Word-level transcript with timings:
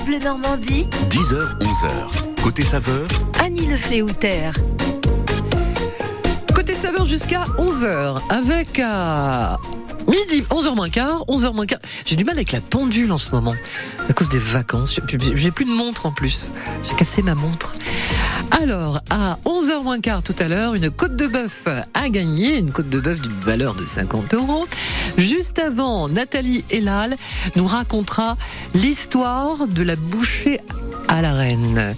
France 0.00 0.06
Bleu 0.06 0.18
Normandie, 0.18 0.86
10h, 1.08 1.58
11h. 1.58 2.42
Côté 2.42 2.62
saveur, 2.62 3.08
Annie 3.42 3.66
Le 3.66 3.76
Fléoutère. 3.76 4.54
Côté 6.54 6.74
saveur 6.74 7.04
jusqu'à 7.04 7.44
11h 7.58 8.20
avec 8.28 8.78
à 8.78 9.58
midi 10.06 10.42
11h 10.50 10.74
moins 10.74 10.90
quart, 10.90 11.24
11h 11.28 11.54
moins 11.54 11.66
quart. 11.66 11.80
J'ai 12.04 12.16
du 12.16 12.24
mal 12.24 12.36
avec 12.36 12.52
la 12.52 12.60
pendule 12.60 13.10
en 13.12 13.18
ce 13.18 13.30
moment 13.30 13.54
à 14.08 14.12
cause 14.12 14.28
des 14.28 14.38
vacances. 14.38 14.98
J'ai 15.34 15.50
plus 15.50 15.64
de 15.64 15.70
montre 15.70 16.06
en 16.06 16.12
plus. 16.12 16.52
J'ai 16.88 16.94
cassé 16.94 17.22
ma 17.22 17.34
montre. 17.34 17.74
Alors, 18.50 19.00
à 19.10 19.38
11h 19.44 19.82
moins 19.82 20.00
quart 20.00 20.22
tout 20.22 20.34
à 20.38 20.48
l'heure, 20.48 20.74
une 20.74 20.90
côte 20.90 21.16
de 21.16 21.26
bœuf 21.26 21.68
à 21.94 22.08
gagner, 22.08 22.58
une 22.58 22.72
côte 22.72 22.88
de 22.88 23.00
bœuf 23.00 23.20
d'une 23.20 23.40
valeur 23.40 23.74
de 23.74 23.84
50 23.84 24.34
euros. 24.34 24.66
Juste 25.16 25.58
avant, 25.58 26.08
Nathalie 26.08 26.64
Elal 26.70 27.16
nous 27.56 27.66
racontera 27.66 28.36
l'histoire 28.74 29.66
de 29.66 29.82
la 29.82 29.96
bouchée 29.96 30.60
à 31.08 31.22
la 31.22 31.32
reine. 31.32 31.94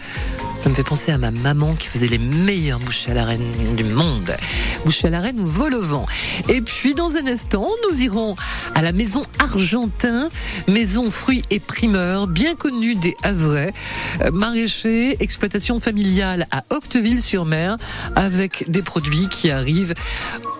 Ça 0.63 0.69
me 0.69 0.77
fait 0.77 0.85
penser 0.85 1.11
à 1.11 1.19
ma 1.19 1.33
maman 1.33 1.75
qui 1.75 1.89
faisait 1.89 2.07
les 2.07 2.19
meilleures 2.19 2.79
bouchées 2.79 3.11
à 3.11 3.15
la 3.15 3.25
reine 3.25 3.75
du 3.75 3.83
monde. 3.83 4.33
Bouchées 4.85 5.09
à 5.09 5.11
la 5.11 5.21
reine 5.21 5.41
ou 5.41 5.47
vol 5.47 5.75
au 5.75 5.83
vent. 5.83 6.07
Et 6.49 6.61
puis, 6.61 6.95
dans 6.95 7.17
un 7.17 7.27
instant, 7.27 7.67
nous 7.89 8.01
irons 8.01 8.37
à 8.77 8.81
la 8.81 8.93
maison 8.93 9.25
Argentin, 9.41 10.29
maison 10.69 11.11
fruits 11.11 11.43
et 11.51 11.59
primeurs, 11.59 12.29
bien 12.29 12.55
connue 12.55 12.95
des 12.95 13.17
Havrais, 13.25 13.73
euh, 14.21 14.31
maraîcher, 14.31 15.17
exploitation 15.21 15.81
familiale 15.81 16.47
à 16.53 16.63
Octeville-sur-Mer, 16.71 17.77
avec 18.15 18.71
des 18.71 18.83
produits 18.83 19.27
qui 19.29 19.51
arrivent 19.51 19.95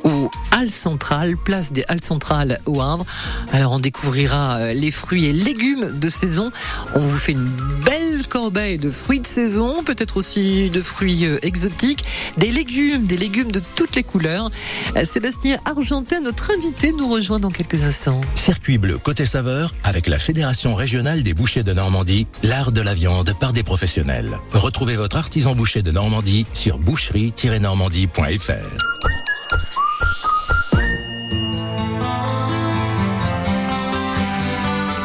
au 0.03 0.33
Halles 0.51 0.73
Central, 0.73 1.37
place 1.37 1.73
des 1.73 1.85
Halles 1.87 2.03
Centrales 2.03 2.61
au 2.67 2.81
Havre. 2.81 3.07
Alors, 3.53 3.71
on 3.71 3.79
découvrira 3.79 4.57
euh, 4.57 4.73
les 4.75 4.91
fruits 4.91 5.27
et 5.27 5.33
légumes 5.33 5.97
de 5.97 6.09
saison. 6.09 6.51
On 6.97 7.01
vous 7.01 7.17
fait 7.17 7.33
une 7.33 7.49
belle 7.85 8.27
corbeille 8.29 8.79
de 8.79 8.91
fruits 8.91 9.21
de 9.21 9.27
saison, 9.29 9.85
peut-être 9.95 10.17
aussi 10.17 10.71
de 10.71 10.83
fruits 10.83 11.27
euh, 11.27 11.39
exotiques, 11.43 12.05
des 12.39 12.51
légumes, 12.51 13.07
des 13.07 13.17
légumes 13.17 13.53
de 13.53 13.61
toutes 13.77 13.95
les 13.95 14.03
couleurs. 14.03 14.51
Euh, 14.97 15.05
Sébastien 15.05 15.59
Argentin, 15.65 16.21
notre 16.21 16.51
invité, 16.51 16.93
nous 16.93 17.09
rejoint 17.09 17.41
dans 17.41 17.51
quelques 17.51 17.83
instants. 17.83 18.21
Circuit 18.35 18.79
bleu 18.79 18.99
côté 18.99 19.27
saveur 19.27 19.75
avec 19.85 20.07
la 20.07 20.19
Fédération 20.19 20.75
régionale 20.75 21.23
des 21.23 21.35
bouchers 21.35 21.63
de 21.63 21.73
Normandie, 21.73 22.27
l'art 22.43 22.73
de 22.73 22.81
la 22.81 22.95
viande 22.95 23.35
par 23.39 23.53
des 23.53 23.63
professionnels. 23.63 24.39
Retrouvez 24.53 24.97
votre 24.97 25.17
artisan 25.17 25.55
boucher 25.55 25.83
de 25.83 25.91
Normandie 25.91 26.47
sur 26.53 26.79
boucherie-normandie.fr. 26.79 28.53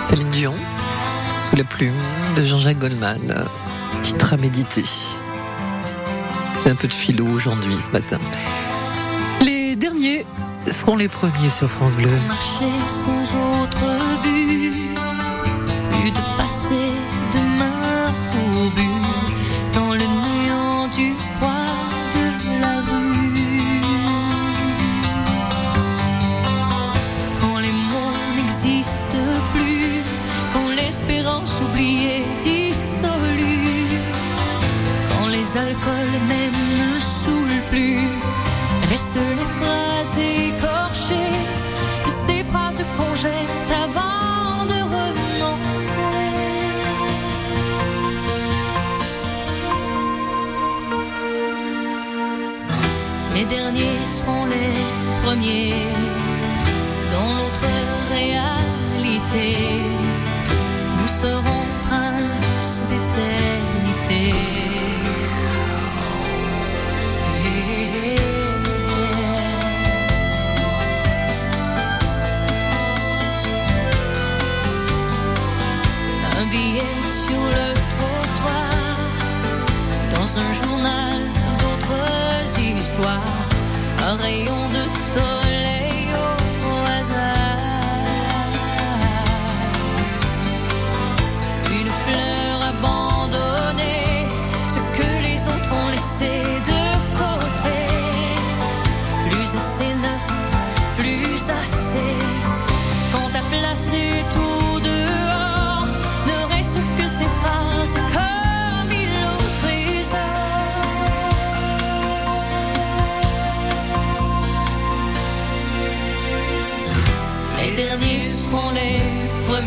Céline 0.03 0.29
Dion, 0.31 0.53
sous 1.37 1.57
la 1.57 1.65
plume 1.65 1.93
de 2.37 2.43
Jean-Jacques 2.43 2.79
Goldman, 2.79 3.43
titre 4.01 4.33
à 4.33 4.37
méditer. 4.37 4.83
J'ai 6.63 6.69
un 6.69 6.75
peu 6.75 6.87
de 6.87 6.93
philo 6.93 7.25
aujourd'hui, 7.25 7.79
ce 7.79 7.89
matin. 7.91 8.19
Les 9.41 9.75
derniers 9.75 10.25
seront 10.71 10.95
les 10.95 11.07
premiers 11.07 11.49
sur 11.49 11.69
France 11.69 11.95
Bleu. 11.95 12.09
Marcher 12.27 12.65
sans 12.87 13.61
autre 13.61 13.83
but, 14.23 14.97
plus 15.91 16.11
de 16.11 16.37
les 39.37 39.49
phrases 39.59 40.17
écorchées 40.17 41.35
de 42.05 42.09
ces 42.09 42.43
phrases 42.43 42.83
qu'on 42.95 43.15
jette 43.15 43.71
avant 43.85 44.65
de 44.65 44.79
renoncer. 44.95 45.97
Les 53.35 53.45
derniers 53.45 54.05
seront 54.05 54.45
les 54.45 55.23
premiers 55.23 55.73
dans 57.13 57.33
notre 57.41 57.69
réalité. 58.09 59.76
Un 83.05 84.15
rayon 84.15 84.69
de 84.69 84.89
soleil 84.89 86.07
au 86.63 86.91
hasard. 86.91 87.27
Une 91.71 91.89
fleur 91.89 92.57
abandonnée, 92.73 94.25
ce 94.65 94.79
que 94.97 95.21
les 95.21 95.47
autres 95.47 95.73
ont 95.73 95.89
laissé 95.91 96.56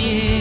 premiers 0.00 0.39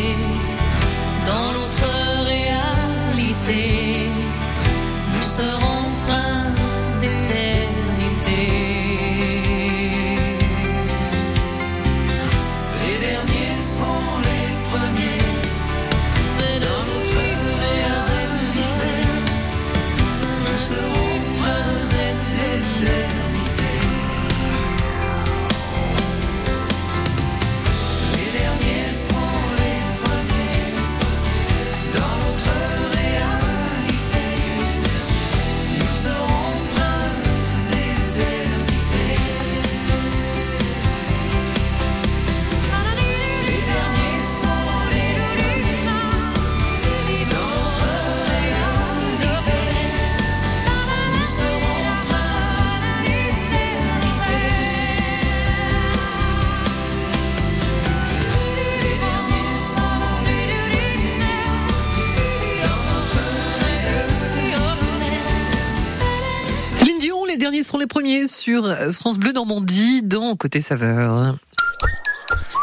les 67.30 67.38
derniers 67.38 67.62
seront 67.62 67.78
les 67.78 67.86
premiers 67.86 68.28
sur 68.28 68.76
France 68.92 69.20
Bleu 69.20 69.32
Normandie 69.32 70.02
dans 70.02 70.36
Côté 70.36 70.62
Saveur. 70.62 71.38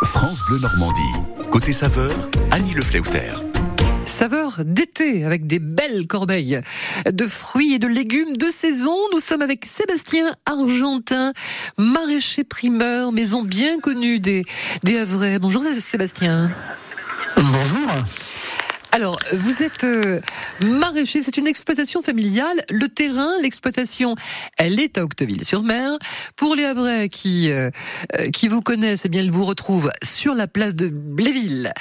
France 0.02 0.40
Bleu 0.48 0.58
Normandie. 0.58 1.20
Côté 1.52 1.70
saveur, 1.72 2.10
Annie 2.50 2.72
Le 2.72 2.82
Fléoutère. 2.82 3.42
Saveur 4.06 4.64
d'été 4.64 5.24
avec 5.24 5.46
des 5.46 5.60
belles 5.60 6.08
corbeilles 6.08 6.60
de 7.08 7.26
fruits 7.26 7.74
et 7.74 7.78
de 7.78 7.86
légumes 7.86 8.36
de 8.36 8.48
saison. 8.48 8.96
Nous 9.12 9.20
sommes 9.20 9.42
avec 9.42 9.64
Sébastien 9.66 10.34
Argentin, 10.46 11.32
maraîcher 11.78 12.42
primeur, 12.42 13.12
maison 13.12 13.44
bien 13.44 13.78
connue 13.78 14.18
des, 14.18 14.44
des 14.82 14.98
Havrais. 14.98 15.38
Bonjour 15.38 15.62
Sébastien. 15.62 16.50
Bonjour. 17.36 17.88
Alors, 18.96 19.18
vous 19.34 19.62
êtes 19.62 19.84
euh, 19.84 20.22
maraîcher, 20.62 21.20
c'est 21.22 21.36
une 21.36 21.46
exploitation 21.46 22.00
familiale. 22.00 22.64
Le 22.70 22.88
terrain, 22.88 23.30
l'exploitation, 23.42 24.14
elle 24.56 24.80
est 24.80 24.96
à 24.96 25.04
Octeville-sur-Mer. 25.04 25.98
Pour 26.34 26.56
les 26.56 26.64
Havrais 26.64 27.10
qui 27.10 27.50
euh, 27.50 27.68
euh, 28.18 28.30
qui 28.30 28.48
vous 28.48 28.62
connaissent, 28.62 29.04
eh 29.04 29.10
bien, 29.10 29.30
vous 29.30 29.44
retrouvent 29.44 29.90
sur 30.02 30.34
la 30.34 30.46
place 30.46 30.74
de 30.74 30.88
Bléville, 30.88 31.74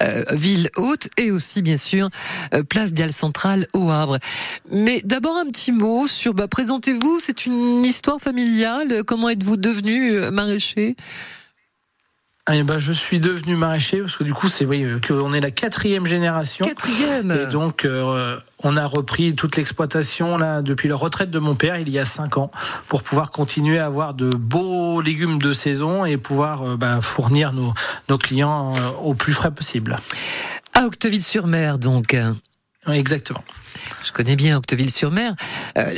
euh, 0.00 0.24
ville 0.32 0.70
haute, 0.78 1.10
et 1.18 1.30
aussi, 1.30 1.60
bien 1.60 1.76
sûr, 1.76 2.08
place 2.70 2.94
d'Ial 2.94 3.12
Centrale 3.12 3.66
au 3.74 3.90
Havre. 3.90 4.18
Mais 4.70 5.02
d'abord, 5.04 5.36
un 5.36 5.48
petit 5.48 5.72
mot 5.72 6.06
sur, 6.06 6.32
bah, 6.32 6.48
présentez-vous, 6.48 7.18
c'est 7.20 7.44
une 7.44 7.84
histoire 7.84 8.18
familiale. 8.18 9.02
Comment 9.06 9.28
êtes-vous 9.28 9.58
devenu 9.58 10.12
euh, 10.12 10.30
maraîcher 12.46 12.60
Eh 12.60 12.62
ben, 12.64 12.78
je 12.78 12.92
suis 12.92 13.20
devenu 13.20 13.56
maraîcher 13.56 14.00
parce 14.00 14.16
que 14.16 14.24
du 14.24 14.34
coup, 14.34 14.48
c'est 14.48 14.64
oui, 14.64 14.86
qu'on 15.06 15.32
est 15.32 15.40
la 15.40 15.50
quatrième 15.50 16.06
génération. 16.06 16.66
Quatrième. 16.66 17.30
Et 17.30 17.50
donc, 17.50 17.84
euh, 17.84 18.38
on 18.62 18.76
a 18.76 18.86
repris 18.86 19.34
toute 19.34 19.56
l'exploitation 19.56 20.36
là 20.36 20.62
depuis 20.62 20.88
la 20.88 20.96
retraite 20.96 21.30
de 21.30 21.38
mon 21.38 21.54
père 21.54 21.76
il 21.76 21.88
y 21.88 21.98
a 21.98 22.04
cinq 22.04 22.36
ans 22.38 22.50
pour 22.88 23.02
pouvoir 23.02 23.30
continuer 23.30 23.78
à 23.78 23.86
avoir 23.86 24.14
de 24.14 24.30
beaux 24.30 25.00
légumes 25.00 25.38
de 25.38 25.52
saison 25.52 26.04
et 26.04 26.16
pouvoir 26.16 26.62
euh, 26.62 26.76
bah, 26.76 27.00
fournir 27.00 27.52
nos, 27.52 27.72
nos 28.08 28.18
clients 28.18 28.74
euh, 28.76 28.88
au 29.02 29.14
plus 29.14 29.32
frais 29.32 29.52
possible. 29.52 29.96
À 30.74 30.86
Octeville-sur-Mer, 30.86 31.78
donc. 31.78 32.16
Oui, 32.86 32.96
Exactement. 32.96 33.44
Je 34.04 34.12
connais 34.12 34.36
bien 34.36 34.56
Octeville-sur-Mer. 34.56 35.34
Euh, 35.78 35.94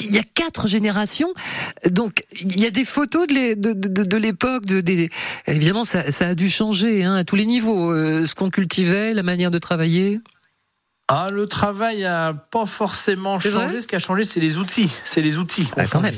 Il 0.00 0.14
y 0.14 0.18
a 0.18 0.22
quatre 0.34 0.68
générations, 0.68 1.32
donc 1.90 2.22
il 2.40 2.60
y 2.60 2.66
a 2.66 2.70
des 2.70 2.84
photos 2.84 3.26
de 3.26 3.34
l'é- 3.34 3.56
de, 3.56 3.72
de, 3.72 4.04
de 4.04 4.16
l'époque. 4.16 4.64
Évidemment, 5.46 5.84
ça, 5.84 6.10
ça 6.12 6.28
a 6.28 6.34
dû 6.34 6.48
changer 6.48 7.04
hein, 7.04 7.14
à 7.16 7.24
tous 7.24 7.36
les 7.36 7.46
niveaux. 7.46 7.90
euh, 7.92 8.24
ce 8.26 8.34
qu'on 8.34 8.50
cultivait, 8.50 9.14
la 9.14 9.22
manière 9.22 9.50
de 9.50 9.58
travailler. 9.58 10.20
Ah, 11.08 11.28
le 11.30 11.46
travail 11.46 12.04
a 12.04 12.32
pas 12.32 12.64
forcément 12.66 13.38
changé. 13.38 13.80
Ce 13.80 13.86
qui 13.86 13.96
a 13.96 13.98
changé, 13.98 14.24
c'est 14.24 14.40
les 14.40 14.56
outils. 14.56 14.88
C'est 15.04 15.20
les 15.20 15.36
outils. 15.36 15.68
Ah, 15.76 15.84
quand 15.86 16.00
même. 16.00 16.14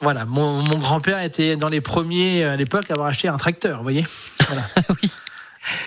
Voilà, 0.00 0.24
mon, 0.26 0.62
mon 0.62 0.78
grand-père 0.78 1.20
était 1.22 1.56
dans 1.56 1.68
les 1.70 1.80
premiers 1.80 2.44
à 2.44 2.56
l'époque 2.56 2.90
à 2.90 2.94
avoir 2.94 3.08
acheté 3.08 3.26
un 3.28 3.36
tracteur, 3.38 3.78
vous 3.78 3.82
voyez. 3.84 4.04
Voilà. 4.46 4.68
oui. 5.02 5.10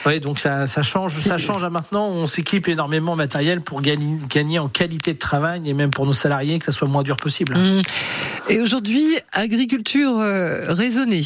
Oui, 0.08 0.22
donc 0.22 0.40
ça, 0.40 0.68
ça 0.68 0.84
change, 0.84 1.12
ça 1.12 1.38
change 1.38 1.66
à 1.66 1.70
maintenant. 1.70 2.08
On 2.08 2.26
s'équipe 2.28 2.70
énormément 2.70 3.12
en 3.12 3.16
matériel 3.18 3.60
pour 3.60 3.82
gagner, 3.82 4.18
gagner 4.30 4.58
en 4.58 4.70
qualité 4.70 5.14
de 5.14 5.20
travail 5.20 5.62
et 5.66 5.74
même 5.74 5.92
pour 5.92 6.06
nos 6.06 6.14
salariés 6.14 6.60
que 6.60 6.66
ça 6.66 6.72
soit 6.72 6.88
le 6.88 6.94
moins 6.94 7.04
dur 7.04 7.18
possible. 7.18 7.58
Hum. 7.58 7.82
Et 8.48 8.62
aujourd'hui, 8.62 9.18
agriculture 9.34 10.18
euh, 10.18 10.74
raisonnée. 10.74 11.24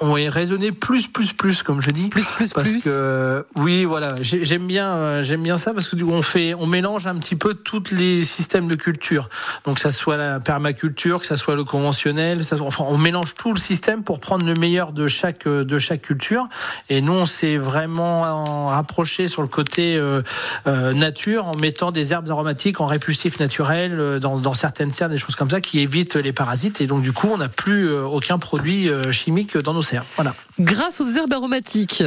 Oui, 0.00 0.28
raisonner 0.28 0.70
plus, 0.70 1.08
plus, 1.08 1.32
plus, 1.32 1.64
comme 1.64 1.82
je 1.82 1.90
dis. 1.90 2.08
Plus, 2.08 2.24
plus, 2.24 2.50
Parce 2.52 2.70
plus. 2.70 2.82
que 2.82 3.44
oui, 3.56 3.84
voilà, 3.84 4.14
j'ai- 4.20 4.44
j'aime 4.44 4.68
bien, 4.68 4.86
euh, 4.94 5.22
j'aime 5.22 5.42
bien 5.42 5.56
ça 5.56 5.74
parce 5.74 5.88
que 5.88 5.96
du 5.96 6.04
coup, 6.04 6.12
on 6.12 6.22
fait, 6.22 6.54
on 6.54 6.66
mélange 6.68 7.08
un 7.08 7.16
petit 7.16 7.34
peu 7.34 7.54
tous 7.54 7.82
les 7.90 8.22
systèmes 8.22 8.68
de 8.68 8.76
culture. 8.76 9.28
Donc, 9.66 9.74
que 9.74 9.80
ça 9.80 9.90
soit 9.90 10.16
la 10.16 10.38
permaculture, 10.38 11.18
que 11.18 11.26
ça 11.26 11.36
soit 11.36 11.56
le 11.56 11.64
conventionnel, 11.64 12.44
ça 12.44 12.56
soit- 12.56 12.66
enfin, 12.68 12.84
on 12.86 12.96
mélange 12.96 13.34
tout 13.34 13.52
le 13.52 13.58
système 13.58 14.04
pour 14.04 14.20
prendre 14.20 14.46
le 14.46 14.54
meilleur 14.54 14.92
de 14.92 15.08
chaque 15.08 15.48
euh, 15.48 15.64
de 15.64 15.80
chaque 15.80 16.02
culture. 16.02 16.48
Et 16.90 17.00
nous, 17.00 17.14
on 17.14 17.26
s'est 17.26 17.56
vraiment 17.56 18.20
en 18.22 18.66
rapproché 18.68 19.26
sur 19.26 19.42
le 19.42 19.48
côté 19.48 19.96
euh, 19.96 20.22
euh, 20.68 20.92
nature 20.92 21.46
en 21.48 21.56
mettant 21.56 21.90
des 21.90 22.12
herbes 22.12 22.30
aromatiques 22.30 22.80
en 22.80 22.86
répulsif 22.86 23.40
naturel 23.40 23.98
euh, 23.98 24.20
dans, 24.20 24.38
dans 24.38 24.54
certaines 24.54 24.92
serres, 24.92 25.08
des 25.08 25.18
choses 25.18 25.34
comme 25.34 25.50
ça 25.50 25.60
qui 25.60 25.80
évitent 25.80 26.14
les 26.14 26.32
parasites. 26.32 26.80
Et 26.80 26.86
donc, 26.86 27.02
du 27.02 27.12
coup, 27.12 27.26
on 27.32 27.38
n'a 27.38 27.48
plus 27.48 27.88
euh, 27.88 28.04
aucun 28.04 28.38
produit 28.38 28.88
euh, 28.88 29.10
chimique 29.10 29.58
dans 29.58 29.74
nos 29.74 29.82
Voilà. 30.16 30.34
Grâce 30.58 31.00
aux 31.00 31.06
herbes 31.06 31.32
aromatiques. 31.32 32.02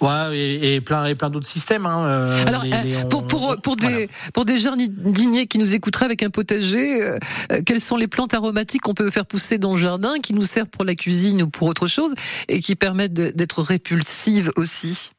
Ouais, 0.00 0.36
et, 0.38 0.74
et 0.74 0.80
plein 0.80 1.06
et 1.06 1.14
plein 1.14 1.30
d'autres 1.30 1.46
systèmes. 1.46 1.86
Hein, 1.86 2.04
euh, 2.06 2.46
Alors, 2.46 2.64
les- 2.64 2.72
euh, 2.72 2.82
les- 2.82 2.96
on- 2.98 3.08
pour, 3.08 3.26
pour, 3.26 3.56
pour, 3.62 3.76
voilà. 3.80 3.96
des, 3.96 4.10
pour 4.32 4.44
des 4.44 4.58
jardiniers 4.58 5.46
qui 5.46 5.58
nous 5.58 5.74
écouteraient 5.74 6.04
avec 6.04 6.22
un 6.22 6.30
potager, 6.30 7.02
euh, 7.02 7.18
euh, 7.52 7.60
quelles 7.64 7.80
sont 7.80 7.96
les 7.96 8.08
plantes 8.08 8.34
aromatiques 8.34 8.82
qu'on 8.82 8.94
peut 8.94 9.10
faire 9.10 9.26
pousser 9.26 9.58
dans 9.58 9.72
le 9.74 9.78
jardin, 9.80 10.18
qui 10.20 10.34
nous 10.34 10.42
servent 10.42 10.68
pour 10.68 10.84
la 10.84 10.94
cuisine 10.94 11.42
ou 11.42 11.48
pour 11.50 11.66
autre 11.68 11.86
chose, 11.86 12.14
et 12.48 12.60
qui 12.60 12.76
permettent 12.76 13.14
d'être 13.14 13.62
répulsives 13.62 14.50
aussi? 14.56 15.10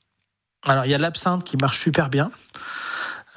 Alors, 0.67 0.85
il 0.85 0.91
y 0.91 0.95
a 0.95 0.97
l'absinthe 0.97 1.43
qui 1.43 1.57
marche 1.57 1.79
super 1.79 2.09
bien. 2.09 2.31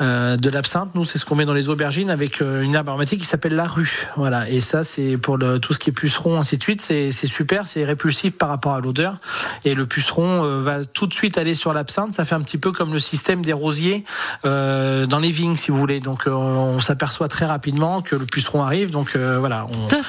Euh, 0.00 0.36
de 0.36 0.48
l'absinthe, 0.50 0.90
nous, 0.94 1.04
c'est 1.04 1.18
ce 1.18 1.24
qu'on 1.24 1.34
met 1.34 1.44
dans 1.44 1.54
les 1.54 1.68
aubergines 1.68 2.10
avec 2.10 2.40
euh, 2.40 2.62
une 2.62 2.74
herbe 2.74 2.88
aromatique 2.88 3.20
qui 3.20 3.26
s'appelle 3.26 3.54
la 3.54 3.66
rue. 3.66 4.06
Voilà. 4.16 4.48
Et 4.48 4.60
ça, 4.60 4.84
c'est 4.84 5.16
pour 5.16 5.36
le, 5.36 5.58
tout 5.58 5.72
ce 5.72 5.78
qui 5.78 5.90
est 5.90 5.92
puceron, 5.92 6.38
ainsi 6.38 6.56
de 6.56 6.62
suite. 6.62 6.80
C'est 6.80 7.10
super, 7.12 7.66
c'est 7.66 7.84
répulsif 7.84 8.36
par 8.36 8.48
rapport 8.48 8.74
à 8.74 8.80
l'odeur. 8.80 9.16
Et 9.64 9.74
le 9.74 9.86
puceron 9.86 10.44
euh, 10.44 10.62
va 10.62 10.84
tout 10.84 11.06
de 11.06 11.14
suite 11.14 11.36
aller 11.36 11.54
sur 11.54 11.72
l'absinthe. 11.72 12.12
Ça 12.12 12.24
fait 12.24 12.36
un 12.36 12.42
petit 12.42 12.58
peu 12.58 12.70
comme 12.70 12.92
le 12.92 13.00
système 13.00 13.42
des 13.42 13.52
rosiers 13.52 14.04
euh, 14.44 15.06
dans 15.06 15.18
les 15.18 15.30
vignes, 15.30 15.56
si 15.56 15.70
vous 15.70 15.78
voulez. 15.78 16.00
Donc, 16.00 16.24
on 16.26 16.80
s'aperçoit 16.80 17.28
très 17.28 17.46
rapidement 17.46 18.02
que 18.02 18.14
le 18.14 18.26
puceron 18.26 18.62
arrive. 18.62 18.90
Donc, 18.90 19.16
voilà, 19.16 19.66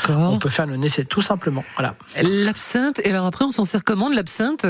on, 0.10 0.14
on 0.14 0.38
peut 0.38 0.50
faire 0.50 0.68
le 0.68 0.76
naissé 0.76 1.06
tout 1.06 1.22
simplement. 1.22 1.64
Voilà. 1.78 1.96
L'absinthe, 2.22 3.00
et 3.04 3.10
alors 3.10 3.26
après, 3.26 3.46
on 3.46 3.52
s'en 3.52 3.64
sert 3.64 3.84
comment 3.84 4.10
de 4.10 4.16
l'absinthe 4.16 4.66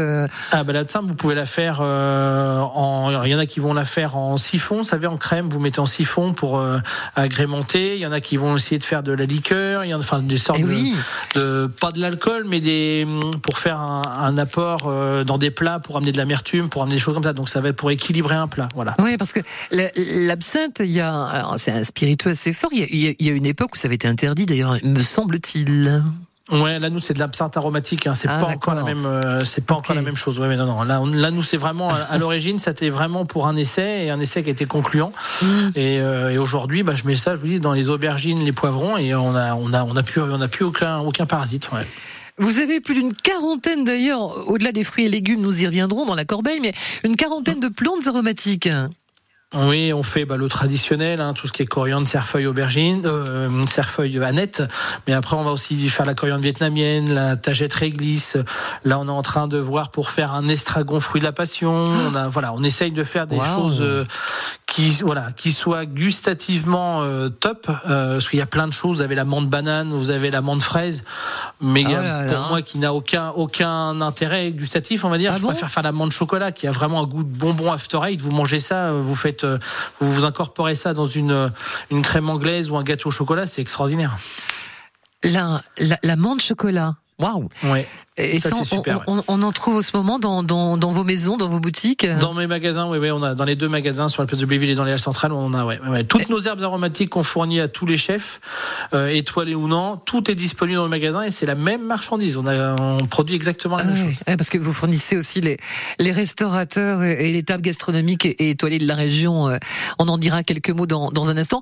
Ah 0.52 0.64
bah 0.64 0.74
l'absinthe, 0.74 1.08
vous 1.08 1.16
pouvez 1.16 1.36
la 1.36 1.46
faire 1.46 1.82
en. 1.82 3.24
Il 3.26 3.32
y 3.32 3.36
en 3.36 3.40
a 3.40 3.46
qui 3.46 3.60
vont 3.60 3.74
la 3.74 3.86
faire 3.86 4.16
en 4.16 4.38
siphon, 4.38 4.78
vous 4.78 4.84
savez, 4.84 5.09
en 5.10 5.18
crème. 5.18 5.50
Vous 5.50 5.60
mettez 5.60 5.80
en 5.80 5.86
siphon 5.86 6.34
pour 6.34 6.58
euh, 6.60 6.78
agrémenter. 7.16 7.96
Il 7.96 8.02
y 8.02 8.06
en 8.06 8.12
a 8.12 8.20
qui 8.22 8.38
vont 8.38 8.56
essayer 8.56 8.78
de 8.80 8.84
faire 8.84 9.04
de 9.04 9.12
la 9.12 9.26
liqueur. 9.26 9.84
Il 9.86 9.90
y 9.90 9.94
en 9.94 9.98
a 9.98 10.02
enfin 10.02 10.20
des 10.20 10.38
sortes 10.38 10.60
Eh 10.62 10.64
de, 10.64 10.68
oui, 10.70 10.96
de 11.36 11.68
pas 11.80 11.92
de 11.92 12.00
l'alcool, 12.00 12.46
mais 12.48 12.62
des 12.62 13.06
pour 13.42 13.60
faire 13.60 13.80
un, 13.80 14.02
un 14.22 14.38
apport 14.38 14.84
euh, 14.88 15.24
dans 15.24 15.38
des 15.38 15.52
plats 15.52 15.80
pour 15.80 15.98
amener 15.98 16.12
de 16.12 16.18
l'amertume, 16.18 16.70
pour 16.70 16.82
amener 16.84 16.96
des 16.96 17.02
choses 17.02 17.14
comme 17.14 17.24
ça. 17.24 17.34
Donc 17.34 17.50
ça 17.50 17.62
va 17.62 17.70
être 17.70 17.76
pour 17.76 17.92
équilibrer 17.92 18.36
un 18.36 18.48
plat. 18.48 18.70
Voilà. 18.76 18.96
oui, 19.00 19.18
parce 19.18 19.34
que 19.34 19.40
la- 19.72 19.92
l'absinthe, 19.96 20.78
il 20.80 20.92
y 20.92 21.00
a, 21.02 21.54
c'est 21.58 21.72
un 21.72 21.84
spiritueux 21.84 22.32
assez 22.32 22.54
fort. 22.54 22.70
Y 22.74 22.84
a- 22.84 23.14
il 23.20 23.26
y 23.26 23.30
a 23.30 23.34
une 23.34 23.46
époque 23.46 23.74
où 23.74 23.78
ça 23.78 23.88
avait 23.88 23.96
été 23.96 24.08
interdit, 24.08 24.46
d'ailleurs, 24.46 24.78
me 24.84 25.00
semble-t-il. 25.00 26.04
Ouais, 26.52 26.80
là 26.80 26.90
nous 26.90 27.00
c'est 27.00 27.14
de 27.14 27.20
l'absinthe 27.20 27.58
aromatique. 27.58 28.08
Hein. 28.08 28.14
C'est 28.16 28.28
Ah, 28.28 28.40
pas 28.40 28.48
encore 28.48 28.74
la 28.76 28.84
même. 28.84 29.06
euh, 29.06 29.44
c'est 29.46 29.64
pas 29.64 29.76
encore 29.76 29.96
la 29.96 30.02
même 30.02 30.16
chose. 30.16 30.40
Ouais, 30.40 30.48
mais 30.48 30.56
non, 30.58 30.66
non. 30.66 30.84
Là, 30.84 31.02
on- 31.02 31.06
là 31.06 31.30
nous 31.32 31.44
c'est 31.44 31.58
vraiment 31.58 31.90
à, 31.92 31.98
à 31.98 32.18
l'origine, 32.18 32.58
c'était 32.60 32.90
vraiment 32.90 33.26
pour 33.26 33.48
un 33.48 33.56
essai 33.56 34.06
et 34.06 34.10
un 34.10 34.20
essai 34.20 34.42
qui 34.44 34.50
a 34.50 34.52
été 34.52 34.66
concluant. 34.66 35.12
Mm. 35.42 35.46
Et, 35.76 36.00
euh, 36.02 36.32
et 36.32 36.38
aujourd'hui, 36.38 36.84
bah, 36.84 36.94
je 36.96 37.06
mets 37.06 37.16
ça, 37.16 37.36
je 37.36 37.42
vous 37.42 37.48
dis, 37.48 37.60
dans 37.60 37.74
les 37.74 37.90
aubergines, 37.90 38.44
les 38.44 38.52
poivrons, 38.54 38.98
et 38.98 39.14
on 39.16 39.36
a, 39.36 39.54
on 39.56 39.74
a, 39.74 39.84
on 39.84 39.96
a 39.96 40.04
plus, 40.04 40.22
on 40.22 40.42
a 40.42 40.48
plus 40.48 40.66
aucun, 40.66 41.00
aucun 41.00 41.26
parasite. 41.26 41.70
ouais. 41.72 41.86
Vous 42.42 42.58
avez 42.60 42.80
plus 42.80 42.94
d'une 42.94 43.14
quarantaine 43.14 43.84
d'ailleurs, 43.84 44.48
au-delà 44.50 44.72
des 44.72 44.86
fruits 44.86 45.06
et 45.06 45.10
légumes, 45.10 45.42
nous 45.42 45.62
y 45.62 45.66
reviendrons 45.66 46.06
dans 46.06 46.16
la 46.16 46.24
corbeille, 46.26 46.62
mais 46.62 46.74
une 47.04 47.18
quarantaine 47.18 47.60
de 47.60 47.68
plantes 47.68 48.08
aromatiques. 48.08 48.70
Oui, 49.56 49.92
on 49.94 50.04
fait 50.04 50.26
bah, 50.26 50.38
le 50.38 50.48
traditionnel, 50.48 51.22
hein, 51.22 51.34
tout 51.34 51.48
ce 51.48 51.52
qui 51.52 51.64
est 51.64 51.66
coriandre, 51.66 52.08
cerfeuil, 52.08 52.46
aubergine, 52.46 53.02
euh, 53.06 53.50
cerfeuil, 53.68 54.24
aneth. 54.24 54.62
Mais 55.08 55.14
après, 55.14 55.36
on 55.38 55.44
va 55.44 55.50
aussi 55.50 55.90
faire 55.90 56.06
la 56.06 56.14
coriandre 56.14 56.44
vietnamienne, 56.44 57.12
la 57.12 57.36
tagette 57.36 57.74
réglisse. 57.74 58.38
Là, 58.84 59.00
on 59.00 59.08
est 59.08 59.12
en 59.12 59.24
train 59.24 59.48
de 59.48 59.58
voir 59.58 59.90
pour 59.90 60.12
faire 60.12 60.34
un 60.34 60.48
estragon 60.48 61.00
fruit 61.00 61.20
de 61.20 61.26
la 61.26 61.32
passion. 61.32 61.84
On 61.88 62.14
a, 62.14 62.28
voilà, 62.28 62.54
on 62.54 62.62
essaye 62.64 62.92
de 62.92 63.04
faire 63.04 63.26
des 63.26 63.40
choses 63.40 63.82
euh, 63.82 64.06
qui, 64.70 65.02
voilà, 65.02 65.32
qui 65.36 65.52
soient 65.52 65.86
gustativement 65.86 67.02
euh, 67.02 67.30
top. 67.30 67.68
Euh, 67.90 68.14
parce 68.14 68.30
qu'il 68.30 68.40
y 68.40 68.42
a 68.42 68.46
plein 68.46 68.68
de 68.68 68.74
choses. 68.74 68.98
Vous 68.98 69.02
avez 69.02 69.16
la 69.16 69.26
menthe 69.26 69.50
banane, 69.50 69.90
vous 69.90 70.10
avez 70.12 70.32
la 70.32 70.42
menthe 70.42 70.62
fraise. 70.62 71.04
Mais 71.60 71.82
y 71.82 71.96
a, 71.96 72.24
pour 72.26 72.34
là. 72.34 72.48
moi, 72.50 72.62
qui 72.62 72.78
n'a 72.78 72.94
aucun, 72.94 73.30
aucun 73.30 74.00
intérêt 74.02 74.52
gustatif, 74.52 75.04
on 75.04 75.10
va 75.10 75.18
dire. 75.18 75.32
Ah 75.34 75.38
je 75.38 75.42
bon 75.42 75.50
préfère 75.50 75.70
faire 75.70 75.84
la 75.84 75.92
menthe 75.92 76.12
chocolat, 76.12 76.52
qui 76.52 76.68
a 76.68 76.72
vraiment 76.72 77.02
un 77.02 77.06
goût 77.06 77.24
de 77.24 77.38
bonbon 77.38 77.72
after 77.72 78.00
eight. 78.08 78.22
Vous 78.22 78.32
mangez 78.32 78.60
ça, 78.60 78.92
vous 78.92 79.16
faites, 79.16 79.44
euh, 79.44 79.58
vous 80.00 80.14
vous 80.14 80.26
incorporez 80.26 80.76
ça 80.76 80.94
dans 80.94 81.08
une, 81.08 81.32
euh, 81.32 81.50
une 81.90 82.02
crème 82.02 82.30
anglaise 82.30 82.70
ou 82.70 82.78
un 82.78 82.84
gâteau 82.84 83.10
au 83.10 83.12
chocolat, 83.12 83.48
c'est 83.48 83.62
extraordinaire. 83.62 84.18
La, 85.24 85.62
la, 85.80 85.98
la 86.04 86.16
menthe 86.16 86.42
chocolat. 86.42 86.96
Waouh 87.20 87.50
Ouais. 87.66 87.86
Et 88.22 88.38
Ça, 88.40 88.50
on, 88.60 88.64
super, 88.66 89.02
on, 89.08 89.24
on 89.30 89.42
en 89.44 89.52
trouve 89.54 89.78
en 89.78 89.82
ce 89.82 89.96
moment 89.96 90.20
dans, 90.20 90.44
dans, 90.44 90.76
dans 90.76 90.92
vos 90.92 91.06
maisons, 91.06 91.38
dans 91.38 91.48
vos 91.48 91.60
boutiques 91.62 92.06
Dans 92.20 92.34
mes 92.34 92.48
magasins, 92.48 92.86
oui, 92.90 92.98
oui, 92.98 93.12
on 93.12 93.24
a 93.24 93.34
dans 93.34 93.46
les 93.46 93.56
deux 93.56 93.70
magasins 93.70 94.10
sur 94.10 94.22
la 94.22 94.28
place 94.28 94.42
de 94.42 94.46
Béville 94.46 94.70
et 94.72 94.76
dans 94.76 94.84
les 94.84 94.92
halles 94.92 95.00
centrales, 95.00 95.32
on 95.32 95.54
a 95.54 95.64
ouais, 95.64 95.80
ouais, 95.90 96.04
toutes 96.04 96.28
nos 96.28 96.40
herbes 96.40 96.62
aromatiques 96.62 97.12
qu'on 97.12 97.24
fournit 97.24 97.62
à 97.62 97.70
tous 97.70 97.86
les 97.86 97.96
chefs, 97.96 98.42
euh, 98.94 99.08
étoilés 99.08 99.56
ou 99.56 99.70
non, 99.70 99.96
tout 99.96 100.30
est 100.30 100.36
disponible 100.36 100.78
dans 100.78 100.84
le 100.84 100.90
magasin 100.90 101.22
et 101.22 101.32
c'est 101.32 101.46
la 101.46 101.56
même 101.56 101.86
marchandise. 101.86 102.36
On 102.36 102.46
a, 102.46 102.76
on 102.82 103.06
produit 103.08 103.36
exactement 103.36 103.78
la 103.78 103.84
Ah 103.84 103.88
même 103.88 103.96
chose. 103.96 104.20
parce 104.26 104.50
que 104.50 104.58
vous 104.58 104.74
fournissez 104.74 105.16
aussi 105.16 105.40
les, 105.40 105.58
les 105.98 106.12
restaurateurs 106.12 107.02
et, 107.04 107.32
les 107.32 107.44
tables 107.44 107.64
gastronomiques 107.64 108.26
et, 108.26 108.32
et 108.32 108.50
étoilées 108.50 108.80
de 108.80 108.88
la 108.88 108.96
région. 108.96 109.48
euh, 109.48 109.58
On 109.98 110.10
en 110.10 110.18
dira 110.18 110.44
quelques 110.44 110.72
mots 110.72 110.88
dans, 110.88 111.10
dans 111.12 111.30
un 111.32 111.38
instant. 111.38 111.62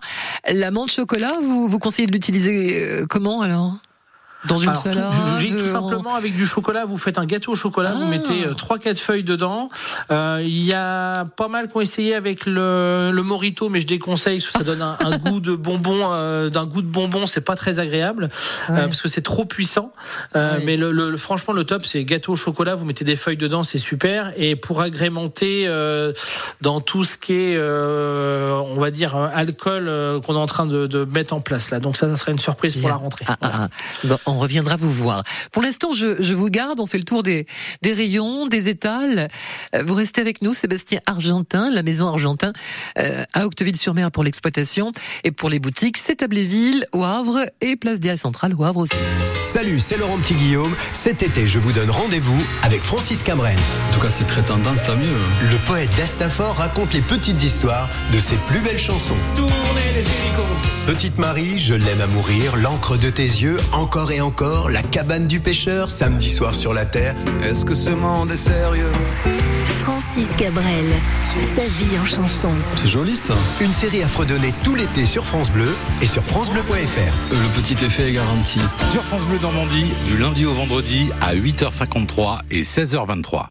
La 0.52 0.72
menthe 0.72 0.92
chocolat, 0.92 1.36
vous, 1.44 1.68
vous 1.68 1.78
conseillez 1.78 2.08
de 2.08 2.14
l'utiliser 2.14 2.84
euh, 2.84 3.06
comment 3.08 3.42
alors? 3.42 3.74
Dans 4.46 4.58
une 4.60 4.70
Alors, 4.70 4.84
tout- 4.84 4.92
salade 4.94 5.12
je- 5.12 5.40
je 5.44 5.46
dis 5.48 5.54
tout 5.56 5.64
en- 5.64 5.66
simplement 5.66 6.16
avec 6.16 6.36
du 6.36 6.46
chocolat, 6.46 6.86
vous 6.86 6.98
faites 6.98 7.18
un 7.18 7.26
gâteau 7.26 7.54
au 7.54 7.56
chocolat, 7.56 7.92
Ah. 7.94 7.98
vous 8.00 8.06
mettez 8.08 8.46
euh, 8.46 8.54
trois 8.54 8.78
quatre 8.78 9.00
feuilles 9.00 9.24
dedans. 9.24 9.68
Euh, 10.12 10.40
Il 10.44 10.64
y 10.64 10.74
a 10.74 11.26
pas 11.26 11.48
mal 11.48 11.68
qui 11.68 11.76
ont 11.78 11.82
essayé 11.82 12.14
avec 12.16 12.46
le, 12.46 13.10
le 13.12 13.24
morito, 13.24 13.70
mais 13.70 13.82
je 13.82 13.88
déconseille 13.88 14.38
parce 14.40 14.52
que 14.52 14.58
ça 14.60 14.64
donne 14.64 14.82
un, 14.82 14.96
un 15.00 15.18
goût 15.18 15.40
de 15.40 15.56
bonbon, 15.56 16.10
euh, 16.14 16.50
d'un 16.50 16.66
goût 16.66 16.82
de 16.82 16.88
bonbon, 16.88 17.26
c'est 17.26 17.42
pas 17.42 17.56
très 17.56 17.80
agréable 17.80 18.30
euh, 18.70 18.76
parce 18.88 19.02
que 19.02 19.08
c'est 19.10 19.22
trop 19.24 19.46
puissant. 19.46 19.92
Euh, 20.36 20.58
Ouais. 20.58 20.64
Mais 20.66 20.78
le, 20.78 20.92
le- 20.92 21.10
le- 21.12 21.18
franchement, 21.18 21.54
le 21.54 21.64
top, 21.64 21.86
c'est 21.86 22.04
gâteau 22.06 22.34
au 22.34 22.36
chocolat. 22.36 22.76
Vous 22.76 22.86
mettez 22.86 23.04
des 23.04 23.16
feuilles 23.16 23.38
dedans, 23.38 23.64
c'est 23.64 23.78
super. 23.80 24.32
Et 24.38 24.56
pour 24.56 24.82
agrémenter 24.82 25.64
euh, 25.68 26.14
dans 26.62 26.80
tout 26.80 27.04
ce 27.04 27.18
qui 27.18 27.34
est, 27.34 27.56
euh, 27.58 28.52
on 28.60 28.80
va 28.80 28.92
dire, 28.92 29.16
euh, 29.16 29.28
alcool 29.34 29.88
euh, 29.88 30.22
qu'on 30.22 30.36
est 30.36 30.40
en 30.40 30.46
train 30.46 30.66
de, 30.66 30.88
de 30.88 31.06
mettre 31.06 31.34
en 31.34 31.42
place 31.42 31.70
là. 31.72 31.80
Donc 31.80 31.98
ça, 31.98 32.08
ça 32.08 32.16
sera 32.18 32.32
une 32.32 32.40
surprise 32.40 32.76
pour 32.76 32.90
la 32.90 32.96
rentrée. 32.96 33.26
Ah, 33.28 33.36
ah, 33.42 33.52
ah. 33.54 33.68
Bon, 34.06 34.18
on 34.28 34.38
reviendra 34.40 34.76
vous 34.76 34.92
voir. 34.92 35.24
Pour 35.52 35.62
l'instant, 35.62 35.94
je, 35.94 36.22
je 36.22 36.34
vous 36.34 36.50
garde. 36.50 36.80
On 36.80 36.86
fait 36.86 36.98
le 36.98 37.04
tour 37.04 37.24
des, 37.24 37.46
des 37.82 37.94
rayons, 37.94 38.48
des 38.48 38.70
étals. 38.70 39.28
Euh, 39.76 39.84
Vous 39.84 39.94
restez 39.96 40.22
avec 40.22 40.42
nous, 40.42 40.54
Sébastien 40.54 41.00
Argentin, 41.06 41.70
la 41.72 41.84
maison 41.84 42.08
Argentin 42.08 42.54
euh, 43.00 43.24
à 43.34 43.46
Octeville-sur-Mer 43.46 44.12
pour 44.12 44.24
l'exploitation 44.24 44.92
et 45.24 45.32
pour 45.32 45.50
les 45.50 45.60
boutiques. 45.60 45.98
C'est 45.98 46.22
à 46.22 46.28
Bléville, 46.28 46.86
au 46.94 47.04
Havre 47.04 47.46
et 47.62 47.76
Place 47.76 48.00
Dial 48.00 48.18
Centrale 48.18 48.54
au 48.58 48.64
Havre 48.64 48.82
aussi. 48.82 48.96
Salut, 49.48 49.80
c'est 49.80 49.98
Laurent 49.98 50.18
Petit-Guillaume. 50.18 50.76
Cet 50.94 51.24
été, 51.24 51.48
je 51.48 51.60
vous 51.60 51.72
donne 51.72 51.90
rendez-vous 51.90 52.42
avec 52.64 52.84
Francis 52.84 53.24
Cabrel. 53.24 53.56
En 53.90 53.94
tout 53.94 54.00
cas, 54.02 54.10
c'est 54.10 54.28
très 54.28 54.44
tendance, 54.44 54.84
tant 54.84 54.96
mieux. 54.98 55.08
Le 55.52 55.58
poète 55.66 55.96
d'Astafor 55.98 56.56
raconte 56.56 56.94
les 56.94 57.02
petites 57.02 57.42
histoires 57.44 57.90
de 58.12 58.20
ses 58.20 58.36
plus 58.48 58.60
belles 58.60 58.78
chansons. 58.80 59.16
Petite 60.86 61.18
Marie, 61.18 61.58
je 61.60 61.74
l'aime 61.74 62.02
à 62.02 62.08
mourir, 62.08 62.56
l'encre 62.58 62.98
de 62.98 63.10
tes 63.10 63.24
yeux, 63.24 63.58
encore 63.72 64.12
et 64.12 64.17
encore, 64.22 64.70
la 64.70 64.82
cabane 64.82 65.28
du 65.28 65.40
pêcheur, 65.40 65.92
samedi 65.92 66.30
soir 66.30 66.56
sur 66.56 66.74
la 66.74 66.86
terre. 66.86 67.16
Est-ce 67.44 67.66
que 67.66 67.76
ce 67.76 67.90
monde 67.90 68.32
est 68.32 68.38
sérieux? 68.38 68.92
Francis 69.84 70.28
Cabrel, 70.38 70.86
sa 71.24 71.64
vie 71.64 71.98
en 72.02 72.06
chanson. 72.06 72.50
C'est 72.76 72.88
joli 72.88 73.16
ça. 73.16 73.36
Une 73.62 73.74
série 73.74 74.04
à 74.04 74.08
fredonner 74.08 74.54
tout 74.64 74.76
l'été 74.76 75.06
sur 75.06 75.26
France 75.26 75.50
Bleu 75.50 75.74
et 76.02 76.06
sur 76.06 76.24
francebleu.fr. 76.24 77.34
Euh, 77.34 77.42
Le 77.42 77.62
petit 77.62 77.74
effet 77.86 78.10
est 78.10 78.14
garanti. 78.14 78.60
Sur 78.92 79.04
France 79.04 79.24
Bleu 79.26 79.40
Normandie, 79.42 79.92
du 80.06 80.18
lundi 80.18 80.46
au 80.46 80.54
vendredi 80.54 81.10
à 81.22 81.36
8h53 81.36 82.40
et 82.52 82.64
16h23. 82.64 83.48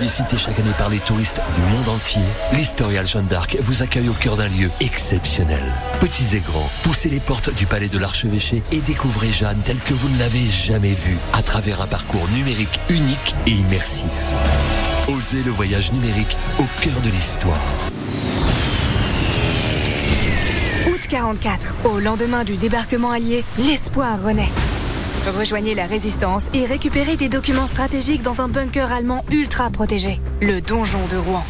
Plébiscité 0.00 0.38
chaque 0.38 0.58
année 0.58 0.72
par 0.78 0.88
les 0.88 0.98
touristes 0.98 1.42
du 1.54 1.60
monde 1.60 1.90
entier, 1.90 2.22
l'Historial 2.54 3.06
Jeanne 3.06 3.26
d'Arc 3.26 3.58
vous 3.60 3.82
accueille 3.82 4.08
au 4.08 4.14
cœur 4.14 4.38
d'un 4.38 4.48
lieu 4.48 4.70
exceptionnel. 4.80 5.60
Petits 6.00 6.34
et 6.34 6.40
grands, 6.40 6.70
poussez 6.84 7.10
les 7.10 7.20
portes 7.20 7.54
du 7.54 7.66
palais 7.66 7.88
de 7.88 7.98
l'archevêché 7.98 8.62
et 8.72 8.80
découvrez 8.80 9.30
Jeanne 9.30 9.60
telle 9.62 9.76
que 9.76 9.92
vous 9.92 10.08
ne 10.08 10.18
l'avez 10.18 10.48
jamais 10.48 10.94
vue 10.94 11.18
à 11.34 11.42
travers 11.42 11.82
un 11.82 11.86
parcours 11.86 12.26
numérique 12.30 12.80
unique 12.88 13.34
et 13.46 13.50
immersif. 13.50 14.06
Osez 15.08 15.42
le 15.42 15.50
voyage 15.50 15.92
numérique 15.92 16.34
au 16.58 16.64
cœur 16.80 16.98
de 17.04 17.10
l'histoire. 17.10 17.60
Août 20.86 21.06
44, 21.10 21.74
au 21.84 21.98
lendemain 21.98 22.44
du 22.44 22.56
débarquement 22.56 23.10
allié, 23.10 23.44
l'espoir 23.58 24.22
renaît. 24.22 24.48
Rejoignez 25.26 25.74
la 25.74 25.86
résistance 25.86 26.44
et 26.54 26.64
récupérez 26.64 27.16
des 27.16 27.28
documents 27.28 27.66
stratégiques 27.66 28.22
dans 28.22 28.40
un 28.40 28.48
bunker 28.48 28.92
allemand 28.92 29.24
ultra 29.30 29.70
protégé, 29.70 30.20
le 30.40 30.60
donjon 30.60 31.06
de 31.08 31.16
Rouen. 31.16 31.44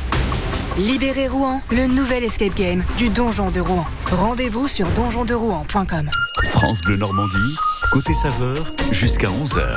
Libérez 0.76 1.28
Rouen, 1.28 1.62
le 1.70 1.86
nouvel 1.86 2.24
escape 2.24 2.54
game 2.54 2.84
du 2.96 3.08
donjon 3.08 3.50
de 3.50 3.60
Rouen. 3.60 3.86
Rendez-vous 4.10 4.66
sur 4.66 4.88
donjonderouen.com. 4.88 6.10
France 6.44 6.80
Bleu 6.82 6.96
Normandie, 6.96 7.56
côté 7.92 8.12
saveur, 8.12 8.72
jusqu'à 8.90 9.28
11h. 9.28 9.76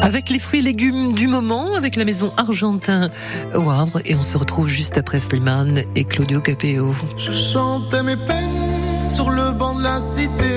Avec 0.00 0.30
les 0.30 0.38
fruits 0.38 0.60
et 0.60 0.62
légumes 0.62 1.12
du 1.14 1.26
moment, 1.26 1.74
avec 1.74 1.96
la 1.96 2.04
maison 2.04 2.32
Argentin 2.36 3.10
au 3.54 3.70
Havre. 3.70 4.00
Et 4.04 4.14
on 4.14 4.22
se 4.22 4.36
retrouve 4.36 4.68
juste 4.68 4.98
après 4.98 5.20
Slimane 5.20 5.82
et 5.96 6.04
Claudio 6.04 6.40
Capéo. 6.40 6.94
Je 7.16 7.32
chantais 7.32 8.02
mes 8.02 8.16
peines 8.16 8.93
sur 9.14 9.30
le 9.30 9.52
banc 9.52 9.74
de 9.74 9.84
la 9.84 10.00
cité. 10.00 10.56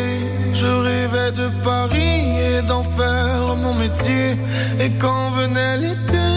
Je 0.54 0.66
rêvais 0.66 1.32
de 1.42 1.48
Paris 1.64 2.24
et 2.50 2.62
d'en 2.64 2.84
faire 2.84 3.56
mon 3.64 3.74
métier. 3.76 4.28
Et 4.80 4.90
quand 5.02 5.30
venait 5.40 5.78
l'été, 5.78 6.28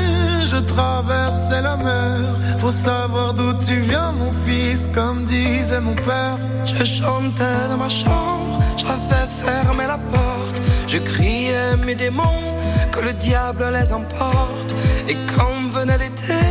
je 0.44 0.58
traversais 0.74 1.62
la 1.62 1.76
mer. 1.76 2.18
Faut 2.58 2.76
savoir 2.88 3.32
d'où 3.32 3.52
tu 3.66 3.76
viens, 3.90 4.12
mon 4.12 4.32
fils, 4.44 4.88
comme 4.94 5.24
disait 5.24 5.80
mon 5.80 5.94
père. 5.94 6.38
Je 6.64 6.84
chantais 6.84 7.60
dans 7.70 7.78
ma 7.84 7.88
chambre, 7.88 8.54
j'avais 8.76 9.26
fermé 9.44 9.84
la 9.94 9.98
porte. 10.14 10.58
Je 10.92 10.98
criais 10.98 11.76
mes 11.86 11.94
démons, 11.94 12.44
que 12.92 13.00
le 13.00 13.12
diable 13.14 13.64
les 13.76 13.92
emporte. 13.92 14.70
Et 15.08 15.16
quand 15.32 15.58
venait 15.76 15.98
l'été, 16.04 16.44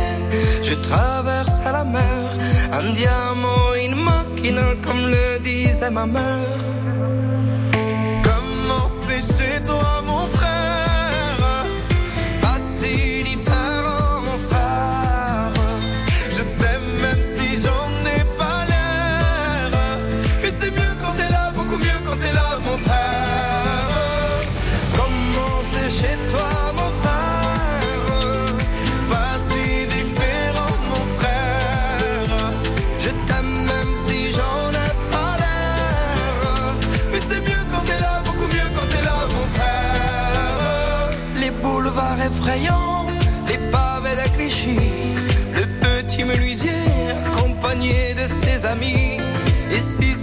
je 0.62 0.74
traversais 0.74 1.72
la 1.78 1.84
mer. 1.84 2.26
Un 2.72 2.92
diamant, 2.92 3.68
une 3.84 3.96
machine, 3.96 4.20
comme 4.84 5.04
le 5.06 5.38
disait 5.80 5.90
ma 5.90 6.06
mère. 6.06 6.58
Comment 8.22 8.86
c'est 8.86 9.20
chez 9.20 9.62
toi, 9.62 10.02
mon 10.04 10.20
frère 10.26 10.89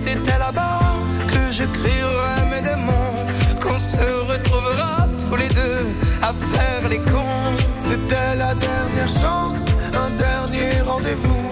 c'était 0.07 0.39
là-bas 0.39 0.79
que 1.27 1.51
je 1.51 1.63
crierais 1.63 2.45
mes 2.51 2.61
démons, 2.61 3.13
qu'on 3.61 3.77
se 3.77 4.05
retrouvera 4.31 5.07
tous 5.19 5.35
les 5.35 5.49
deux 5.49 5.85
à 6.21 6.31
faire 6.53 6.87
les 6.89 6.99
cons. 6.99 7.55
C'était 7.79 8.35
la 8.37 8.53
dernière 8.55 9.09
chance, 9.09 9.59
un 9.93 10.09
dernier 10.11 10.81
rendez-vous. 10.85 11.49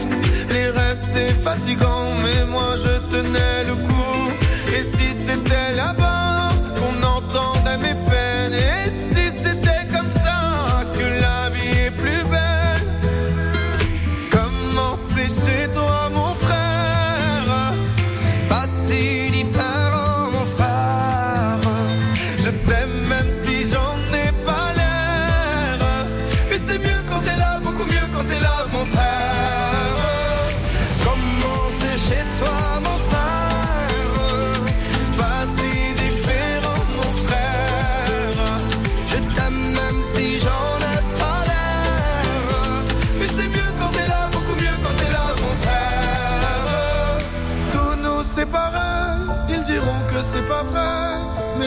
Les 0.49 0.69
rêves 0.69 1.01
c'est 1.13 1.33
fatigant, 1.33 2.07
mais 2.23 2.45
moi 2.45 2.75
je 2.83 2.93
tenais 3.13 3.63
le 3.67 3.75
coup. 3.87 4.31
Et 4.75 4.83
si 4.83 5.07
c'était 5.25 5.73
là-bas 5.75 6.49
qu'on 6.77 6.97
entendait 7.17 7.77
mes 7.77 8.04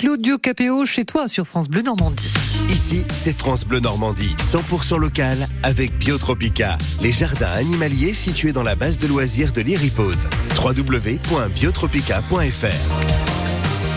Claudio 0.00 0.38
Capéo 0.38 0.86
chez 0.86 1.04
toi 1.04 1.28
sur 1.28 1.46
France 1.46 1.68
Bleu 1.68 1.82
Normandie. 1.82 2.32
Ici, 2.70 3.04
c'est 3.12 3.36
France 3.36 3.66
Bleu 3.66 3.80
Normandie, 3.80 4.34
100% 4.38 4.96
local 4.96 5.46
avec 5.62 5.92
Biotropica, 5.98 6.78
les 7.02 7.12
jardins 7.12 7.52
animaliers 7.52 8.14
situés 8.14 8.54
dans 8.54 8.62
la 8.62 8.76
base 8.76 8.98
de 8.98 9.06
loisirs 9.06 9.52
de 9.52 9.60
l'Iripose. 9.60 10.26
www.biotropica.fr 10.56 13.19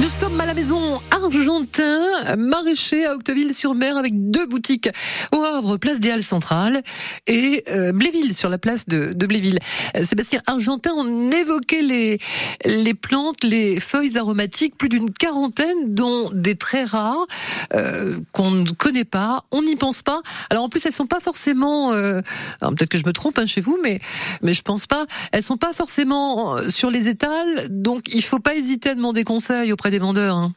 Nous 0.02 0.10
sommes 0.10 0.42
à 0.42 0.46
la 0.46 0.54
maison 0.54 1.00
Argentin, 1.12 2.36
maraîcher 2.36 3.06
à 3.06 3.16
Octeville-sur-Mer 3.16 3.96
avec 3.96 4.14
deux 4.32 4.46
boutiques 4.46 4.90
au 5.32 5.44
Havre, 5.44 5.78
place 5.78 6.00
des 6.00 6.12
Halles 6.12 6.24
centrales 6.24 6.84
et 7.28 7.64
euh, 7.70 7.94
Bléville 7.94 8.34
sur 8.34 8.50
la 8.50 8.58
place 8.58 8.86
de, 8.88 9.14
de 9.14 9.26
Bléville. 9.26 9.60
Euh, 9.96 10.04
Sébastien 10.04 10.42
Argentin, 10.48 10.92
on 10.96 11.32
évoquait 11.32 11.84
les, 11.84 12.18
les 12.66 12.94
plantes, 12.94 13.44
les 13.44 13.80
feuilles 13.80 14.18
aromatiques, 14.18 14.76
plus 14.78 14.90
d'une 14.90 15.12
quarantaine 15.12 15.94
dont 15.94 16.30
des 16.34 16.56
très 16.56 16.84
rares 16.84 17.26
euh, 17.74 18.20
qu'on 18.34 18.52
ne 18.52 18.70
connaît 18.72 19.06
pas, 19.06 19.44
on 19.52 19.62
n'y 19.62 19.76
pense 19.76 20.02
pas. 20.02 20.22
Alors 20.50 20.64
en 20.64 20.70
plus 20.70 20.86
elles 20.86 20.92
sont 20.92 21.08
pas 21.08 21.22
forcément, 21.22 21.94
euh, 21.94 22.22
peut-être 22.60 22.90
que 22.90 22.98
je 22.98 23.06
me 23.06 23.14
trompe 23.14 23.38
hein, 23.38 23.46
chez 23.46 23.62
vous, 23.62 23.80
mais 23.82 24.00
mais 24.42 24.54
je 24.54 24.64
pense 24.64 24.86
pas, 24.86 25.06
elles 25.32 25.44
sont 25.44 25.58
pas 25.58 25.72
forcément 25.72 26.58
euh, 26.58 26.68
sur 26.68 26.90
les 26.90 27.08
étals, 27.08 27.68
donc 27.70 28.14
il 28.14 28.24
faut 28.24 28.40
pas 28.40 28.56
hésiter 28.56 28.90
à 28.90 28.96
demander 28.96 29.24
conseil 29.24 29.72
auprès 29.72 29.83
des 29.92 30.00
vendeurs. 30.00 30.36
hein. 30.36 30.54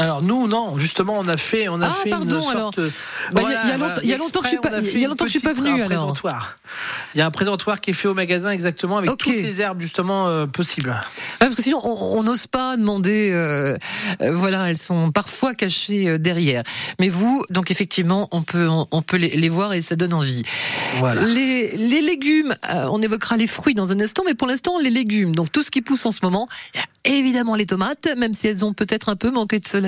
Alors 0.00 0.22
nous 0.22 0.46
non, 0.46 0.78
justement 0.78 1.18
on 1.18 1.26
a 1.26 1.36
fait 1.36 1.68
on 1.68 1.80
a 1.82 1.88
Ah, 1.88 1.90
fait 2.04 2.10
pardon, 2.10 2.36
une 2.38 2.42
sorte 2.58 2.78
Bah, 3.32 3.42
il 3.46 3.50
y 3.50 3.54
a- 3.54 3.60
Voilà, 3.60 3.64
il 3.64 3.70
longtemps- 3.72 3.78
voilà, 3.78 3.94
il 4.04 4.08
y 4.08 4.14
a 4.14 4.16
longtemps 4.18 4.40
que 4.40 4.44
je 4.46 4.50
suis 4.50 4.58
pas- 4.58 4.70
il 4.80 5.00
y 5.00 5.04
a 5.04 5.08
longtemps 5.08 5.24
que 5.24 5.28
je 5.28 5.38
suis 5.38 5.40
pas 5.40 5.50
un 5.60 5.74
alors. 5.74 5.86
présentoir. 5.88 6.56
Il 7.14 7.18
y 7.18 7.20
a 7.20 7.26
un 7.26 7.30
présentoir 7.32 7.80
qui 7.80 7.90
est 7.90 7.94
fait 7.94 8.06
au 8.06 8.14
magasin 8.14 8.50
exactement 8.50 8.98
avec 8.98 9.10
toutes 9.10 9.26
les 9.26 9.60
herbes 9.60 9.80
justement 9.80 10.28
euh, 10.28 10.46
possibles. 10.46 11.00
Parce 11.40 11.56
que 11.56 11.62
sinon, 11.62 11.80
on 11.84 12.22
n'ose 12.22 12.46
pas 12.46 12.76
demander. 12.76 13.30
euh, 13.32 13.76
euh, 14.20 14.32
voilà, 14.32 14.70
elles 14.70 14.78
sont 14.78 15.10
parfois 15.10 15.54
cachées 15.54 16.18
derrière. 16.18 16.62
Mais 17.00 17.08
vous, 17.08 17.44
donc 17.50 17.70
effectivement, 17.72 18.28
on 18.30 18.42
peut, 18.42 18.68
on, 18.68 18.86
on 18.92 19.02
peut 19.02 19.16
les, 19.16 19.30
les 19.30 19.48
voir 19.48 19.72
et 19.72 19.80
ça 19.82 19.96
donne 19.96 20.12
envie. 20.14 20.44
Voilà. 20.98 21.22
Les, 21.26 21.76
les 21.76 22.02
légumes, 22.02 22.54
on 22.70 23.02
évoquera 23.02 23.36
les 23.36 23.46
fruits 23.48 23.74
dans 23.74 23.90
un 23.90 23.98
instant, 24.00 24.22
mais 24.24 24.34
pour 24.34 24.46
l'instant, 24.46 24.78
les 24.78 24.90
légumes. 24.90 25.34
Donc 25.34 25.50
tout 25.50 25.62
ce 25.64 25.70
qui 25.72 25.82
pousse 25.82 26.06
en 26.06 26.12
ce 26.12 26.20
moment, 26.22 26.48
évidemment 27.04 27.56
les 27.56 27.66
tomates, 27.66 28.06
même 28.16 28.34
si 28.34 28.46
elles 28.46 28.64
ont 28.64 28.74
peut-être 28.74 29.08
un 29.08 29.16
peu 29.16 29.30
manqué 29.30 29.58
de 29.58 29.66
soleil. 29.66 29.87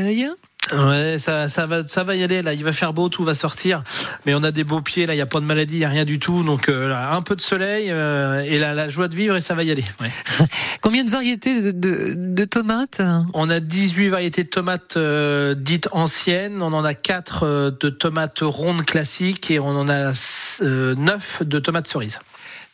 Ouais, 0.73 1.17
ça, 1.19 1.49
ça 1.49 1.67
va, 1.67 1.87
ça 1.89 2.05
va 2.05 2.15
y 2.15 2.23
aller. 2.23 2.43
Là, 2.43 2.53
il 2.53 2.63
va 2.63 2.73
faire 2.73 2.93
beau, 2.93 3.09
tout 3.09 3.25
va 3.25 3.35
sortir. 3.35 3.83
Mais 4.25 4.35
on 4.35 4.43
a 4.43 4.51
des 4.51 4.63
beaux 4.63 4.83
pieds. 4.83 5.07
Là, 5.07 5.15
il 5.15 5.19
y 5.19 5.23
a 5.23 5.27
pas 5.27 5.41
de 5.41 5.45
maladie, 5.45 5.77
il 5.77 5.81
y 5.81 5.85
a 5.85 5.89
rien 5.89 6.05
du 6.05 6.19
tout. 6.19 6.43
Donc 6.43 6.69
euh, 6.69 6.89
là, 6.89 7.15
un 7.15 7.23
peu 7.23 7.35
de 7.35 7.41
soleil 7.41 7.91
euh, 7.91 8.43
et 8.43 8.59
la, 8.59 8.75
la 8.75 8.89
joie 8.89 9.09
de 9.09 9.17
vivre 9.17 9.37
et 9.37 9.41
ça 9.41 9.55
va 9.55 9.65
y 9.65 9.71
aller. 9.71 9.85
Ouais. 10.01 10.11
Combien 10.81 11.03
de 11.03 11.11
variétés 11.11 11.61
de, 11.61 11.71
de, 11.73 12.15
de 12.17 12.45
tomates? 12.45 13.03
On 13.35 13.51
a 13.51 13.59
18 13.59 14.11
variétés 14.11 14.45
de 14.45 14.49
tomates 14.49 14.97
euh, 14.97 15.55
dites 15.55 15.89
anciennes. 15.93 16.63
On 16.63 16.73
en 16.73 16.85
a 16.85 16.95
4 16.95 17.77
de 17.81 17.89
tomates 17.89 18.41
rondes 18.43 18.85
classiques 18.85 19.51
et 19.51 19.59
on 19.59 19.69
en 19.69 19.89
a 19.89 20.13
9 20.61 21.43
de 21.43 21.59
tomates 21.59 21.89
cerises. 21.89 22.19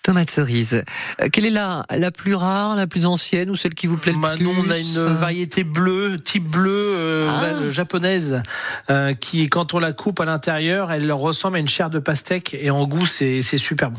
Tomates 0.06 0.30
cerises. 0.30 0.84
Euh, 1.20 1.26
quelle 1.32 1.46
est 1.46 1.50
la, 1.50 1.84
la 1.90 2.12
plus 2.12 2.36
rare, 2.36 2.76
la 2.76 2.86
plus 2.86 3.06
ancienne 3.06 3.50
ou 3.50 3.56
celle 3.56 3.74
qui 3.74 3.88
vous 3.88 3.96
plaît 3.96 4.12
le 4.12 4.20
Bah, 4.20 4.34
plus 4.36 4.44
nous, 4.44 4.54
on 4.56 4.70
a 4.70 4.78
une 4.78 5.16
variété 5.16 5.64
bleue, 5.64 6.16
type 6.20 6.44
bleu 6.48 6.70
euh, 6.72 7.28
Ah. 7.28 7.40
va- 7.60 7.70
japonaise, 7.70 8.40
euh, 8.88 9.14
qui, 9.14 9.48
quand 9.48 9.74
on 9.74 9.80
la 9.80 9.92
coupe 9.92 10.20
à 10.20 10.24
l'intérieur, 10.24 10.92
elle 10.92 11.10
ressemble 11.10 11.56
à 11.56 11.58
une 11.60 11.66
chair 11.68 11.90
de 11.90 11.98
pastèque 11.98 12.54
et 12.58 12.70
en 12.70 12.86
goût, 12.86 13.04
c'est 13.04 13.42
c'est 13.42 13.58
super 13.58 13.90
bon. 13.90 13.98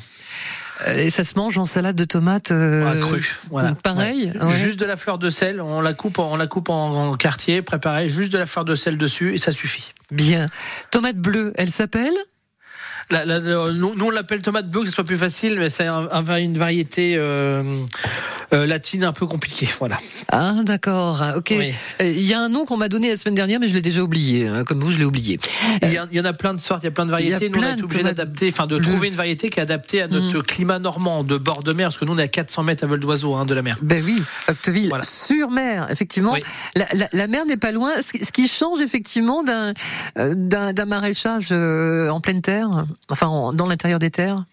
Euh, 0.88 0.94
Et 0.94 1.10
ça 1.10 1.24
se 1.26 1.34
mange 1.36 1.58
en 1.58 1.66
salade 1.66 1.96
de 1.98 2.06
tomates 2.06 2.52
euh, 2.52 2.90
Ah, 2.90 2.96
cru, 3.00 3.36
voilà. 3.50 3.74
Pareil. 3.76 4.32
Ouais. 4.36 4.44
ouais. 4.46 4.54
Juste 4.56 4.80
de 4.80 4.86
la 4.86 4.96
fleur 4.96 5.18
de 5.18 5.30
sel, 5.30 5.60
on 5.60 5.82
la 5.82 5.94
coupe, 5.94 6.20
on 6.20 6.38
la 6.38 6.48
coupe 6.48 6.70
en, 6.70 7.10
en 7.10 7.18
quartier 7.18 7.62
préparé, 7.62 8.10
juste 8.10 8.32
de 8.32 8.38
la 8.38 8.46
fleur 8.46 8.64
de 8.64 8.76
sel 8.76 8.98
dessus 8.98 9.34
et 9.34 9.40
ça 9.40 9.52
suffit. 9.52 9.92
Bien. 10.12 10.46
Tomate 10.92 11.18
bleue, 11.18 11.52
elle 11.58 11.70
s'appelle? 11.72 12.14
La- 13.10 13.24
la- 13.26 13.40
la- 13.40 13.72
nous, 13.72 13.96
nous, 13.96 14.06
on 14.06 14.10
l'appelle 14.10 14.42
tomate 14.42 14.70
bleue, 14.70 14.82
que 14.82 14.88
ce 14.90 14.94
soit 14.96 15.04
plus 15.06 15.18
facile, 15.18 15.56
mais 15.58 15.70
c'est 15.70 15.86
un- 15.88 16.08
un- 16.12 16.38
une 16.38 16.58
variété 16.58 17.16
euh, 17.18 17.64
euh, 18.54 18.66
latine 18.66 19.04
un 19.06 19.14
peu 19.14 19.26
compliquée. 19.26 19.68
Voilà. 19.80 19.98
Ah, 20.30 20.56
d'accord. 20.64 21.24
Ok. 21.38 21.54
Oui. 21.58 21.74
Euh, 22.02 22.06
Il 22.10 22.24
y 22.24 22.34
a 22.34 22.40
un 22.42 22.50
nom 22.50 22.66
qu'on 22.66 22.76
m'a 22.78 22.90
donné 22.90 23.10
la 23.10 23.16
semaine 23.18 23.36
dernière, 23.36 23.60
mais 23.62 23.68
je 23.70 23.74
l'ai 23.74 23.82
déjà 23.82 24.02
oublié. 24.02 24.48
hein, 24.48 24.64
Comme 24.66 24.80
vous, 24.82 24.92
je 24.92 24.98
l'ai 25.00 25.06
oublié. 25.06 25.40
Il 25.84 25.94
y, 25.94 26.00
en- 26.00 26.08
il 26.12 26.18
y 26.18 26.20
en 26.20 26.26
a 26.26 26.34
plein 26.34 26.54
de 26.54 26.60
sortes, 26.60 26.84
il 26.84 26.88
y 26.88 26.90
a 26.90 26.92
plein 26.92 27.06
de 27.06 27.12
variétés. 27.12 27.50
Nous, 27.50 27.60
on 27.62 27.76
de 27.78 27.84
obligé 27.84 28.04
d'adapter, 28.04 28.50
enfin, 28.52 28.68
de 28.68 28.78
trouver 28.78 29.08
une 29.08 29.16
variété 29.16 29.50
qui 29.50 29.60
est 29.60 29.64
adaptée 29.64 30.02
à 30.02 30.08
notre 30.10 30.38
Mhm. 30.38 30.44
climat 30.44 30.80
normand, 30.80 31.24
de 31.24 31.38
bord 31.38 31.64
de 31.64 31.74
mer, 31.74 31.88
parce 31.88 31.98
que 31.98 32.06
nous, 32.06 32.14
on 32.14 32.18
est 32.18 32.24
à 32.24 32.28
400 32.28 32.64
mètres 32.64 32.84
à 32.84 32.88
vol 32.88 33.00
d'oiseau 33.00 33.36
hein, 33.36 33.46
de 33.46 33.54
la 33.54 33.62
mer. 33.62 33.78
Ben 33.82 34.04
oui, 34.06 34.22
Octeville, 34.50 34.90
Voilà. 34.90 35.04
sur 35.06 35.50
mer, 35.50 35.88
effectivement. 35.92 36.34
Oui. 36.34 36.42
La, 37.14 37.28
mer 37.28 37.46
n'est 37.46 37.58
pas 37.58 37.72
loin, 37.72 37.92
ce 38.02 38.32
qui, 38.32 38.48
change 38.48 38.82
effectivement 38.82 39.44
d'un 39.44 39.74
euh, 40.18 40.34
d'un 40.36 40.86
maraîchage 40.86 41.52
en 41.52 42.20
pleine 42.22 42.42
terre, 42.42 42.86
enfin 43.10 43.28
en- 43.28 43.54
dans 43.54 43.68
l'intérieur 43.68 44.00
des 44.00 44.12
terres. 44.12 44.44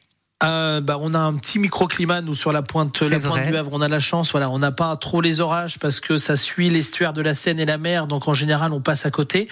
Euh, 0.43 0.81
bah, 0.81 0.97
on 1.01 1.15
a 1.15 1.19
un 1.19 1.35
petit 1.35 1.59
microclimat 1.59 2.21
nous 2.21 2.35
sur 2.35 2.53
la 2.53 2.61
pointe, 2.61 3.01
la 3.01 3.09
pointe 3.09 3.23
vrai. 3.23 3.47
du 3.47 3.57
Havre. 3.57 3.71
On 3.73 3.81
a 3.81 3.89
la 3.89 4.01
chance, 4.01 4.33
voilà, 4.33 4.51
on 4.51 4.59
n'a 4.59 4.73
pas 4.73 4.95
trop 4.97 5.21
les 5.23 5.41
orages 5.41 5.79
parce 5.79 6.01
que 6.01 6.19
ça 6.19 6.37
suit 6.37 6.69
l'estuaire 6.69 7.13
de 7.15 7.23
la 7.23 7.35
Seine 7.35 7.61
et 7.61 7.65
la 7.65 7.79
mer, 7.79 8.07
donc 8.09 8.29
en 8.29 8.35
général 8.35 8.73
on 8.73 8.81
passe 8.81 9.07
à 9.07 9.11
côté. 9.11 9.49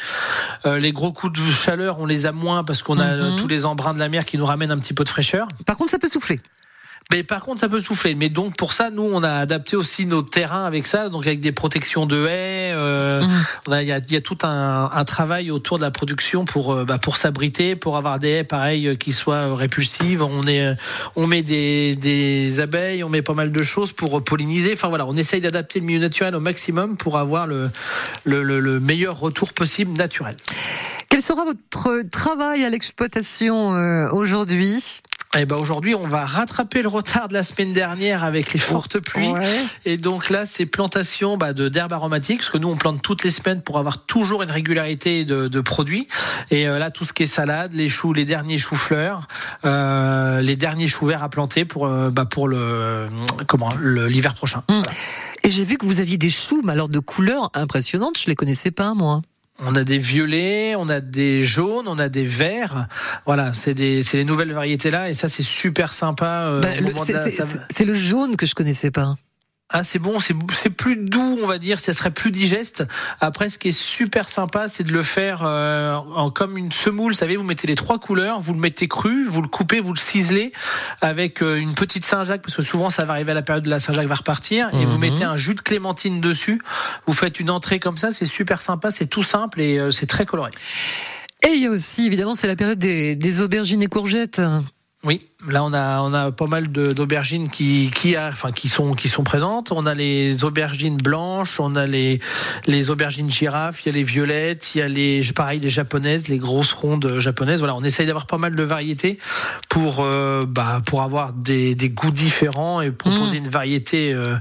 Euh, 0.66 0.78
les 0.78 0.92
gros 0.92 1.12
coups 1.12 1.32
de 1.40 1.52
chaleur, 1.52 1.98
on 2.00 2.04
les 2.04 2.26
a 2.26 2.32
moins 2.32 2.62
parce 2.64 2.82
qu'on 2.82 2.98
a 2.98 3.16
Mhm. 3.16 3.36
tous 3.36 3.46
les 3.48 3.64
embruns 3.64 3.94
de 3.94 4.00
la 4.00 4.08
mer 4.08 4.26
qui 4.26 4.36
nous 4.36 4.44
ramènent 4.44 4.72
un 4.72 4.78
petit 4.78 4.92
peu 4.92 5.04
de 5.04 5.08
fraîcheur. 5.08 5.46
Par 5.64 5.76
contre, 5.76 5.90
ça 5.92 5.98
peut 5.98 6.08
souffler. 6.08 6.40
Mais 7.10 7.22
par 7.24 7.42
contre, 7.42 7.60
ça 7.60 7.68
peut 7.68 7.80
souffler. 7.80 8.14
Mais 8.14 8.28
donc 8.28 8.56
pour 8.56 8.72
ça, 8.72 8.90
nous, 8.90 9.02
on 9.02 9.22
a 9.22 9.32
adapté 9.32 9.76
aussi 9.76 10.06
nos 10.06 10.22
terrains 10.22 10.64
avec 10.64 10.86
ça, 10.86 11.08
donc 11.08 11.26
avec 11.26 11.40
des 11.40 11.52
protections 11.52 12.06
de 12.06 12.26
haies. 12.26 12.72
euh, 12.74 13.20
a- 13.70 13.82
Il 13.82 13.88
y, 13.88 13.92
a, 13.92 13.98
il 13.98 14.12
y 14.12 14.16
a 14.16 14.20
tout 14.20 14.38
un, 14.44 14.90
un 14.92 15.04
travail 15.04 15.50
autour 15.50 15.78
de 15.78 15.82
la 15.82 15.90
production 15.90 16.44
pour 16.44 16.72
euh, 16.72 16.84
bah, 16.84 16.98
pour 16.98 17.16
s'abriter, 17.16 17.76
pour 17.76 17.96
avoir 17.96 18.18
des 18.18 18.28
haies 18.30 18.44
pareilles 18.44 18.88
euh, 18.88 18.94
qui 18.94 19.12
soient 19.12 19.46
euh, 19.48 19.54
répulsives. 19.54 20.22
On 20.22 20.46
est, 20.46 20.74
on 21.16 21.26
met 21.26 21.42
des, 21.42 21.94
des 21.96 22.60
abeilles, 22.60 23.04
on 23.04 23.08
met 23.08 23.22
pas 23.22 23.34
mal 23.34 23.52
de 23.52 23.62
choses 23.62 23.92
pour 23.92 24.22
polliniser. 24.24 24.72
Enfin 24.72 24.88
voilà, 24.88 25.06
on 25.06 25.16
essaye 25.16 25.40
d'adapter 25.40 25.80
le 25.80 25.86
milieu 25.86 26.00
naturel 26.00 26.34
au 26.34 26.40
maximum 26.40 26.96
pour 26.96 27.18
avoir 27.18 27.46
le 27.46 27.70
le, 28.24 28.42
le- 28.42 28.60
le 28.60 28.80
meilleur 28.80 29.18
retour 29.18 29.52
possible 29.52 29.92
naturel. 29.98 30.36
Quel 31.08 31.20
sera 31.22 31.44
votre 31.44 32.08
travail 32.08 32.64
à 32.64 32.70
l'exploitation 32.70 33.74
euh, 33.74 34.08
aujourd'hui? 34.12 35.00
Et 35.38 35.46
ben 35.46 35.56
aujourd'hui, 35.56 35.94
on 35.94 36.06
va 36.06 36.26
rattraper 36.26 36.82
le 36.82 36.88
retard 36.88 37.28
de 37.28 37.32
la 37.32 37.42
semaine 37.42 37.72
dernière 37.72 38.22
avec 38.22 38.52
les 38.52 38.58
fortes 38.58 38.98
pluies. 38.98 39.30
Ouais. 39.30 39.64
Et 39.86 39.96
donc 39.96 40.28
là, 40.28 40.44
c'est 40.44 40.66
plantation 40.66 41.38
bah, 41.38 41.54
de 41.54 41.68
d'herbes 41.68 41.94
aromatiques, 41.94 42.40
parce 42.40 42.50
que 42.50 42.58
nous, 42.58 42.68
on 42.68 42.76
plante 42.76 43.00
toutes 43.00 43.24
les 43.24 43.30
semaines 43.30 43.62
pour 43.62 43.78
avoir 43.78 44.04
toujours 44.04 44.42
une 44.42 44.50
régularité 44.50 45.24
de, 45.24 45.48
de 45.48 45.60
produits. 45.62 46.06
Et 46.50 46.68
euh, 46.68 46.78
là, 46.78 46.90
tout 46.90 47.06
ce 47.06 47.14
qui 47.14 47.22
est 47.22 47.26
salade, 47.26 47.72
les 47.72 47.88
choux, 47.88 48.12
les 48.12 48.26
derniers 48.26 48.58
choux-fleurs, 48.58 49.26
euh, 49.64 50.42
les 50.42 50.56
derniers 50.56 50.88
choux 50.88 51.06
verts 51.06 51.22
à 51.22 51.30
planter 51.30 51.64
pour 51.64 51.86
euh, 51.86 52.10
bah, 52.10 52.26
pour 52.26 52.46
le 52.46 53.08
comment 53.46 53.72
l'hiver 53.80 54.34
prochain. 54.34 54.64
Hum. 54.68 54.82
Et 55.44 55.50
j'ai 55.50 55.64
vu 55.64 55.78
que 55.78 55.86
vous 55.86 56.00
aviez 56.00 56.18
des 56.18 56.30
choux, 56.30 56.60
mais 56.62 56.72
alors 56.72 56.90
de 56.90 56.98
couleurs 56.98 57.50
impressionnantes, 57.54 58.18
je 58.18 58.26
les 58.26 58.36
connaissais 58.36 58.70
pas 58.70 58.92
moi. 58.92 59.22
On 59.64 59.74
a 59.76 59.84
des 59.84 59.98
violets, 59.98 60.74
on 60.76 60.88
a 60.88 61.00
des 61.00 61.44
jaunes, 61.44 61.86
on 61.86 61.98
a 61.98 62.08
des 62.08 62.26
verts. 62.26 62.88
Voilà, 63.26 63.52
c'est 63.52 63.74
des 63.74 64.02
c'est 64.02 64.16
les 64.16 64.24
nouvelles 64.24 64.52
variétés 64.52 64.90
là, 64.90 65.08
et 65.08 65.14
ça 65.14 65.28
c'est 65.28 65.42
super 65.44 65.92
sympa. 65.92 66.44
euh, 66.46 66.60
Bah, 66.60 66.68
c'est 67.70 67.84
le 67.84 67.94
jaune 67.94 68.36
que 68.36 68.44
je 68.46 68.54
connaissais 68.54 68.90
pas. 68.90 69.16
Ah, 69.74 69.84
c'est 69.84 69.98
bon, 69.98 70.20
c'est 70.20 70.34
c'est 70.52 70.68
plus 70.70 70.96
doux, 70.96 71.38
on 71.42 71.46
va 71.46 71.58
dire, 71.58 71.80
ça 71.80 71.94
serait 71.94 72.10
plus 72.10 72.30
digeste. 72.30 72.84
Après, 73.20 73.48
ce 73.48 73.58
qui 73.58 73.68
est 73.68 73.72
super 73.72 74.28
sympa, 74.28 74.68
c'est 74.68 74.84
de 74.84 74.92
le 74.92 75.02
faire 75.02 75.40
euh, 75.44 75.94
en 75.94 76.30
comme 76.30 76.58
une 76.58 76.70
semoule. 76.72 77.12
Vous 77.12 77.18
savez, 77.18 77.36
vous 77.36 77.44
mettez 77.44 77.66
les 77.66 77.74
trois 77.74 77.98
couleurs, 77.98 78.40
vous 78.40 78.52
le 78.52 78.60
mettez 78.60 78.86
cru, 78.86 79.26
vous 79.26 79.40
le 79.40 79.48
coupez, 79.48 79.80
vous 79.80 79.94
le 79.94 79.98
ciselez 79.98 80.52
avec 81.00 81.42
euh, 81.42 81.56
une 81.56 81.72
petite 81.74 82.04
Saint-Jacques, 82.04 82.42
parce 82.42 82.54
que 82.56 82.62
souvent 82.62 82.90
ça 82.90 83.04
va 83.06 83.14
arriver 83.14 83.32
à 83.32 83.34
la 83.34 83.42
période 83.42 83.64
de 83.64 83.70
la 83.70 83.80
Saint-Jacques 83.80 84.06
va 84.08 84.14
repartir, 84.16 84.68
et 84.74 84.84
vous 84.84 84.92
Mhm. 84.98 85.00
mettez 85.00 85.24
un 85.24 85.36
jus 85.38 85.54
de 85.54 85.60
clémentine 85.62 86.20
dessus. 86.20 86.60
Vous 87.06 87.14
faites 87.14 87.40
une 87.40 87.48
entrée 87.50 87.78
comme 87.80 87.96
ça, 87.96 88.10
c'est 88.12 88.26
super 88.26 88.60
sympa, 88.60 88.90
c'est 88.90 89.06
tout 89.06 89.22
simple 89.22 89.60
et 89.62 89.78
euh, 89.78 89.90
c'est 89.90 90.06
très 90.06 90.26
coloré. 90.26 90.50
Et 91.44 91.54
il 91.54 91.62
y 91.62 91.66
a 91.66 91.70
aussi, 91.70 92.06
évidemment, 92.06 92.34
c'est 92.34 92.46
la 92.46 92.56
période 92.56 92.78
des, 92.78 93.16
des 93.16 93.40
aubergines 93.40 93.82
et 93.82 93.86
courgettes. 93.88 94.40
Oui, 95.04 95.26
Là, 95.48 95.64
on 95.64 95.72
a, 95.72 96.00
on 96.02 96.14
a 96.14 96.30
pas 96.30 96.46
mal 96.46 96.68
d'aubergines 96.68 97.50
qui, 97.50 97.90
qui, 97.94 98.14
a, 98.14 98.28
enfin, 98.28 98.52
qui, 98.52 98.68
sont, 98.68 98.94
qui 98.94 99.08
sont 99.08 99.24
présentes. 99.24 99.72
On 99.72 99.86
a 99.86 99.94
les 99.94 100.44
aubergines 100.44 100.96
blanches, 100.96 101.58
on 101.58 101.74
a 101.74 101.84
les, 101.84 102.20
les 102.66 102.90
aubergines 102.90 103.30
girafes, 103.30 103.82
il 103.84 103.86
y 103.86 103.90
a 103.90 103.94
les 103.94 104.04
violettes, 104.04 104.74
il 104.74 104.78
y 104.78 104.82
a 104.82 104.88
les, 104.88 105.22
pareil, 105.34 105.58
les 105.58 105.70
japonaises, 105.70 106.28
les 106.28 106.38
grosses 106.38 106.72
rondes 106.72 107.18
japonaises. 107.18 107.58
Voilà, 107.58 107.74
on 107.74 107.82
essaye 107.82 108.06
d'avoir 108.06 108.26
pas 108.26 108.38
mal 108.38 108.54
de 108.54 108.62
variétés 108.62 109.18
pour, 109.68 110.00
euh, 110.00 110.44
bah, 110.46 110.80
pour 110.86 111.02
avoir 111.02 111.32
des, 111.32 111.74
des 111.74 111.88
goûts 111.88 112.12
différents 112.12 112.80
et 112.80 112.92
proposer 112.92 113.38
une 113.38 113.48
variété 113.48 114.12
euh, 114.12 114.36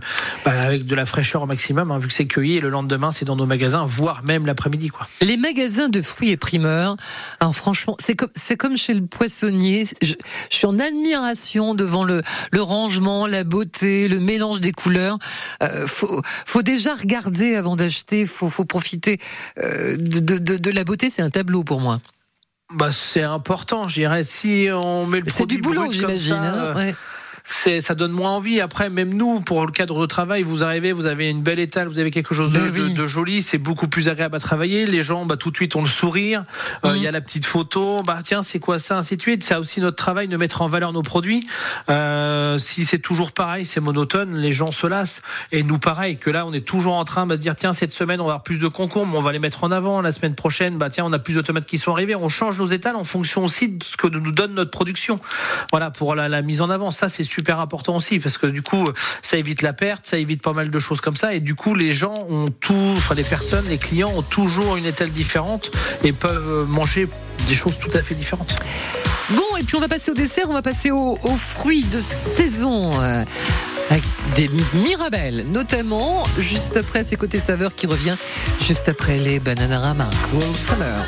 bah, 0.45 0.51
avec 0.61 0.85
de 0.85 0.95
la 0.95 1.07
fraîcheur 1.07 1.41
au 1.41 1.47
maximum, 1.47 1.89
hein, 1.89 1.97
vu 1.97 2.09
que 2.09 2.13
c'est 2.13 2.27
cueilli. 2.27 2.57
Et 2.57 2.61
le 2.61 2.69
lendemain, 2.69 3.11
c'est 3.11 3.25
dans 3.25 3.35
nos 3.35 3.47
magasins, 3.47 3.85
voire 3.87 4.23
même 4.27 4.45
l'après-midi, 4.45 4.89
quoi. 4.89 5.07
Les 5.21 5.37
magasins 5.37 5.89
de 5.89 6.01
fruits 6.01 6.29
et 6.29 6.37
primeurs, 6.37 6.95
alors 7.39 7.55
franchement, 7.55 7.95
c'est 7.99 8.15
comme, 8.15 8.29
comme 8.59 8.77
chez 8.77 8.93
le 8.93 9.05
poissonnier. 9.07 9.85
Je, 10.01 10.13
je 10.49 10.55
suis 10.55 10.67
en 10.67 10.77
admiration 10.91 11.73
devant 11.75 12.03
le, 12.03 12.21
le 12.51 12.61
rangement, 12.61 13.27
la 13.27 13.43
beauté, 13.43 14.07
le 14.07 14.19
mélange 14.19 14.59
des 14.59 14.71
couleurs. 14.71 15.17
Euh, 15.63 15.87
faut, 15.87 16.21
faut 16.45 16.61
déjà 16.61 16.93
regarder 16.95 17.55
avant 17.55 17.75
d'acheter. 17.75 18.25
Faut, 18.25 18.49
faut 18.49 18.65
profiter 18.65 19.19
euh, 19.57 19.97
de, 19.97 20.19
de, 20.19 20.37
de, 20.37 20.57
de 20.57 20.71
la 20.71 20.83
beauté. 20.83 21.09
C'est 21.09 21.21
un 21.21 21.29
tableau 21.29 21.63
pour 21.63 21.79
moi. 21.79 21.99
Bah, 22.73 22.91
c'est 22.93 23.23
important, 23.23 23.89
je 23.89 23.95
dirais. 23.95 24.23
Si 24.23 24.69
on 24.71 25.05
met 25.05 25.19
le 25.19 25.25
C'est 25.29 25.45
du 25.45 25.57
boulot, 25.57 25.91
j'imagine. 25.91 26.35
hein, 26.35 26.73
ouais. 26.75 26.95
C'est 27.43 27.81
ça 27.81 27.95
donne 27.95 28.11
moins 28.11 28.31
envie. 28.31 28.61
Après, 28.61 28.89
même 28.89 29.13
nous, 29.13 29.39
pour 29.41 29.65
le 29.65 29.71
cadre 29.71 29.99
de 29.99 30.05
travail, 30.05 30.43
vous 30.43 30.63
arrivez, 30.63 30.91
vous 30.93 31.05
avez 31.05 31.29
une 31.29 31.41
belle 31.41 31.59
étale, 31.59 31.87
vous 31.87 31.99
avez 31.99 32.11
quelque 32.11 32.33
chose 32.33 32.51
de, 32.51 32.59
Ben 32.59 32.71
oui. 32.73 32.93
de- 32.93 33.01
de 33.01 33.07
joli, 33.07 33.41
c'est 33.41 33.57
beaucoup 33.57 33.87
plus 33.87 34.09
agréable 34.09 34.35
à 34.35 34.39
travailler. 34.39 34.85
Les 34.85 35.03
gens, 35.03 35.25
bah, 35.25 35.37
tout 35.37 35.51
de 35.51 35.55
suite, 35.55 35.75
ont 35.75 35.81
le 35.81 35.87
sourire. 35.87 36.43
Euh, 36.85 36.91
Il 36.93 36.97
Mhm. 36.97 37.03
y 37.03 37.07
a 37.07 37.11
la 37.11 37.21
petite 37.21 37.45
photo. 37.45 38.01
Bah 38.03 38.19
tiens, 38.23 38.43
c'est 38.43 38.59
quoi 38.59 38.77
ça, 38.79 38.97
ainsi 38.97 39.17
de 39.17 39.21
suite. 39.21 39.43
C'est 39.43 39.55
aussi 39.55 39.79
notre 39.81 39.97
travail 39.97 40.27
de 40.27 40.37
mettre 40.37 40.61
en 40.61 40.67
valeur 40.67 40.93
nos 40.93 41.01
produits. 41.01 41.41
Euh, 41.89 42.59
si 42.59 42.85
c'est 42.85 42.99
toujours 42.99 43.31
pareil, 43.31 43.65
c'est 43.65 43.79
monotone, 43.79 44.35
les 44.37 44.51
gens 44.53 44.71
se 44.71 44.87
lassent. 44.87 45.21
Et 45.51 45.63
nous, 45.63 45.79
pareil, 45.79 46.17
que 46.17 46.29
là, 46.29 46.45
on 46.45 46.53
est 46.53 46.65
toujours 46.65 46.95
en 46.95 47.05
train 47.05 47.25
de 47.27 47.35
dire 47.35 47.55
tiens, 47.55 47.73
cette 47.73 47.93
semaine, 47.93 48.19
on 48.21 48.25
va 48.25 48.31
avoir 48.33 48.43
plus 48.43 48.59
de 48.59 48.67
concombres, 48.67 49.17
on 49.17 49.21
va 49.21 49.31
les 49.31 49.39
mettre 49.39 49.63
en 49.63 49.71
avant. 49.71 50.01
La 50.01 50.11
semaine 50.11 50.35
prochaine, 50.35 50.77
bah 50.77 50.89
tiens, 50.89 51.05
on 51.05 51.13
a 51.13 51.19
plus 51.19 51.35
de 51.35 51.41
tomates 51.41 51.65
qui 51.65 51.77
sont 51.77 51.91
arrivées. 51.91 52.15
On 52.15 52.29
change 52.29 52.57
nos 52.59 52.65
étals 52.67 52.95
en 52.95 53.03
fonction 53.03 53.43
aussi 53.43 53.69
de 53.69 53.83
ce 53.83 53.97
que 53.97 54.07
nous 54.07 54.31
donne 54.31 54.53
notre 54.53 54.71
production. 54.71 55.19
Voilà, 55.71 55.91
pour 55.91 56.15
la, 56.15 56.29
la 56.29 56.41
mise 56.41 56.61
en 56.61 56.69
avant. 56.69 56.91
Ça, 56.91 57.09
c'est 57.09 57.23
super 57.31 57.59
important 57.59 57.95
aussi 57.95 58.19
parce 58.19 58.37
que 58.37 58.47
du 58.47 58.61
coup, 58.61 58.85
ça 59.21 59.37
évite 59.37 59.61
la 59.61 59.73
perte, 59.73 60.05
ça 60.05 60.17
évite 60.17 60.41
pas 60.41 60.53
mal 60.53 60.69
de 60.69 60.79
choses 60.79 61.01
comme 61.01 61.15
ça. 61.15 61.33
Et 61.33 61.39
du 61.39 61.55
coup, 61.55 61.73
les 61.73 61.93
gens 61.93 62.13
ont 62.29 62.49
tout, 62.51 62.93
enfin, 62.97 63.15
les 63.15 63.23
personnes, 63.23 63.65
les 63.69 63.77
clients 63.77 64.11
ont 64.15 64.21
toujours 64.21 64.75
une 64.75 64.85
étale 64.85 65.11
différente 65.11 65.71
et 66.03 66.11
peuvent 66.11 66.65
manger 66.67 67.07
des 67.47 67.55
choses 67.55 67.77
tout 67.79 67.91
à 67.93 68.01
fait 68.01 68.15
différentes. 68.15 68.53
Bon, 69.31 69.57
et 69.57 69.63
puis 69.63 69.75
on 69.77 69.79
va 69.79 69.87
passer 69.87 70.11
au 70.11 70.13
dessert, 70.13 70.49
on 70.49 70.53
va 70.53 70.61
passer 70.61 70.91
aux, 70.91 71.17
aux 71.23 71.35
fruits 71.37 71.83
de 71.85 72.01
saison. 72.01 72.99
euh, 73.01 73.23
avec 73.89 74.03
des 74.37 74.49
mirabelles, 74.73 75.45
notamment, 75.51 76.23
juste 76.39 76.77
après, 76.77 77.03
c'est 77.03 77.17
côté 77.17 77.41
saveur 77.41 77.75
qui 77.75 77.87
revient, 77.87 78.15
juste 78.61 78.87
après 78.87 79.17
les 79.17 79.39
Bananarama. 79.39 80.09
Cool 80.31 80.55
Summer. 80.55 81.05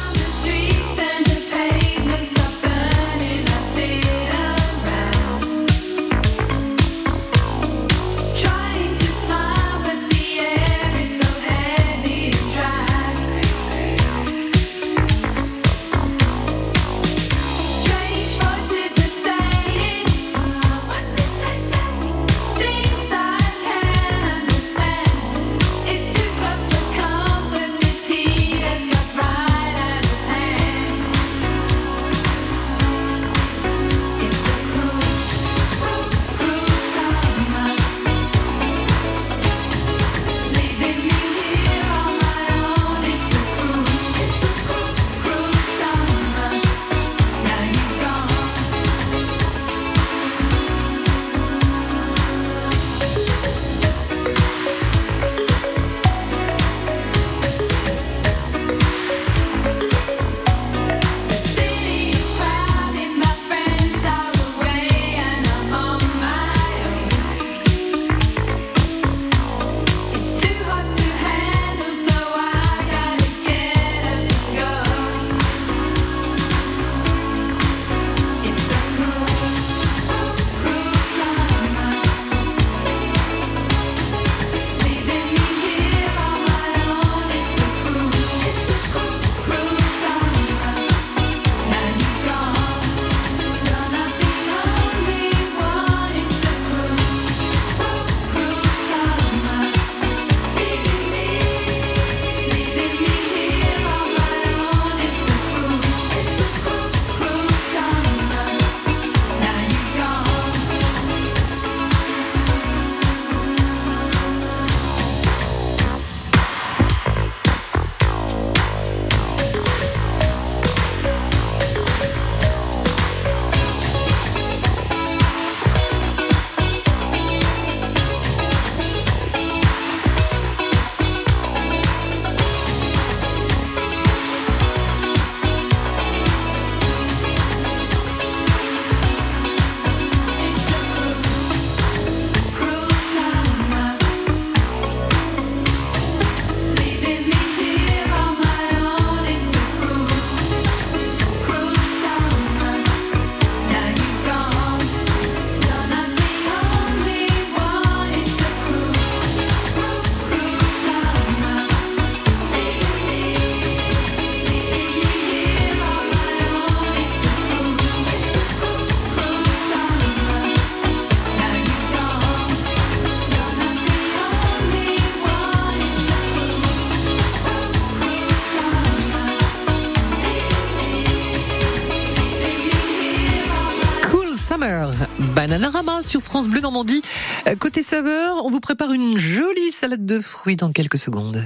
Bananarama 185.43 186.01
sur 186.01 186.21
France 186.21 186.47
Bleu 186.47 186.61
Normandie. 186.61 187.01
Euh, 187.49 187.57
Côté 187.57 187.83
saveur, 187.83 188.45
on 188.45 188.49
vous 188.49 188.61
prépare 188.61 188.93
une 188.93 189.19
jolie 189.19 189.73
salade 189.73 190.05
de 190.05 190.21
fruits 190.21 190.55
dans 190.55 190.71
quelques 190.71 190.97
secondes. 190.97 191.43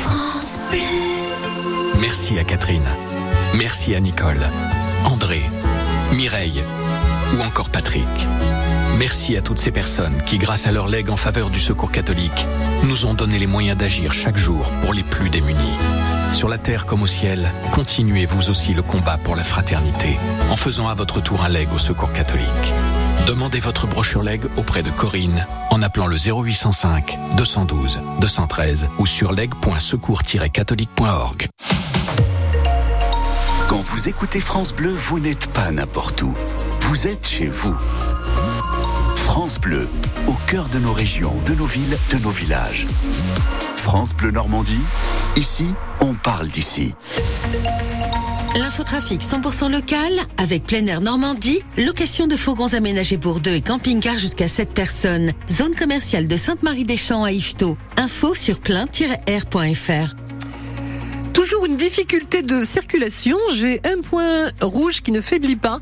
France 0.00 0.58
Bleu. 0.70 0.80
Merci 2.00 2.38
à 2.38 2.44
Catherine. 2.44 2.88
Merci 3.58 3.94
à 3.94 4.00
Nicole, 4.00 4.40
André, 5.04 5.42
Mireille, 6.14 6.62
ou 7.36 7.42
encore 7.42 7.68
Patrick. 7.68 8.08
Merci 8.98 9.36
à 9.36 9.42
toutes 9.42 9.58
ces 9.58 9.72
personnes 9.72 10.22
qui, 10.24 10.38
grâce 10.38 10.66
à 10.66 10.72
leur 10.72 10.88
legs 10.88 11.10
en 11.10 11.16
faveur 11.16 11.50
du 11.50 11.58
secours 11.58 11.90
catholique, 11.90 12.46
nous 12.84 13.06
ont 13.06 13.14
donné 13.14 13.38
les 13.38 13.46
moyens 13.46 13.76
d'agir 13.76 14.12
chaque 14.12 14.36
jour 14.36 14.70
pour 14.82 14.94
les 14.94 15.02
plus 15.02 15.30
démunis. 15.30 15.72
Sur 16.32 16.48
la 16.48 16.58
terre 16.58 16.86
comme 16.86 17.02
au 17.02 17.06
ciel, 17.06 17.50
continuez 17.72 18.26
vous 18.26 18.50
aussi 18.50 18.74
le 18.74 18.82
combat 18.82 19.18
pour 19.18 19.36
la 19.36 19.44
fraternité 19.44 20.18
en 20.50 20.56
faisant 20.56 20.88
à 20.88 20.94
votre 20.94 21.20
tour 21.20 21.44
un 21.44 21.48
leg 21.48 21.68
au 21.74 21.78
secours 21.78 22.12
catholique. 22.12 22.72
Demandez 23.26 23.60
votre 23.60 23.86
brochure 23.86 24.22
leg 24.22 24.42
auprès 24.56 24.82
de 24.82 24.90
Corinne 24.90 25.46
en 25.70 25.80
appelant 25.82 26.06
le 26.06 26.16
0805 26.16 27.18
212 27.36 28.00
213 28.20 28.88
ou 28.98 29.06
sur 29.06 29.32
leg.secours-catholique.org. 29.32 31.48
Quand 33.68 33.80
vous 33.80 34.08
écoutez 34.08 34.40
France 34.40 34.74
Bleu, 34.74 34.94
vous 34.94 35.20
n'êtes 35.20 35.46
pas 35.48 35.70
n'importe 35.70 36.22
où. 36.22 36.34
Vous 36.80 37.06
êtes 37.06 37.26
chez 37.26 37.48
vous. 37.48 37.76
France 39.34 39.58
Bleu, 39.58 39.88
au 40.28 40.34
cœur 40.46 40.68
de 40.68 40.78
nos 40.78 40.92
régions, 40.92 41.34
de 41.44 41.54
nos 41.54 41.66
villes, 41.66 41.98
de 42.12 42.22
nos 42.22 42.30
villages. 42.30 42.86
France 43.74 44.14
Bleu 44.14 44.30
Normandie, 44.30 44.78
ici, 45.34 45.66
on 46.00 46.14
parle 46.14 46.46
d'ici. 46.46 46.94
L'infotrafic 48.56 49.22
100% 49.22 49.72
local 49.72 50.12
avec 50.36 50.62
plein 50.62 50.86
air 50.86 51.00
Normandie, 51.00 51.62
location 51.76 52.28
de 52.28 52.36
fourgons 52.36 52.74
aménagés 52.74 53.18
pour 53.18 53.40
deux 53.40 53.54
et 53.54 53.60
camping-car 53.60 54.18
jusqu'à 54.18 54.46
7 54.46 54.72
personnes. 54.72 55.32
Zone 55.50 55.74
commerciale 55.74 56.28
de 56.28 56.36
Sainte-Marie-des-Champs 56.36 57.24
à 57.24 57.32
Yvetot. 57.32 57.76
Info 57.96 58.36
sur 58.36 58.60
plein-air.fr. 58.60 60.23
Toujours 61.44 61.66
une 61.66 61.76
difficulté 61.76 62.40
de 62.40 62.62
circulation. 62.62 63.36
J'ai 63.52 63.78
un 63.84 64.00
point 64.00 64.48
rouge 64.62 65.02
qui 65.02 65.12
ne 65.12 65.20
faiblit 65.20 65.56
pas 65.56 65.78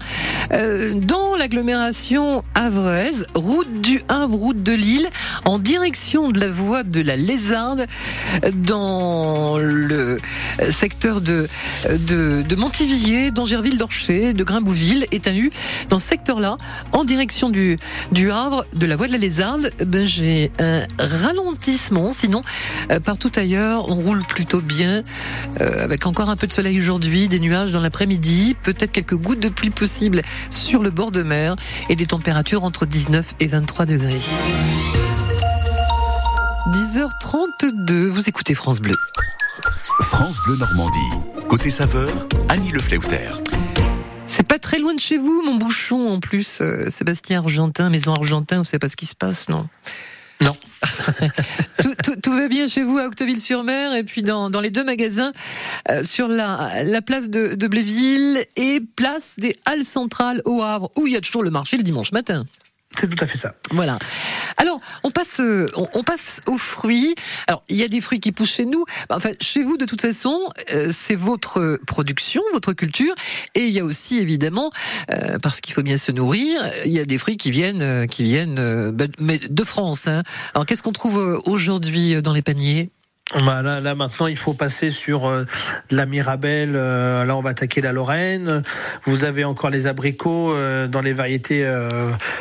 euh, 0.53 0.93
dans 0.95 1.37
l'agglomération 1.37 2.43
havraise, 2.57 3.27
route 3.37 3.81
du 3.81 4.03
Havre, 4.09 4.35
route 4.35 4.61
de 4.61 4.73
Lille, 4.73 5.09
en 5.45 5.61
direction 5.61 6.33
de 6.33 6.41
la 6.41 6.49
voie 6.49 6.83
de 6.83 7.01
la 7.01 7.15
Lézarde, 7.15 7.87
dans 8.57 9.57
le 9.57 10.19
secteur 10.71 11.21
de 11.21 11.47
de, 11.89 12.57
Montivilliers, 12.57 13.31
d'Angerville, 13.31 13.79
d'Orcher, 13.79 14.33
de 14.33 14.43
Grimbouville, 14.43 15.07
étendu 15.13 15.53
dans 15.91 16.01
ce 16.01 16.09
secteur-là, 16.09 16.57
en 16.91 17.05
direction 17.05 17.51
du 17.51 17.79
du 18.11 18.33
Havre, 18.33 18.67
de 18.75 18.85
la 18.85 18.97
voie 18.97 19.07
de 19.07 19.13
la 19.13 19.19
Lézarde. 19.19 19.71
Ben 19.87 20.09
j'ai 20.09 20.51
un 20.59 20.83
ralentissement. 20.99 22.13
Sinon, 22.13 22.43
euh, 22.91 22.99
partout 22.99 23.31
ailleurs, 23.37 23.89
on 23.91 23.95
roule 23.95 24.25
plutôt 24.25 24.61
bien. 24.61 25.05
Euh, 25.61 25.85
avec 25.85 26.07
encore 26.07 26.31
un 26.31 26.37
peu 26.37 26.47
de 26.47 26.53
soleil 26.53 26.79
aujourd'hui, 26.79 27.29
des 27.29 27.39
nuages 27.39 27.73
dans 27.73 27.81
l'après-midi, 27.81 28.57
peut-être 28.63 28.93
quelques 28.93 29.17
gouttes 29.17 29.41
de 29.41 29.49
pluie 29.49 29.71
possibles 29.71 30.23
sur 30.51 30.83
le 30.83 30.91
bord 30.91 31.11
de 31.11 31.23
mer 31.23 31.57
et 31.89 31.97
des 31.97 32.07
températures 32.07 32.65
entre 32.65 32.87
19 32.87 33.35
et 33.41 33.47
23 33.47 33.87
degrés. 33.87 34.21
10h32, 36.73 38.07
vous 38.07 38.29
écoutez 38.29 38.55
France 38.55 38.81
Bleu. 38.81 38.95
France 40.01 40.39
Bleu 40.47 40.57
Normandie. 40.57 40.99
Côté 41.49 41.71
saveur, 41.71 42.09
Annie 42.49 42.71
Lefleuter. 42.71 43.31
C'est 44.27 44.47
pas 44.47 44.59
très 44.59 44.79
loin 44.79 44.95
de 44.95 45.01
chez 45.01 45.19
vous, 45.19 45.43
mon 45.45 45.57
bouchon 45.57 46.09
en 46.09 46.21
plus. 46.21 46.61
euh, 46.63 46.89
Sébastien 46.89 47.41
Argentin, 47.41 47.91
Maison 47.91 48.15
Argentin, 48.15 48.59
vous 48.59 48.65
savez 48.65 48.79
pas 48.79 48.89
ce 48.89 48.97
qui 48.97 49.07
se 49.07 49.15
passe, 49.15 49.49
non? 49.49 49.69
Non. 50.43 50.57
tout, 52.23 52.33
va 52.33 52.49
bien 52.49 52.67
chez 52.67 52.83
vous 52.83 52.99
à 52.99 53.07
Octeville-sur-Mer 53.07 53.95
et 53.95 54.03
puis 54.03 54.23
dans, 54.23 54.49
les 54.61 54.71
deux 54.71 54.85
magasins 54.85 55.33
euh, 55.89 56.03
sur 56.03 56.27
la, 56.27 56.83
la 56.83 57.03
place 57.03 57.31
de, 57.31 57.55
de 57.55 57.67
Bléville 57.69 58.45
et 58.57 58.81
place 58.81 59.37
des 59.39 59.57
Halles 59.65 59.85
centrales 59.85 60.43
au 60.45 60.63
Havre 60.63 60.91
où 60.99 61.07
il 61.07 61.13
y 61.13 61.17
a 61.17 61.21
toujours 61.21 61.43
le 61.43 61.51
marché 61.51 61.77
le 61.77 61.83
dimanche 61.83 62.13
matin. 62.13 62.45
C'est 62.99 63.09
tout 63.09 63.25
à 63.25 63.27
fait 63.27 63.39
ça. 63.39 63.55
Voilà. 63.71 63.99
Alors, 64.57 64.81
on 65.03 65.11
passe, 65.11 65.41
euh, 65.41 65.67
on, 65.77 65.89
on 65.95 66.03
passe 66.03 66.41
aux 66.47 66.59
fruits. 66.59 67.15
Alors, 67.49 67.65
il 67.69 67.77
y 67.77 67.83
a 67.83 67.89
des 67.89 68.01
fruits 68.01 68.21
qui 68.21 68.33
poussent 68.33 68.55
chez 68.55 68.67
nous. 68.67 68.85
Bah, 69.09 69.17
Enfin, 69.17 69.31
chez 69.41 69.63
vous, 69.63 69.77
de 69.77 69.87
toute 69.87 70.01
façon, 70.01 70.39
euh, 70.73 70.89
c'est 70.91 71.15
votre 71.15 71.81
production, 71.87 72.43
votre 72.53 72.73
culture. 72.73 73.15
Et 73.55 73.67
il 73.67 73.73
y 73.73 73.81
a 73.81 73.85
aussi, 73.85 74.19
évidemment, 74.19 74.71
euh, 75.13 75.39
parce 75.41 75.61
qu'il 75.61 75.75
faut 75.75 75.83
bien 75.83 75.97
se 75.97 76.13
nourrir, 76.13 76.63
il 76.85 76.93
y 76.93 77.01
a 77.01 77.05
des 77.05 77.19
fruits 77.19 77.37
qui 77.37 77.51
viennent, 77.51 77.83
euh, 77.83 78.07
qui 78.07 78.23
viennent 78.23 78.59
euh, 78.59 78.93
bah, 78.93 79.07
de 79.19 79.65
France. 79.65 80.07
Hein. 80.07 80.23
Alors, 80.55 80.67
qu'est-ce 80.67 80.83
qu'on 80.83 80.93
trouve 80.93 81.19
euh, 81.19 81.39
aujourd'hui 81.47 82.21
dans 82.23 82.33
les 82.33 82.43
paniers? 82.43 82.91
Bah, 83.47 83.63
là, 83.63 83.95
maintenant, 83.95 84.27
il 84.27 84.37
faut 84.37 84.53
passer 84.53 84.91
sur 84.91 85.27
euh, 85.27 85.47
de 85.89 85.97
la 85.97 86.05
Mirabelle. 86.05 86.73
euh, 86.75 87.25
là, 87.25 87.35
on 87.37 87.41
va 87.41 87.51
attaquer 87.51 87.81
la 87.81 87.93
Lorraine. 87.93 88.63
Vous 89.05 89.25
avez 89.25 89.45
encore 89.45 89.71
les 89.71 89.87
abricots 89.87 90.53
euh, 90.53 90.87
dans 90.87 91.01
les 91.01 91.15
variétés 91.15 91.67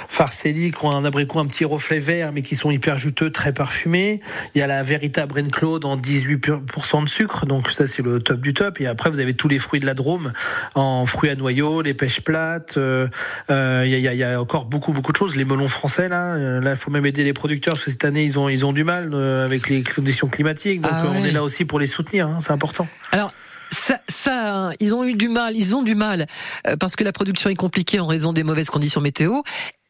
Farcelli 0.10 0.72
qui 0.72 0.86
ont 0.86 0.92
un 0.92 1.06
abricot 1.06 1.40
un 1.40 1.46
petit 1.46 1.64
reflet 1.64 2.00
vert, 2.00 2.34
mais 2.34 2.42
qui 2.42 2.56
sont 2.56 2.72
hyper 2.72 3.00
juteux, 3.00 3.32
très 3.32 3.54
parfumés. 3.54 4.20
Il 4.54 4.60
y 4.60 4.62
a 4.62 4.68
la 4.68 4.84
véritable 4.84 5.34
Brain 5.34 5.50
Claude 5.50 5.86
en 5.86 5.98
18% 5.98 7.04
de 7.04 7.10
sucre, 7.10 7.46
donc 7.46 7.72
ça 7.72 7.88
c'est 7.88 8.02
le 8.02 8.20
top 8.20 8.42
du 8.42 8.54
top. 8.54 8.82
Et 8.82 8.88
après, 8.88 9.10
vous 9.10 9.20
avez 9.20 9.34
tous 9.34 9.48
les 9.48 9.60
fruits 9.60 9.80
de 9.80 9.86
la 9.86 9.94
Drôme 9.94 10.34
en 10.76 11.06
fruits 11.06 11.30
à 11.30 11.36
noyaux, 11.36 11.82
les 11.82 11.94
pêches 11.94 12.22
plates. 12.22 12.78
Il 12.78 13.88
y, 13.88 14.24
a, 14.24 14.42
encore 14.42 14.66
beaucoup 14.66 14.92
beaucoup 14.92 15.14
de 15.14 15.18
choses. 15.18 15.36
Les 15.36 15.46
melons 15.46 15.68
français 15.70 16.10
là, 16.10 16.36
là, 16.60 16.72
il 16.72 16.78
faut 16.78 16.92
même 16.92 17.06
aider 17.06 17.24
les 17.24 17.34
producteurs 17.34 17.76
parce 17.76 17.86
que 17.86 17.92
cette 17.92 18.06
année 18.06 18.24
ils 18.24 18.38
ont 18.38 18.50
ils 18.50 18.66
ont 18.66 18.74
du 18.74 18.84
mal 18.84 19.14
avec 19.16 19.70
les 19.70 19.84
conditions 19.84 20.28
climatiques. 20.28 20.71
Donc 20.80 20.92
Ah 20.94 21.06
euh, 21.06 21.10
on 21.14 21.24
est 21.24 21.32
là 21.32 21.44
aussi 21.44 21.66
pour 21.66 21.80
les 21.80 21.88
soutenir. 21.88 22.28
hein, 22.28 22.40
c'est 22.42 22.52
important. 22.52 22.88
Alors, 23.12 23.32
ça, 23.72 24.00
ça, 24.10 24.72
ils 24.82 24.94
ont 24.94 25.04
eu 25.06 25.14
du 25.14 25.30
mal, 25.30 25.56
ils 25.56 25.76
ont 25.76 25.82
du 25.82 25.96
mal 25.96 26.28
euh, 26.68 26.76
parce 26.76 26.96
que 26.98 27.04
la 27.06 27.14
production 27.14 27.50
est 27.50 27.56
compliquée 27.56 28.00
en 28.02 28.06
raison 28.08 28.34
des 28.34 28.44
mauvaises 28.44 28.70
conditions 28.70 29.00
météo. 29.00 29.42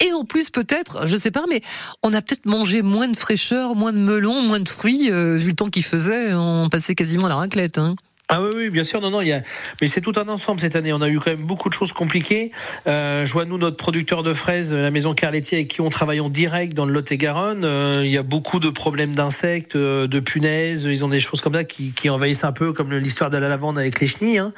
Et 0.05 0.13
en 0.13 0.23
plus, 0.23 0.49
peut-être, 0.51 1.07
je 1.07 1.17
sais 1.17 1.31
pas, 1.31 1.45
mais 1.49 1.61
on 2.03 2.13
a 2.13 2.21
peut-être 2.21 2.45
mangé 2.45 2.81
moins 2.83 3.07
de 3.07 3.17
fraîcheur, 3.17 3.75
moins 3.75 3.91
de 3.93 3.97
melons, 3.97 4.41
moins 4.43 4.59
de 4.59 4.69
fruits, 4.69 5.09
euh, 5.09 5.35
vu 5.35 5.49
le 5.49 5.55
temps 5.55 5.69
qu'il 5.69 5.83
faisait. 5.83 6.33
On 6.33 6.69
passait 6.69 6.93
quasiment 6.95 7.25
à 7.25 7.29
la 7.29 7.35
raclette. 7.35 7.77
Hein. 7.79 7.95
Ah 8.33 8.41
oui, 8.41 8.49
oui, 8.55 8.69
bien 8.69 8.85
sûr, 8.85 9.01
non, 9.01 9.09
non, 9.09 9.19
il 9.21 9.27
y 9.27 9.33
a, 9.33 9.41
mais 9.81 9.87
c'est 9.87 9.99
tout 9.99 10.13
un 10.15 10.27
ensemble 10.29 10.61
cette 10.61 10.77
année. 10.77 10.93
On 10.93 11.01
a 11.01 11.09
eu 11.09 11.19
quand 11.19 11.31
même 11.31 11.43
beaucoup 11.43 11.67
de 11.67 11.73
choses 11.73 11.91
compliquées. 11.91 12.49
Euh, 12.87 13.25
je 13.25 13.33
vois 13.33 13.43
nous 13.43 13.57
notre 13.57 13.75
producteur 13.75 14.23
de 14.23 14.33
fraises, 14.33 14.73
la 14.73 14.89
maison 14.89 15.13
Carletti, 15.13 15.55
avec 15.55 15.67
qui 15.67 15.81
on 15.81 15.89
travaille 15.89 16.21
en 16.21 16.29
direct 16.29 16.73
dans 16.73 16.85
le 16.85 16.93
Lot-et-Garonne. 16.93 17.65
Euh, 17.65 17.95
il 18.05 18.09
y 18.09 18.17
a 18.17 18.23
beaucoup 18.23 18.59
de 18.59 18.69
problèmes 18.69 19.13
d'insectes, 19.15 19.75
euh, 19.75 20.07
de 20.07 20.19
punaises. 20.21 20.83
Ils 20.85 21.03
ont 21.03 21.09
des 21.09 21.19
choses 21.19 21.41
comme 21.41 21.55
ça 21.55 21.65
qui, 21.65 21.91
qui 21.91 22.09
envahissent 22.09 22.45
un 22.45 22.53
peu, 22.53 22.71
comme 22.71 22.93
l'histoire 22.93 23.29
de 23.29 23.37
la 23.37 23.49
lavande 23.49 23.77
avec 23.77 23.99
les 23.99 24.07
chenilles. 24.07 24.37
hein. 24.37 24.53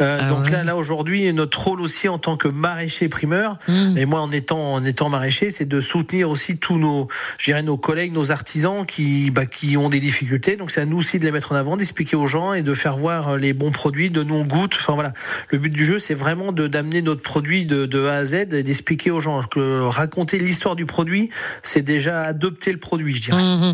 Euh, 0.00 0.18
Ah 0.22 0.24
donc 0.28 0.44
ouais. 0.46 0.50
là, 0.52 0.64
là 0.64 0.76
aujourd'hui, 0.76 1.30
notre 1.34 1.62
rôle 1.62 1.82
aussi 1.82 2.08
en 2.08 2.18
tant 2.18 2.38
que 2.38 2.48
maraîcher 2.48 3.08
primeur, 3.10 3.58
Mmh. 3.68 3.98
et 3.98 4.06
moi 4.06 4.20
en 4.20 4.30
étant 4.32 4.72
en 4.74 4.84
étant 4.84 5.10
maraîcher, 5.10 5.50
c'est 5.50 5.66
de 5.66 5.80
soutenir 5.80 6.30
aussi 6.30 6.56
tous 6.56 6.78
nos, 6.78 7.08
dirais 7.44 7.62
nos 7.62 7.76
collègues, 7.76 8.12
nos 8.14 8.30
artisans 8.32 8.86
qui, 8.86 9.30
bah, 9.30 9.44
qui 9.44 9.76
ont 9.76 9.88
des 9.90 10.00
difficultés. 10.00 10.56
Donc 10.56 10.70
c'est 10.70 10.80
à 10.80 10.86
nous 10.86 10.96
aussi 10.98 11.18
de 11.18 11.24
les 11.24 11.32
mettre 11.32 11.52
en 11.52 11.56
avant, 11.56 11.76
d'expliquer 11.76 12.16
aux 12.16 12.26
gens 12.26 12.54
et 12.54 12.62
de 12.62 12.74
faire 12.74 12.96
voir 12.96 13.17
les 13.38 13.52
bons 13.52 13.70
produits, 13.70 14.10
de 14.10 14.22
nous 14.22 14.34
on 14.36 14.44
goûte. 14.44 14.74
Enfin 14.78 14.94
voilà, 14.94 15.12
le 15.50 15.58
but 15.58 15.70
du 15.70 15.84
jeu, 15.84 15.98
c'est 15.98 16.14
vraiment 16.14 16.52
de 16.52 16.66
d'amener 16.66 17.02
notre 17.02 17.22
produit 17.22 17.66
de, 17.66 18.06
A 18.06 18.14
à 18.14 18.24
Z 18.24 18.34
et 18.34 18.62
d'expliquer 18.62 19.10
aux 19.10 19.20
gens 19.20 19.42
que 19.42 19.80
raconter 19.82 20.38
l'histoire 20.38 20.76
du 20.76 20.86
produit, 20.86 21.30
c'est 21.62 21.82
déjà 21.82 22.22
adopter 22.22 22.72
le 22.72 22.78
produit, 22.78 23.14
je 23.14 23.22
dirais. 23.22 23.42
Mhm. 23.42 23.72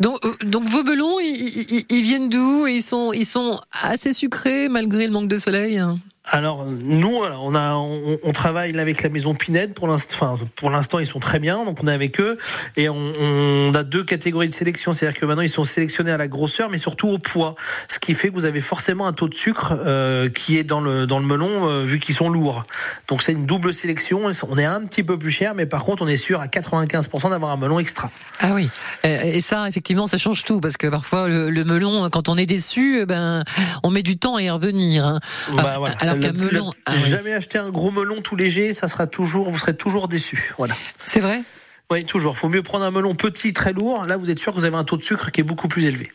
Donc, 0.00 0.24
euh, 0.24 0.32
donc 0.44 0.64
vos 0.68 0.82
melons, 0.82 1.18
ils, 1.20 1.84
ils- 1.90 2.02
viennent 2.02 2.28
d'où? 2.28 2.66
Ils 2.66 2.82
sont, 2.82 3.12
ils 3.12 3.26
sont 3.26 3.60
assez 3.82 4.12
sucrés 4.12 4.68
malgré 4.68 5.06
le 5.06 5.12
manque 5.12 5.28
de 5.28 5.36
soleil. 5.36 5.80
Alors 6.26 6.66
nous, 6.66 7.16
on 7.40 7.54
a, 7.54 7.74
on, 7.74 8.18
on 8.22 8.32
travaille 8.32 8.78
avec 8.78 9.02
la 9.02 9.08
maison 9.08 9.34
Pinède 9.34 9.72
pour 9.72 9.88
l'instant. 9.88 10.14
Enfin, 10.34 10.38
pour 10.54 10.70
l'instant, 10.70 10.98
ils 10.98 11.06
sont 11.06 11.18
très 11.18 11.38
bien, 11.38 11.64
donc 11.64 11.78
on 11.82 11.86
est 11.88 11.92
avec 11.92 12.20
eux 12.20 12.36
et 12.76 12.88
on, 12.90 12.96
on 13.20 13.72
a 13.74 13.82
deux 13.82 14.04
catégories 14.04 14.48
de 14.48 14.54
sélection, 14.54 14.92
c'est-à-dire 14.92 15.18
que 15.18 15.24
maintenant 15.24 15.42
ils 15.42 15.48
sont 15.48 15.64
sélectionnés 15.64 16.10
à 16.12 16.18
la 16.18 16.28
grosseur, 16.28 16.68
mais 16.70 16.76
surtout 16.78 17.08
au 17.08 17.18
poids, 17.18 17.54
ce 17.88 17.98
qui 17.98 18.14
fait 18.14 18.28
que 18.28 18.34
vous 18.34 18.44
avez 18.44 18.60
forcément 18.60 19.06
un 19.06 19.12
taux 19.14 19.28
de 19.28 19.34
sucre 19.34 19.72
euh, 19.84 20.28
qui 20.28 20.58
est 20.58 20.62
dans 20.62 20.80
le 20.80 21.06
dans 21.06 21.18
le 21.20 21.26
melon 21.26 21.68
euh, 21.68 21.84
vu 21.84 21.98
qu'ils 21.98 22.14
sont 22.14 22.28
lourds. 22.28 22.64
Donc 23.08 23.22
c'est 23.22 23.32
une 23.32 23.46
double 23.46 23.72
sélection. 23.72 24.30
On 24.48 24.58
est 24.58 24.64
un 24.64 24.82
petit 24.82 25.02
peu 25.02 25.18
plus 25.18 25.30
cher, 25.30 25.54
mais 25.54 25.64
par 25.64 25.82
contre 25.82 26.02
on 26.04 26.08
est 26.08 26.18
sûr 26.18 26.40
à 26.40 26.46
95% 26.46 27.30
d'avoir 27.30 27.50
un 27.50 27.56
melon 27.56 27.78
extra. 27.78 28.10
Ah 28.40 28.52
oui. 28.54 28.68
Et 29.04 29.40
ça, 29.40 29.66
effectivement, 29.68 30.06
ça 30.06 30.18
change 30.18 30.44
tout 30.44 30.60
parce 30.60 30.76
que 30.76 30.86
parfois 30.86 31.28
le, 31.28 31.50
le 31.50 31.64
melon, 31.64 32.08
quand 32.10 32.28
on 32.28 32.36
est 32.36 32.46
déçu, 32.46 33.00
eh 33.02 33.06
ben, 33.06 33.42
on 33.82 33.90
met 33.90 34.02
du 34.02 34.18
temps 34.18 34.36
à 34.36 34.42
y 34.42 34.50
revenir. 34.50 35.06
hein. 35.06 35.20
Bah, 35.56 35.74
voilà. 35.78 35.94
Alors 36.00 36.09
Qu'un 36.14 36.32
melon, 36.32 36.72
ah 36.86 36.96
jamais 36.96 37.32
acheter 37.32 37.58
un 37.58 37.70
gros 37.70 37.90
melon 37.90 38.22
tout 38.22 38.36
léger, 38.36 38.72
ça 38.72 38.88
sera 38.88 39.06
toujours, 39.06 39.50
vous 39.50 39.58
serez 39.58 39.76
toujours 39.76 40.08
déçu. 40.08 40.52
Voilà. 40.58 40.74
C'est 41.06 41.20
vrai? 41.20 41.42
Oui, 41.90 42.04
toujours. 42.04 42.38
Faut 42.38 42.48
mieux 42.48 42.62
prendre 42.62 42.84
un 42.84 42.90
melon 42.90 43.14
petit, 43.14 43.52
très 43.52 43.72
lourd. 43.72 44.04
Là, 44.06 44.16
vous 44.16 44.30
êtes 44.30 44.38
sûr 44.38 44.52
que 44.52 44.58
vous 44.58 44.64
avez 44.64 44.76
un 44.76 44.84
taux 44.84 44.96
de 44.96 45.02
sucre 45.02 45.30
qui 45.30 45.40
est 45.40 45.44
beaucoup 45.44 45.68
plus 45.68 45.86
élevé. 45.86 46.08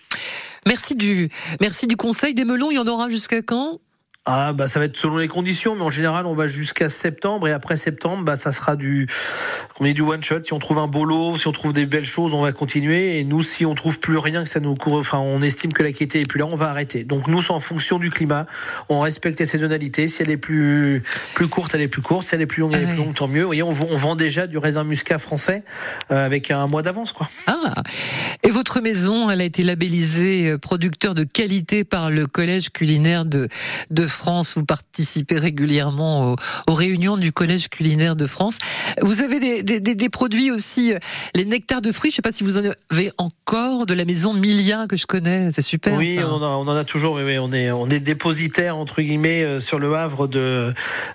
Merci 0.66 0.96
du, 0.96 1.30
merci 1.60 1.86
du 1.86 1.98
conseil 1.98 2.34
des 2.34 2.46
melons. 2.46 2.72
Il 2.72 2.76
y 2.76 2.80
en 2.80 2.88
aura 2.88 3.10
jusqu'à 3.10 3.42
quand? 3.42 3.80
Ah 4.26 4.54
bah 4.54 4.68
ça 4.68 4.80
va 4.80 4.86
être 4.86 4.98
selon 4.98 5.18
les 5.18 5.28
conditions, 5.28 5.76
mais 5.76 5.84
en 5.84 5.92
général 5.92 6.26
on 6.26 6.34
va 6.34 6.48
jusqu'à 6.48 6.90
septembre 6.90 7.48
et 7.48 7.52
après 7.52 7.78
septembre 7.78 8.24
bah 8.24 8.36
ça 8.36 8.52
sera 8.52 8.76
du 8.76 9.08
on 9.80 9.86
est 9.86 9.94
du 9.94 10.02
one 10.02 10.24
shot. 10.24 10.40
Si 10.44 10.54
on 10.54 10.60
trouve 10.60 10.78
un 10.78 10.88
beau 10.88 11.06
lot, 11.06 11.38
si 11.38 11.48
on 11.48 11.52
trouve 11.52 11.74
des 11.74 11.86
belles 11.86 12.06
choses, 12.06 12.34
on 12.34 12.42
va 12.42 12.52
continuer. 12.52 13.20
Et 13.20 13.24
nous, 13.24 13.44
si 13.44 13.66
on 13.66 13.76
trouve 13.76 14.00
plus 14.00 14.18
rien, 14.18 14.44
que 14.44 14.50
ça 14.50 14.60
nous 14.60 14.76
court, 14.76 14.96
enfin 14.96 15.20
on 15.20 15.42
estime 15.42 15.74
que 15.74 15.84
la 15.84 15.92
qualité 15.92 16.22
est 16.22 16.28
plus 16.28 16.40
là, 16.40 16.46
on 16.46 16.56
va 16.56 16.70
arrêter. 16.70 17.04
Donc 17.04 17.28
nous, 17.28 17.42
c'est 17.42 17.52
en 17.52 17.60
fonction 17.60 18.00
du 18.00 18.10
climat. 18.10 18.46
On 18.90 19.00
respecte 19.00 19.40
les 19.40 19.46
saisonnalités. 19.46 20.08
Si 20.08 20.24
elle 20.24 20.32
est 20.32 20.38
plus 20.38 21.04
plus 21.34 21.48
courte, 21.48 21.76
elle 21.76 21.82
est 21.82 21.88
plus 21.88 22.02
courte. 22.02 22.26
Si 22.26 22.36
elle 22.36 22.42
est 22.42 22.46
plus 22.46 22.62
longue, 22.62 22.74
elle 22.74 22.84
est 22.84 22.88
plus 22.88 22.98
longue, 22.98 23.14
tant 23.14 23.28
mieux. 23.28 23.42
Vous 23.42 23.48
voyez, 23.48 23.64
on 23.64 23.72
vend 23.72 24.16
déjà 24.16 24.48
du 24.48 24.58
raisin 24.58 24.84
muscat 24.84 25.20
français 25.20 25.64
euh, 26.12 26.26
avec 26.26 26.52
un 26.52 26.68
mois 26.68 26.82
d'avance 26.82 27.12
quoi. 27.12 27.30
Ah 27.48 27.74
Et 28.44 28.50
votre 28.50 28.80
maison, 28.80 29.30
elle 29.30 29.42
a 29.42 29.46
été 29.46 29.64
labellisée 29.64 30.52
euh, 30.52 30.58
producteur 30.58 31.16
de 31.16 31.24
qualité 31.24 31.84
par 31.84 32.10
le 32.10 32.26
Collège 32.26 32.70
culinaire 32.70 33.26
de, 33.26 33.50
de 33.92 34.08
France. 34.16 34.54
Vous 34.56 34.66
participez 34.66 35.38
régulièrement 35.38 36.32
aux, 36.34 36.36
aux 36.68 36.74
réunions 36.74 37.18
du 37.18 37.32
Collège 37.32 37.70
culinaire 37.70 38.16
de 38.16 38.26
France. 38.26 38.58
Vous 39.02 39.22
avez 39.22 39.40
des, 39.40 39.64
des, 39.64 39.80
des- 39.80 39.96
des 39.96 40.10
produits 40.10 40.52
aussi, 40.52 40.94
euh, 40.94 41.00
les 41.36 41.46
nectars 41.46 41.82
de 41.82 41.92
fruits. 41.92 42.12
Je 42.12 42.16
sais 42.16 42.22
pas 42.22 42.32
si 42.32 42.44
vous 42.44 42.58
en 42.58 42.64
avez 42.92 43.12
encore 43.18 43.86
de 43.86 43.94
la 43.94 44.06
maison 44.06 44.34
Milia 44.34 44.88
que 44.88 44.96
je 44.98 45.06
connais. 45.06 45.50
C'est 45.52 45.62
super. 45.62 45.96
Oui, 45.98 46.16
ça. 46.16 46.28
on 46.28 46.34
en, 46.36 46.44
a, 46.44 46.48
on 46.48 46.68
en 46.68 46.76
a 46.76 46.84
toujours. 46.84 47.16
Oui, 47.16 47.38
on 47.38 47.52
est 47.52 47.72
on 47.72 47.88
est 47.90 48.00
dépositaire 48.00 48.78
entre 48.78 49.02
guillemets 49.02 49.44
euh, 49.44 49.60
sur 49.60 49.80
le 49.80 49.94
Havre 49.96 50.28
de 50.28 50.74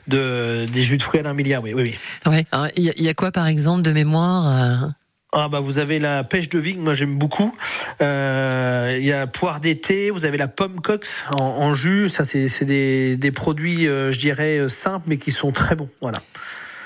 de 0.08 0.66
des 0.72 0.82
jus 0.82 0.96
de 0.96 1.02
fruits 1.02 1.20
Alain 1.20 1.34
Milliard. 1.34 1.62
Oui, 1.62 1.72
oui, 1.74 1.82
oui. 1.82 2.30
Ouais. 2.30 2.46
Alors, 2.52 2.68
Il 2.76 2.84
y, 2.84 2.90
a- 2.90 2.94
il 2.96 3.04
y 3.04 3.08
a 3.08 3.14
quoi 3.14 3.32
par 3.32 3.46
exemple 3.46 3.82
de 3.82 3.92
mémoire 3.92 4.46
euh 4.84 4.88
Ah 5.32 5.48
bah 5.48 5.60
vous 5.60 5.78
avez 5.78 6.00
la 6.00 6.24
pêche 6.24 6.48
de 6.48 6.58
vigne, 6.58 6.80
moi 6.80 6.94
j'aime 6.94 7.16
beaucoup. 7.16 7.54
Euh, 8.00 8.96
Il 8.98 9.06
y 9.06 9.12
a 9.12 9.28
poire 9.28 9.60
d'été, 9.60 10.10
vous 10.10 10.24
avez 10.24 10.36
la 10.36 10.48
pomme 10.48 10.80
cox 10.80 11.22
en, 11.30 11.72
jus. 11.72 12.08
Ça 12.08 12.24
c'est 12.24 12.64
des, 12.64 13.16
des 13.16 13.30
produits, 13.30 13.86
euh, 13.86 14.10
je 14.10 14.18
dirais 14.18 14.58
euh, 14.58 14.68
simples 14.68 15.04
mais 15.08 15.18
qui 15.18 15.30
sont 15.30 15.52
très 15.52 15.76
bons. 15.76 15.88
Voilà. 16.00 16.20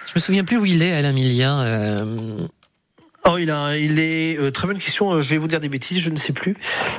Je 0.06 0.12
me 0.14 0.20
souviens 0.20 0.44
plus 0.44 0.58
où 0.58 0.66
il 0.66 0.82
est, 0.82 0.92
Alain 0.92 1.12
Milia. 1.12 2.04
Oh, 3.26 3.38
il 3.38 3.50
a, 3.50 3.76
il 3.76 3.98
est 4.00 4.38
euh, 4.38 4.50
très 4.50 4.66
bonne 4.66 4.78
question. 4.78 5.10
euh, 5.12 5.22
Je 5.22 5.30
vais 5.30 5.38
vous 5.38 5.48
dire 5.48 5.60
des 5.60 5.70
bêtises, 5.70 5.98
je 6.00 6.10
ne 6.10 6.16
sais 6.16 6.34
plus. 6.34 6.56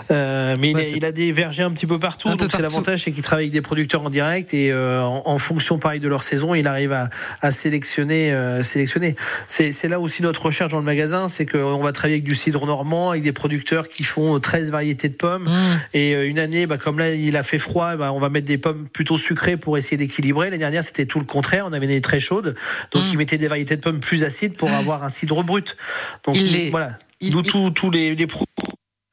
Euh, 0.09 0.55
mais 0.59 0.71
il, 0.71 0.77
a, 0.77 0.81
il 0.81 1.05
a 1.05 1.11
des 1.11 1.31
vergers 1.31 1.61
un 1.63 1.71
petit 1.71 1.85
peu 1.85 1.99
partout. 1.99 2.29
Un 2.29 2.31
peu 2.31 2.45
donc 2.45 2.51
c'est 2.51 2.57
partout. 2.57 2.73
l'avantage, 2.73 3.03
c'est 3.03 3.11
qu'il 3.11 3.21
travaille 3.21 3.45
avec 3.45 3.53
des 3.53 3.61
producteurs 3.61 4.01
en 4.03 4.09
direct 4.09 4.53
et 4.53 4.71
euh, 4.71 5.03
en, 5.03 5.21
en 5.25 5.37
fonction 5.37 5.77
pareil 5.77 5.99
de 5.99 6.07
leur 6.07 6.23
saison, 6.23 6.55
il 6.55 6.67
arrive 6.67 6.91
à, 6.93 7.09
à 7.41 7.51
sélectionner, 7.51 8.31
euh, 8.33 8.63
sélectionner. 8.63 9.15
C'est, 9.45 9.71
c'est 9.71 9.87
là 9.87 9.99
aussi 9.99 10.23
notre 10.23 10.43
recherche 10.47 10.71
dans 10.71 10.79
le 10.79 10.83
magasin, 10.83 11.27
c'est 11.27 11.45
qu'on 11.45 11.77
va 11.77 11.91
travailler 11.91 12.15
avec 12.15 12.23
du 12.25 12.33
cidre 12.35 12.65
normand, 12.65 13.11
avec 13.11 13.21
des 13.23 13.31
producteurs 13.33 13.87
qui 13.87 14.03
font 14.03 14.39
13 14.39 14.71
variétés 14.71 15.09
de 15.09 15.13
pommes. 15.15 15.43
Mmh. 15.43 15.79
Et 15.93 16.15
euh, 16.15 16.27
une 16.27 16.39
année, 16.39 16.65
bah, 16.65 16.77
comme 16.77 16.97
là 16.97 17.11
il 17.13 17.37
a 17.37 17.43
fait 17.43 17.59
froid, 17.59 17.95
bah, 17.97 18.11
on 18.11 18.19
va 18.19 18.29
mettre 18.29 18.47
des 18.47 18.57
pommes 18.57 18.87
plutôt 18.91 19.17
sucrées 19.17 19.57
pour 19.57 19.77
essayer 19.77 19.97
d'équilibrer. 19.97 20.47
L'année 20.47 20.57
dernière, 20.57 20.83
c'était 20.83 21.05
tout 21.05 21.19
le 21.19 21.25
contraire. 21.25 21.65
On 21.69 21.73
avait 21.73 21.85
des 21.85 22.01
très 22.01 22.19
chaudes, 22.19 22.55
donc 22.91 23.03
Mm. 23.03 23.09
ils 23.11 23.17
mettaient 23.19 23.37
des 23.37 23.47
variétés 23.47 23.75
de 23.75 23.81
pommes 23.81 23.99
plus 23.99 24.23
acides 24.23 24.57
pour 24.57 24.71
avoir 24.71 25.03
un 25.03 25.09
cidre 25.09 25.43
brut. 25.43 25.77
Donc 26.25 26.35
Il 26.39 26.55
est- 26.55 26.69
voilà. 26.69 26.97
il- 27.21 27.31
D'où 27.31 27.41
tous 27.41 27.91
les, 27.91 28.15
les 28.15 28.27
pro- 28.27 28.45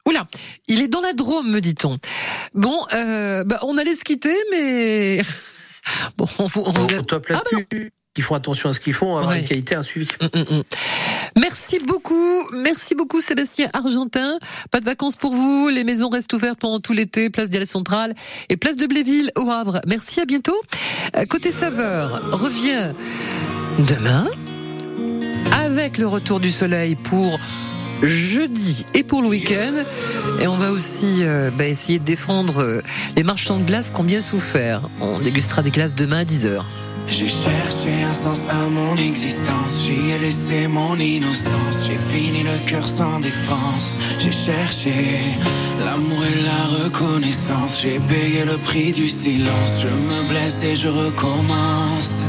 Oula, 0.05 0.25
il 0.67 0.81
est 0.81 0.87
dans 0.89 0.99
la 1.01 1.13
Drôme, 1.13 1.49
me 1.49 1.61
dit-on. 1.61 1.97
Bon, 2.53 2.77
euh, 2.93 3.43
bah, 3.45 3.59
on 3.63 3.77
allait 3.77 3.95
se 3.95 4.03
quitter, 4.03 4.35
mais 4.51 5.21
bon, 6.17 6.27
on 6.39 6.47
vous, 6.47 6.61
a- 6.93 7.03
top 7.03 7.27
Ah, 7.33 7.41
bah. 7.51 7.77
Ils 8.15 8.21
font 8.21 8.35
attention 8.35 8.69
à 8.69 8.73
ce 8.73 8.79
qu'ils 8.79 8.93
font, 8.93 9.15
avoir 9.17 9.29
Ouais. 9.33 9.39
une 9.39 9.47
qualité, 9.47 9.73
un 9.73 9.81
suivi. 9.81 10.07
Mm, 10.21 10.37
mm, 10.39 10.57
mm. 10.59 10.63
Merci 11.39 11.79
beaucoup, 11.79 12.43
merci 12.53 12.93
beaucoup 12.93 13.21
Sébastien 13.21 13.69
Argentin. 13.73 14.37
Pas 14.69 14.79
de 14.81 14.85
vacances 14.85 15.15
pour 15.15 15.33
vous, 15.33 15.69
les 15.69 15.83
maisons 15.83 16.09
restent 16.09 16.31
ouvertes 16.33 16.59
pendant 16.59 16.79
tout 16.79 16.93
l'été, 16.93 17.31
place 17.31 17.49
d'Ial 17.49 17.65
Centrale 17.65 18.13
et 18.49 18.57
place 18.57 18.75
de 18.75 18.85
Bléville 18.85 19.31
au 19.35 19.49
Havre. 19.49 19.81
Merci, 19.87 20.19
à 20.19 20.25
bientôt. 20.25 20.55
Euh, 21.15 21.25
Côté 21.25 21.51
saveur, 21.51 22.21
revient 22.33 22.91
demain 23.79 24.29
avec 25.51 25.97
le 25.97 26.07
retour 26.07 26.39
du 26.39 26.51
soleil 26.51 26.95
pour 26.95 27.39
jeudi 28.01 28.85
et 28.93 29.03
pour 29.03 29.21
le 29.21 29.29
week-end. 29.29 29.73
Et 30.41 30.47
on 30.47 30.55
va 30.55 30.71
aussi 30.71 31.23
euh, 31.23 31.51
bah, 31.51 31.65
essayer 31.65 31.99
de 31.99 32.03
défendre 32.03 32.59
euh, 32.59 32.81
les 33.15 33.23
marchands 33.23 33.57
de 33.57 33.63
glace 33.63 33.91
qui 33.91 33.99
ont 33.99 34.03
bien 34.03 34.21
souffert. 34.21 34.89
On 34.99 35.19
dégustera 35.19 35.63
des 35.63 35.71
glaces 35.71 35.95
demain 35.95 36.19
à 36.19 36.23
10h. 36.25 36.63
J'ai 37.07 37.27
cherché 37.27 38.03
un 38.09 38.13
sens 38.13 38.47
à 38.49 38.69
mon 38.69 38.95
existence, 38.95 39.81
j'y 39.85 40.11
ai 40.11 40.19
laissé 40.19 40.67
mon 40.67 40.97
innocence, 40.97 41.85
j'ai 41.85 41.97
fini 41.97 42.43
le 42.43 42.57
cœur 42.65 42.87
sans 42.87 43.19
défense, 43.19 43.99
j'ai 44.19 44.31
cherché 44.31 44.93
l'amour 45.77 46.23
et 46.25 46.41
la 46.41 46.85
reconnaissance, 46.85 47.81
j'ai 47.81 47.99
payé 47.99 48.45
le 48.45 48.57
prix 48.57 48.93
du 48.93 49.09
silence, 49.09 49.81
je 49.81 49.87
me 49.89 50.29
blesse 50.29 50.63
et 50.63 50.75
je 50.75 50.87
recommence. 50.87 52.25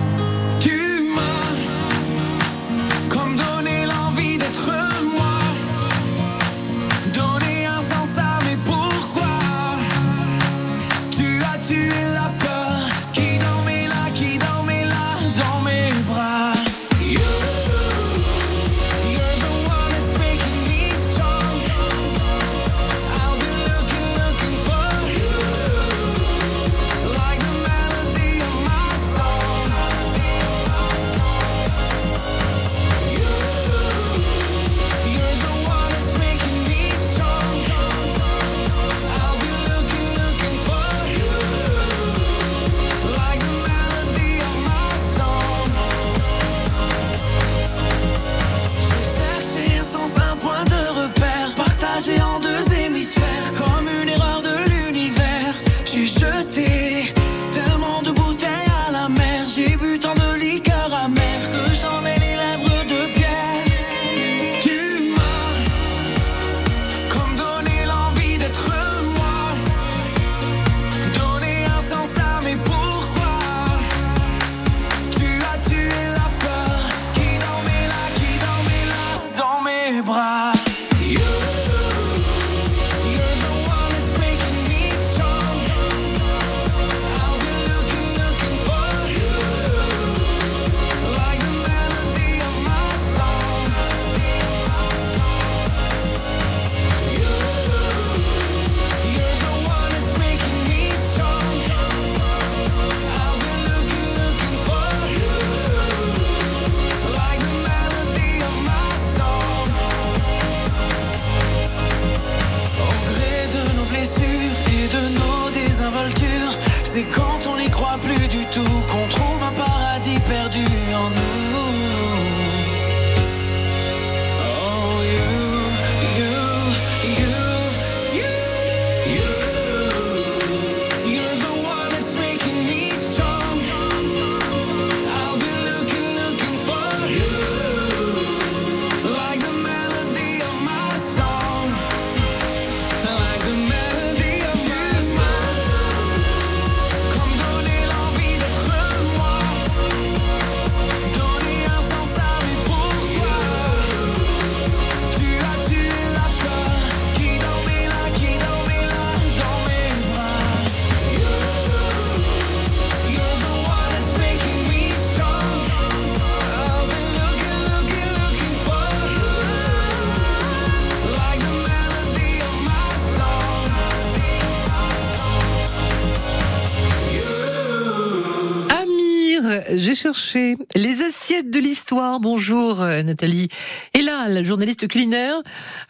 Les 180.74 181.02
assiettes 181.02 181.50
de 181.50 181.60
l'histoire. 181.60 182.20
Bonjour 182.20 182.82
euh, 182.82 183.02
Nathalie. 183.02 183.48
Et 183.94 184.02
là, 184.02 184.28
la 184.28 184.42
journaliste 184.42 184.88
culinaire. 184.88 185.36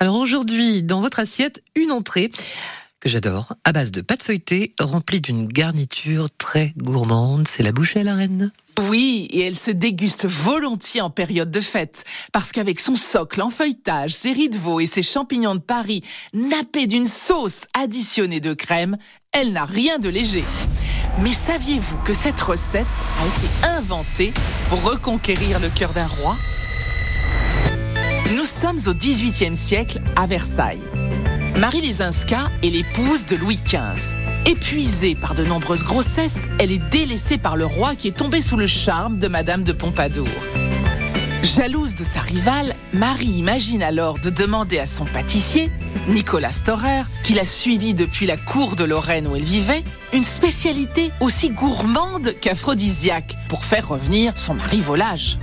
Alors 0.00 0.16
aujourd'hui, 0.16 0.82
dans 0.82 1.00
votre 1.00 1.20
assiette, 1.20 1.62
une 1.76 1.90
entrée 1.92 2.30
que 3.00 3.08
j'adore, 3.08 3.54
à 3.64 3.72
base 3.72 3.90
de 3.90 4.00
pâte 4.00 4.22
feuilletée, 4.22 4.72
remplie 4.78 5.20
d'une 5.20 5.46
garniture 5.46 6.28
très 6.30 6.72
gourmande. 6.76 7.48
C'est 7.48 7.62
la 7.62 7.72
bouchée 7.72 8.00
à 8.00 8.04
la 8.04 8.14
reine. 8.14 8.52
Oui, 8.82 9.28
et 9.30 9.46
elle 9.46 9.54
se 9.54 9.70
déguste 9.70 10.26
volontiers 10.26 11.00
en 11.00 11.10
période 11.10 11.50
de 11.50 11.60
fête, 11.60 12.04
parce 12.32 12.50
qu'avec 12.50 12.80
son 12.80 12.96
socle 12.96 13.40
en 13.40 13.50
feuilletage, 13.50 14.12
ses 14.12 14.32
riz 14.32 14.48
de 14.48 14.58
veau 14.58 14.80
et 14.80 14.86
ses 14.86 15.02
champignons 15.02 15.54
de 15.54 15.60
Paris, 15.60 16.02
nappés 16.32 16.88
d'une 16.88 17.04
sauce 17.04 17.66
additionnée 17.72 18.40
de 18.40 18.52
crème, 18.52 18.96
elle 19.32 19.52
n'a 19.52 19.64
rien 19.64 19.98
de 19.98 20.08
léger. 20.08 20.44
Mais 21.20 21.32
saviez-vous 21.32 21.98
que 21.98 22.12
cette 22.12 22.40
recette 22.40 22.86
a 23.20 23.26
été 23.26 23.66
inventée 23.78 24.32
pour 24.68 24.82
reconquérir 24.82 25.60
le 25.60 25.68
cœur 25.68 25.92
d'un 25.92 26.08
roi? 26.08 26.34
Nous 28.36 28.44
sommes 28.44 28.80
au 28.86 28.94
XVIIIe 28.94 29.56
siècle 29.56 30.00
à 30.16 30.26
Versailles. 30.26 30.80
Marie 31.58 31.82
Lesinska 31.82 32.50
est 32.64 32.70
l'épouse 32.70 33.26
de 33.26 33.36
Louis 33.36 33.60
XV. 33.64 34.14
Épuisée 34.44 35.14
par 35.14 35.36
de 35.36 35.44
nombreuses 35.44 35.84
grossesses, 35.84 36.48
elle 36.58 36.72
est 36.72 36.90
délaissée 36.90 37.38
par 37.38 37.56
le 37.56 37.64
roi 37.64 37.94
qui 37.94 38.08
est 38.08 38.16
tombé 38.16 38.42
sous 38.42 38.56
le 38.56 38.66
charme 38.66 39.20
de 39.20 39.28
Madame 39.28 39.62
de 39.62 39.72
Pompadour. 39.72 40.26
Jalouse 41.44 41.94
de 41.94 42.02
sa 42.02 42.20
rivale, 42.20 42.74
Marie 42.92 43.26
imagine 43.26 43.84
alors 43.84 44.18
de 44.18 44.30
demander 44.30 44.80
à 44.80 44.86
son 44.86 45.04
pâtissier, 45.04 45.70
Nicolas 46.08 46.50
Storer, 46.50 47.02
qui 47.22 47.34
l'a 47.34 47.46
suivi 47.46 47.94
depuis 47.94 48.26
la 48.26 48.36
cour 48.36 48.74
de 48.74 48.82
Lorraine 48.82 49.28
où 49.28 49.36
elle 49.36 49.44
vivait, 49.44 49.84
une 50.12 50.24
spécialité 50.24 51.12
aussi 51.20 51.50
gourmande 51.50 52.34
qu'aphrodisiaque 52.40 53.36
pour 53.48 53.64
faire 53.64 53.88
revenir 53.88 54.32
son 54.36 54.54
mari 54.54 54.80
volage. 54.80 55.38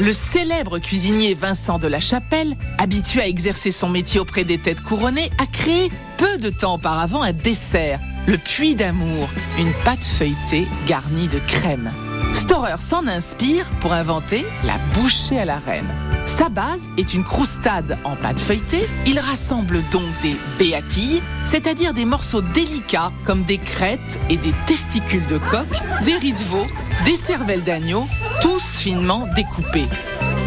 Le 0.00 0.14
célèbre 0.14 0.78
cuisinier 0.78 1.34
Vincent 1.34 1.78
de 1.78 1.86
la 1.86 2.00
Chapelle, 2.00 2.56
habitué 2.78 3.20
à 3.20 3.28
exercer 3.28 3.70
son 3.70 3.90
métier 3.90 4.18
auprès 4.18 4.44
des 4.44 4.56
têtes 4.56 4.80
couronnées, 4.80 5.30
a 5.36 5.44
créé 5.44 5.90
peu 6.16 6.38
de 6.38 6.48
temps 6.48 6.76
auparavant 6.76 7.20
un 7.20 7.34
dessert, 7.34 8.00
le 8.26 8.38
puits 8.38 8.74
d'amour, 8.74 9.28
une 9.58 9.72
pâte 9.84 10.02
feuilletée 10.02 10.66
garnie 10.86 11.28
de 11.28 11.38
crème. 11.40 11.92
Storer 12.34 12.80
s'en 12.80 13.06
inspire 13.06 13.66
pour 13.80 13.92
inventer 13.92 14.46
la 14.64 14.78
bouchée 14.94 15.38
à 15.38 15.44
la 15.44 15.58
reine. 15.58 15.86
Sa 16.26 16.48
base 16.48 16.88
est 16.96 17.14
une 17.14 17.24
croustade 17.24 17.98
en 18.04 18.16
pâte 18.16 18.40
feuilletée. 18.40 18.88
Il 19.06 19.18
rassemble 19.18 19.82
donc 19.90 20.04
des 20.22 20.36
béatilles, 20.58 21.22
c'est-à-dire 21.44 21.92
des 21.92 22.04
morceaux 22.04 22.40
délicats 22.42 23.12
comme 23.24 23.42
des 23.42 23.58
crêtes 23.58 24.20
et 24.28 24.36
des 24.36 24.52
testicules 24.66 25.26
de 25.26 25.38
coq, 25.38 25.66
des 26.04 26.14
riz 26.14 26.32
de 26.32 26.38
veau, 26.38 26.66
des 27.04 27.16
cervelles 27.16 27.64
d'agneau, 27.64 28.06
tous 28.40 28.62
finement 28.62 29.26
découpés. 29.34 29.88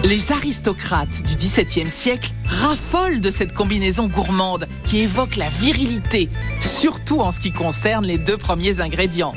Les 0.04 0.32
aristocrates 0.32 1.24
du 1.24 1.36
XVIIe 1.36 1.90
siècle 1.90 2.32
raffolent 2.46 3.22
de 3.22 3.30
cette 3.30 3.54
combinaison 3.54 4.08
gourmande 4.08 4.68
qui 4.84 5.00
évoque 5.00 5.38
la 5.38 5.50
virilité, 5.50 6.30
surtout 6.60 7.20
en 7.20 7.32
ce 7.32 7.40
qui 7.40 7.52
concerne 7.52 8.06
les 8.06 8.18
deux 8.18 8.38
premiers 8.38 8.82
ingrédients. 8.82 9.34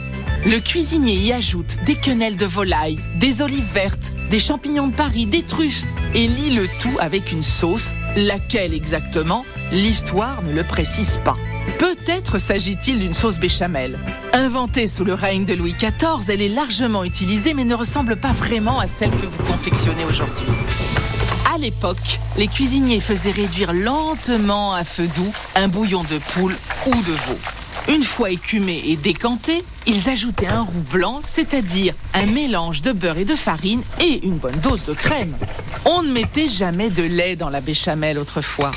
Le 0.46 0.60
cuisinier 0.60 1.14
y 1.14 1.32
ajoute 1.32 1.76
des 1.86 1.96
quenelles 1.96 2.36
de 2.36 2.46
volaille, 2.46 3.00
des 3.16 3.42
olives 3.42 3.66
vertes, 3.74 4.12
des 4.30 4.38
champignons 4.38 4.86
de 4.86 4.94
Paris, 4.94 5.26
des 5.26 5.42
truffes 5.42 5.82
et 6.14 6.28
lie 6.28 6.54
le 6.54 6.68
tout 6.78 6.96
avec 7.00 7.32
une 7.32 7.42
sauce, 7.42 7.94
laquelle 8.14 8.72
exactement, 8.72 9.44
l'histoire 9.72 10.44
ne 10.44 10.52
le 10.52 10.62
précise 10.62 11.18
pas. 11.24 11.36
Peut-être 11.80 12.38
s'agit-il 12.38 13.00
d'une 13.00 13.12
sauce 13.12 13.40
béchamel. 13.40 13.98
Inventée 14.34 14.86
sous 14.86 15.04
le 15.04 15.14
règne 15.14 15.44
de 15.44 15.54
Louis 15.54 15.74
XIV, 15.74 16.28
elle 16.28 16.42
est 16.42 16.48
largement 16.48 17.02
utilisée 17.02 17.52
mais 17.52 17.64
ne 17.64 17.74
ressemble 17.74 18.14
pas 18.14 18.32
vraiment 18.32 18.78
à 18.78 18.86
celle 18.86 19.10
que 19.10 19.26
vous 19.26 19.42
confectionnez 19.50 20.04
aujourd'hui. 20.04 20.46
À 21.52 21.58
l'époque, 21.58 22.20
les 22.36 22.46
cuisiniers 22.46 23.00
faisaient 23.00 23.32
réduire 23.32 23.72
lentement 23.72 24.74
à 24.74 24.84
feu 24.84 25.08
doux 25.08 25.32
un 25.56 25.66
bouillon 25.66 26.04
de 26.04 26.18
poule 26.18 26.54
ou 26.86 26.94
de 27.02 27.12
veau. 27.12 27.38
Une 27.88 28.02
fois 28.02 28.30
écumé 28.30 28.82
et 28.86 28.96
décanté, 28.96 29.64
ils 29.86 30.08
ajoutaient 30.08 30.48
un 30.48 30.62
roux 30.62 30.84
blanc, 30.90 31.20
c'est-à-dire 31.22 31.94
un 32.14 32.26
mélange 32.26 32.82
de 32.82 32.90
beurre 32.90 33.18
et 33.18 33.24
de 33.24 33.36
farine 33.36 33.82
et 34.00 34.26
une 34.26 34.38
bonne 34.38 34.56
dose 34.56 34.84
de 34.84 34.92
crème. 34.92 35.36
On 35.84 36.02
ne 36.02 36.10
mettait 36.10 36.48
jamais 36.48 36.90
de 36.90 37.04
lait 37.04 37.36
dans 37.36 37.48
la 37.48 37.60
béchamel 37.60 38.18
autrefois. 38.18 38.72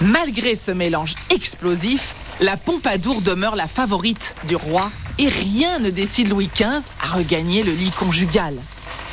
Malgré 0.00 0.54
ce 0.54 0.70
mélange 0.70 1.14
explosif, 1.28 2.14
la 2.40 2.56
Pompadour 2.56 3.20
demeure 3.20 3.56
la 3.56 3.66
favorite 3.66 4.34
du 4.48 4.56
roi 4.56 4.90
et 5.18 5.28
rien 5.28 5.78
ne 5.78 5.90
décide 5.90 6.28
Louis 6.28 6.50
XV 6.54 6.88
à 7.02 7.14
regagner 7.14 7.62
le 7.62 7.72
lit 7.72 7.90
conjugal. 7.90 8.54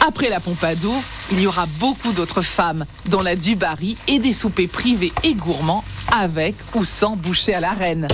Après 0.06 0.30
la 0.30 0.40
Pompadour, 0.40 1.02
il 1.32 1.42
y 1.42 1.48
aura 1.48 1.66
beaucoup 1.80 2.14
d'autres 2.14 2.42
femmes, 2.42 2.86
dont 3.08 3.22
la 3.22 3.36
Dubarry 3.36 3.98
et 4.08 4.20
des 4.20 4.34
soupers 4.34 4.70
privés 4.70 5.12
et 5.24 5.34
gourmands 5.34 5.84
avec 6.14 6.56
ou 6.76 6.86
sans 6.86 7.18
boucher 7.18 7.54
à 7.54 7.60
la 7.60 7.72
reine. 7.72 8.08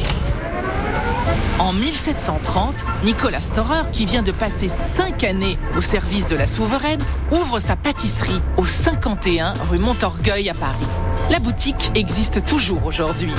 En 1.59 1.73
1730, 1.73 2.73
Nicolas 3.03 3.41
Storer, 3.41 3.83
qui 3.91 4.05
vient 4.05 4.23
de 4.23 4.31
passer 4.31 4.67
cinq 4.67 5.23
années 5.23 5.57
au 5.77 5.81
service 5.81 6.27
de 6.27 6.35
la 6.35 6.47
souveraine, 6.47 7.01
ouvre 7.31 7.59
sa 7.59 7.75
pâtisserie 7.75 8.41
au 8.57 8.65
51 8.65 9.53
rue 9.69 9.79
Montorgueil 9.79 10.49
à 10.49 10.53
Paris. 10.53 10.87
La 11.31 11.39
boutique 11.39 11.91
existe 11.95 12.45
toujours 12.45 12.85
aujourd'hui. 12.85 13.33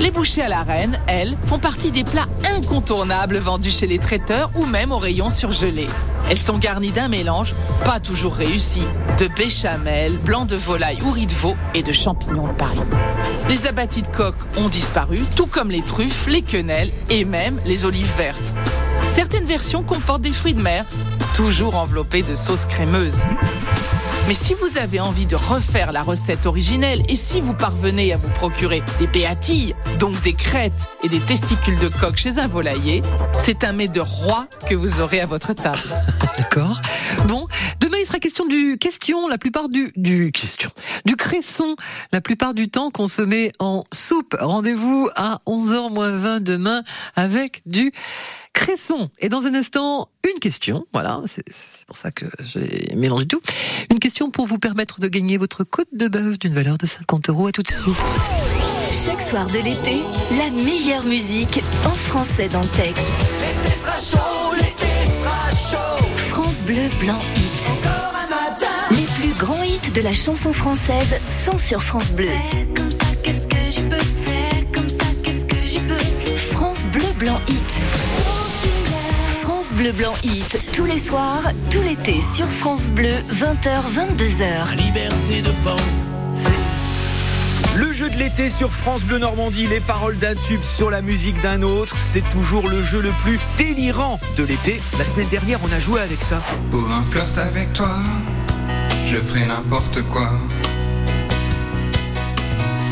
Les 0.00 0.10
bouchées 0.10 0.42
à 0.42 0.48
la 0.48 0.62
reine, 0.62 0.98
elles, 1.06 1.36
font 1.44 1.58
partie 1.58 1.90
des 1.90 2.04
plats 2.04 2.28
incontournables 2.56 3.38
vendus 3.38 3.70
chez 3.70 3.86
les 3.86 3.98
traiteurs 3.98 4.50
ou 4.54 4.66
même 4.66 4.92
au 4.92 4.98
rayon 4.98 5.28
surgelé. 5.28 5.86
Elles 6.30 6.38
sont 6.38 6.58
garnies 6.58 6.90
d'un 6.90 7.08
mélange, 7.08 7.54
pas 7.84 8.00
toujours 8.00 8.34
réussi, 8.34 8.82
de 9.18 9.28
béchamel, 9.28 10.18
blanc 10.18 10.44
de 10.44 10.56
volaille 10.56 10.98
ou 11.04 11.10
riz 11.10 11.26
de 11.26 11.34
veau 11.34 11.54
et 11.74 11.82
de 11.82 11.92
champignons 11.92 12.46
de 12.46 12.52
Paris. 12.52 12.80
Les 13.48 13.66
abattis 13.66 14.02
de 14.02 14.06
coq 14.06 14.34
ont 14.56 14.68
disparu, 14.68 15.20
tout 15.36 15.46
comme 15.46 15.70
les 15.70 15.82
truffes, 15.82 16.26
les 16.28 16.42
quenelles 16.42 16.90
et 17.10 17.24
même 17.24 17.60
les 17.66 17.84
olives 17.84 18.12
vertes. 18.16 18.52
Certaines 19.08 19.44
versions 19.44 19.82
comportent 19.82 20.22
des 20.22 20.32
fruits 20.32 20.54
de 20.54 20.62
mer, 20.62 20.84
toujours 21.34 21.74
enveloppés 21.74 22.22
de 22.22 22.34
sauce 22.34 22.64
crémeuse. 22.66 23.18
Mais 24.28 24.34
si 24.34 24.54
vous 24.54 24.78
avez 24.78 25.00
envie 25.00 25.26
de 25.26 25.34
refaire 25.34 25.92
la 25.92 26.02
recette 26.02 26.46
originelle 26.46 27.02
et 27.08 27.16
si 27.16 27.40
vous 27.40 27.54
parvenez 27.54 28.12
à 28.12 28.16
vous 28.16 28.30
procurer 28.30 28.82
des 28.98 29.06
béatilles, 29.06 29.74
donc 29.98 30.20
des 30.22 30.32
crêtes 30.32 30.88
et 31.02 31.08
des 31.08 31.20
testicules 31.20 31.78
de 31.78 31.88
coq 31.88 32.16
chez 32.16 32.38
un 32.38 32.46
volailler, 32.46 33.02
c'est 33.38 33.64
un 33.64 33.72
mets 33.72 33.88
de 33.88 34.00
roi 34.00 34.46
que 34.68 34.74
vous 34.74 35.00
aurez 35.00 35.20
à 35.20 35.26
votre 35.26 35.52
table. 35.52 35.78
D'accord. 36.38 36.80
Bon, 37.26 37.46
demain 37.80 37.98
il 38.00 38.06
sera 38.06 38.20
question 38.20 38.46
du 38.46 38.78
question, 38.78 39.28
la 39.28 39.38
plupart 39.38 39.68
du 39.68 39.92
du 39.96 40.32
question, 40.32 40.70
du 41.04 41.16
cresson, 41.16 41.76
la 42.12 42.20
plupart 42.20 42.54
du 42.54 42.68
temps 42.68 42.90
consommé 42.90 43.52
en 43.58 43.84
soupe. 43.92 44.36
Rendez-vous 44.38 45.08
à 45.16 45.40
11h 45.46 45.92
moins 45.92 46.12
20 46.12 46.40
demain 46.40 46.82
avec 47.16 47.62
du 47.66 47.92
cresson. 48.52 49.10
Et 49.20 49.28
dans 49.28 49.46
un 49.46 49.54
instant, 49.54 50.08
une 50.30 50.38
question. 50.38 50.86
Voilà, 50.92 51.20
c'est 51.26 51.44
pour 51.86 51.96
ça 51.96 52.10
que 52.10 52.26
j'ai 52.44 52.92
mélangé 52.96 53.26
tout. 53.26 53.40
Une 53.90 53.98
question 53.98 54.30
pour 54.30 54.46
vous 54.46 54.58
permettre 54.58 55.00
de 55.00 55.08
gagner 55.08 55.36
votre 55.36 55.64
côte 55.64 55.88
de 55.92 56.08
bœuf 56.08 56.38
d'une 56.38 56.54
valeur 56.54 56.78
de 56.78 56.86
50 56.86 57.28
euros. 57.30 57.46
À 57.48 57.52
tout 57.52 57.62
de 57.62 57.68
suite. 57.68 57.96
Chaque 59.04 59.22
soir 59.22 59.46
de 59.46 59.58
l'été, 59.58 60.02
la 60.38 60.50
meilleure 60.62 61.04
musique 61.04 61.60
en 61.84 61.94
français 61.94 62.48
dans 62.48 62.60
le 62.60 62.68
texte. 62.68 63.06
L'été 63.40 63.74
sera 63.74 63.98
chaud, 63.98 64.54
l'été 64.54 64.92
sera 65.10 65.70
chaud. 65.70 66.06
France 66.16 66.62
Bleu 66.64 66.88
Blanc 67.00 67.20
Hit. 67.34 67.52
Encore 67.70 68.14
un 68.14 68.28
matin. 68.28 68.66
Les 68.90 69.06
plus 69.20 69.34
grands 69.38 69.62
hits 69.62 69.90
de 69.92 70.00
la 70.02 70.12
chanson 70.12 70.52
française 70.52 71.18
sont 71.30 71.58
sur 71.58 71.82
France 71.82 72.12
Bleu. 72.12 72.28
comme 72.76 72.90
ça, 72.90 73.06
qu'est-ce 73.22 73.48
que 73.48 73.56
je 73.70 73.80
peux 73.88 74.04
C'est 74.04 74.51
Bleu 79.82 79.90
Blanc 79.90 80.14
Hit, 80.22 80.60
tous 80.72 80.84
les 80.84 80.96
soirs, 80.96 81.42
tout 81.68 81.80
l'été 81.80 82.20
sur 82.36 82.46
France 82.46 82.88
Bleu, 82.90 83.14
20h, 83.32 83.82
22h. 83.92 84.76
Liberté 84.76 85.42
de 85.42 85.50
penser. 85.64 86.52
Le 87.74 87.92
jeu 87.92 88.08
de 88.08 88.14
l'été 88.14 88.48
sur 88.48 88.70
France 88.70 89.02
Bleu 89.02 89.18
Normandie, 89.18 89.66
les 89.66 89.80
paroles 89.80 90.16
d'un 90.18 90.36
tube 90.36 90.62
sur 90.62 90.88
la 90.88 91.02
musique 91.02 91.40
d'un 91.40 91.62
autre, 91.62 91.96
c'est 91.98 92.22
toujours 92.30 92.68
le 92.68 92.80
jeu 92.80 93.02
le 93.02 93.10
plus 93.24 93.40
délirant 93.58 94.20
de 94.36 94.44
l'été. 94.44 94.80
La 94.98 95.04
semaine 95.04 95.28
dernière, 95.30 95.58
on 95.68 95.72
a 95.72 95.80
joué 95.80 96.00
avec 96.00 96.22
ça. 96.22 96.40
Pour 96.70 96.88
un 96.88 97.02
flirt 97.02 97.36
avec 97.38 97.72
toi, 97.72 97.90
je 99.08 99.16
ferai 99.16 99.46
n'importe 99.46 100.02
quoi. 100.02 100.30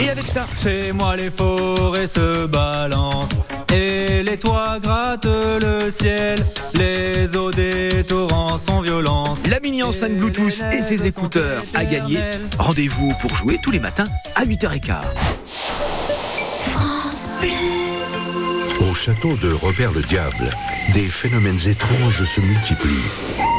Et 0.03 0.11
avec 0.11 0.27
ça, 0.27 0.45
Chez 0.61 0.91
moi 0.91 1.15
les 1.15 1.31
forêts 1.31 2.09
se 2.09 2.47
balancent 2.47 3.29
et 3.73 4.23
les 4.23 4.39
toits 4.39 4.79
grattent 4.81 5.27
le 5.27 5.91
ciel. 5.91 6.39
Les 6.75 7.37
eaux 7.37 7.51
des 7.51 8.05
torrents 8.05 8.59
sont 8.59 8.81
violences. 8.81 9.47
la 9.47 9.61
mini 9.61 9.83
enceinte 9.83 10.17
Bluetooth 10.17 10.63
et 10.73 10.83
ses 10.83 11.07
écouteurs 11.07 11.63
à 11.75 11.85
gagner. 11.85 12.21
Rendez-vous 12.59 13.13
pour 13.21 13.35
jouer 13.35 13.59
tous 13.63 13.71
les 13.71 13.81
matins 13.81 14.09
à 14.35 14.45
8h15. 14.45 14.97
Au 18.91 18.95
château 18.95 19.37
de 19.37 19.53
Robert 19.53 19.93
le 19.93 20.03
Diable, 20.03 20.51
des 20.95 21.09
phénomènes 21.09 21.61
étranges 21.67 22.25
se 22.25 22.41
multiplient. 22.41 23.50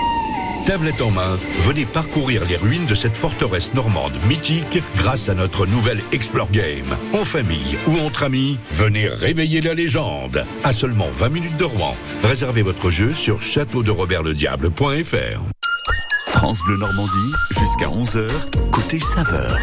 Tablette 0.71 1.01
en 1.01 1.11
main, 1.11 1.37
venez 1.63 1.85
parcourir 1.85 2.45
les 2.45 2.55
ruines 2.55 2.85
de 2.85 2.95
cette 2.95 3.17
forteresse 3.17 3.73
normande 3.73 4.13
mythique 4.29 4.81
grâce 4.95 5.27
à 5.27 5.33
notre 5.33 5.65
nouvelle 5.65 5.99
Explore 6.13 6.49
Game. 6.49 6.95
En 7.11 7.25
famille 7.25 7.77
ou 7.87 7.99
entre 7.99 8.23
amis, 8.23 8.57
venez 8.71 9.09
réveiller 9.09 9.59
la 9.59 9.73
légende. 9.73 10.45
À 10.63 10.71
seulement 10.71 11.09
20 11.11 11.27
minutes 11.27 11.57
de 11.57 11.65
Rouen. 11.65 11.97
Réservez 12.23 12.61
votre 12.61 12.89
jeu 12.89 13.11
sur 13.11 13.41
châteauderobertlediable.fr. 13.41 15.41
France 16.27 16.61
Bleu 16.65 16.77
Normandie, 16.77 17.33
jusqu'à 17.59 17.87
11h, 17.87 18.29
côté 18.71 18.97
saveur. 18.97 19.57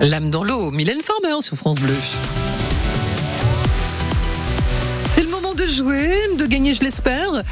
L'âme 0.00 0.30
dans 0.30 0.42
l'eau, 0.42 0.70
Mylène 0.70 1.02
Farmer 1.02 1.42
sur 1.42 1.58
France 1.58 1.76
Bleu. 1.76 1.94
C'est 5.04 5.22
le 5.22 5.28
moment 5.28 5.52
de 5.52 5.66
jouer, 5.66 6.16
de 6.38 6.46
gagner, 6.46 6.72
je 6.72 6.80
l'espère. 6.80 7.42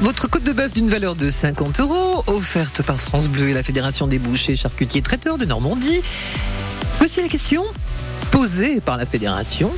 Votre 0.00 0.26
côte 0.26 0.42
de 0.42 0.52
bœuf 0.52 0.72
d'une 0.72 0.88
valeur 0.88 1.16
de 1.16 1.28
50 1.28 1.80
euros, 1.80 2.24
offerte 2.28 2.82
par 2.82 2.98
France 2.98 3.28
Bleu 3.28 3.50
et 3.50 3.52
la 3.52 3.62
Fédération 3.62 4.06
des 4.06 4.18
bouchers, 4.18 4.56
charcutiers 4.56 5.02
traiteurs 5.02 5.36
de 5.36 5.44
Normandie. 5.44 6.00
Voici 6.96 7.20
la 7.20 7.28
question 7.28 7.62
posée 8.30 8.80
par 8.80 8.96
la 8.96 9.04
Fédération. 9.04 9.70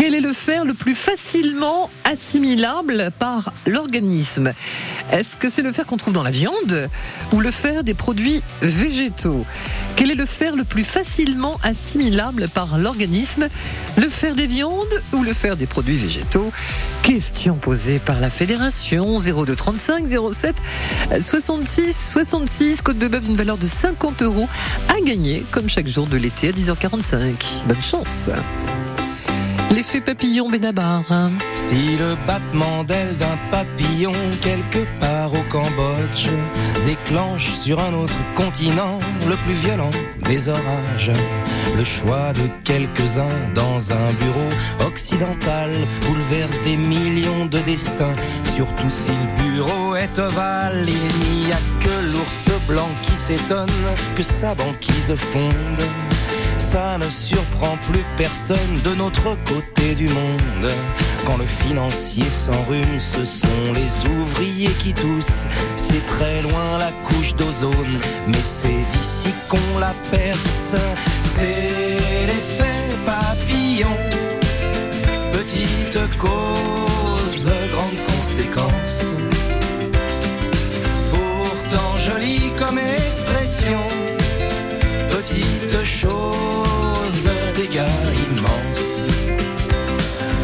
Quel 0.00 0.14
est 0.14 0.22
le 0.22 0.32
fer 0.32 0.64
le 0.64 0.72
plus 0.72 0.94
facilement 0.94 1.90
assimilable 2.04 3.10
par 3.18 3.52
l'organisme 3.66 4.54
Est-ce 5.12 5.36
que 5.36 5.50
c'est 5.50 5.60
le 5.60 5.74
fer 5.74 5.84
qu'on 5.84 5.98
trouve 5.98 6.14
dans 6.14 6.22
la 6.22 6.30
viande 6.30 6.88
ou 7.32 7.40
le 7.40 7.50
fer 7.50 7.84
des 7.84 7.92
produits 7.92 8.42
végétaux 8.62 9.44
Quel 9.96 10.10
est 10.10 10.14
le 10.14 10.24
fer 10.24 10.56
le 10.56 10.64
plus 10.64 10.84
facilement 10.84 11.58
assimilable 11.62 12.48
par 12.48 12.78
l'organisme 12.78 13.48
Le 13.98 14.08
fer 14.08 14.34
des 14.34 14.46
viandes 14.46 15.02
ou 15.12 15.22
le 15.22 15.34
fer 15.34 15.58
des 15.58 15.66
produits 15.66 15.98
végétaux 15.98 16.50
Question 17.02 17.56
posée 17.56 17.98
par 17.98 18.20
la 18.20 18.30
Fédération 18.30 19.18
0235 19.18 20.06
07 20.32 20.56
66 21.20 22.10
66 22.12 22.80
côte 22.80 22.96
de 22.96 23.06
bœuf 23.06 23.22
d'une 23.22 23.36
valeur 23.36 23.58
de 23.58 23.66
50 23.66 24.22
euros 24.22 24.48
à 24.88 24.98
gagner 25.04 25.44
comme 25.50 25.68
chaque 25.68 25.88
jour 25.88 26.06
de 26.06 26.16
l'été 26.16 26.48
à 26.48 26.52
10h45. 26.52 27.66
Bonne 27.66 27.82
chance 27.82 28.30
L'effet 29.70 30.00
papillon 30.00 30.50
Benabar. 30.50 31.04
Si 31.54 31.96
le 31.96 32.16
battement 32.26 32.82
d'aile 32.82 33.16
d'un 33.18 33.38
papillon 33.52 34.12
quelque 34.40 34.84
part 34.98 35.32
au 35.32 35.42
Cambodge 35.48 36.28
déclenche 36.84 37.52
sur 37.52 37.78
un 37.78 37.94
autre 37.94 38.16
continent 38.34 38.98
le 39.28 39.36
plus 39.36 39.54
violent 39.54 39.92
des 40.28 40.48
orages, 40.48 41.12
le 41.78 41.84
choix 41.84 42.32
de 42.32 42.48
quelques-uns 42.64 43.38
dans 43.54 43.92
un 43.92 44.12
bureau 44.14 44.86
occidental 44.88 45.70
bouleverse 46.04 46.60
des 46.62 46.76
millions 46.76 47.46
de 47.46 47.60
destins, 47.60 48.16
surtout 48.42 48.90
si 48.90 49.12
le 49.12 49.42
bureau 49.42 49.94
est 49.94 50.18
ovale, 50.18 50.84
il 50.88 51.44
n'y 51.44 51.52
a 51.52 51.58
que 51.78 52.12
l'ours 52.12 52.50
blanc 52.66 52.88
qui 53.02 53.16
s'étonne 53.16 53.68
que 54.16 54.22
sa 54.22 54.52
banquise 54.56 55.14
fonde. 55.14 55.84
Ça 56.60 56.98
ne 56.98 57.08
surprend 57.08 57.78
plus 57.90 58.04
personne 58.18 58.80
de 58.84 58.94
notre 58.94 59.34
côté 59.44 59.94
du 59.94 60.06
monde. 60.08 60.70
Quand 61.24 61.38
le 61.38 61.46
financier 61.46 62.28
s'enrhume, 62.28 63.00
ce 63.00 63.24
sont 63.24 63.72
les 63.74 64.10
ouvriers 64.10 64.72
qui 64.78 64.92
toussent. 64.92 65.46
C'est 65.76 66.06
très 66.06 66.42
loin 66.42 66.78
la 66.78 66.92
couche 67.08 67.34
d'ozone, 67.34 67.98
mais 68.28 68.44
c'est 68.44 68.84
d'ici 68.92 69.30
qu'on 69.48 69.78
la 69.80 69.94
perce. 70.10 70.74
C'est 71.24 72.26
l'effet 72.26 72.94
papillon. 73.06 73.96
Petite 75.32 76.18
cause, 76.18 77.50
grande 77.72 77.98
conséquence. 78.06 79.29
Petite 85.30 85.84
chose, 85.84 87.30
dégâts 87.54 87.86
immenses. 88.32 89.04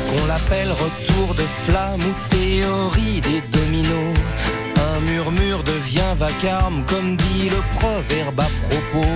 Qu'on 0.07 0.27
l'appelle 0.27 0.71
retour 0.71 1.35
de 1.35 1.43
flamme 1.65 2.01
ou 2.01 2.15
théorie 2.29 3.21
des 3.21 3.41
dominos. 3.51 4.15
Un 4.77 5.01
murmure 5.01 5.65
devient 5.65 6.15
vacarme, 6.17 6.85
comme 6.87 7.17
dit 7.17 7.49
le 7.49 7.61
proverbe 7.75 8.39
à 8.39 8.49
propos. 8.69 9.11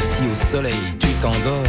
Si 0.00 0.22
au 0.32 0.34
soleil 0.34 0.80
tu 0.98 1.08
t'endors, 1.20 1.68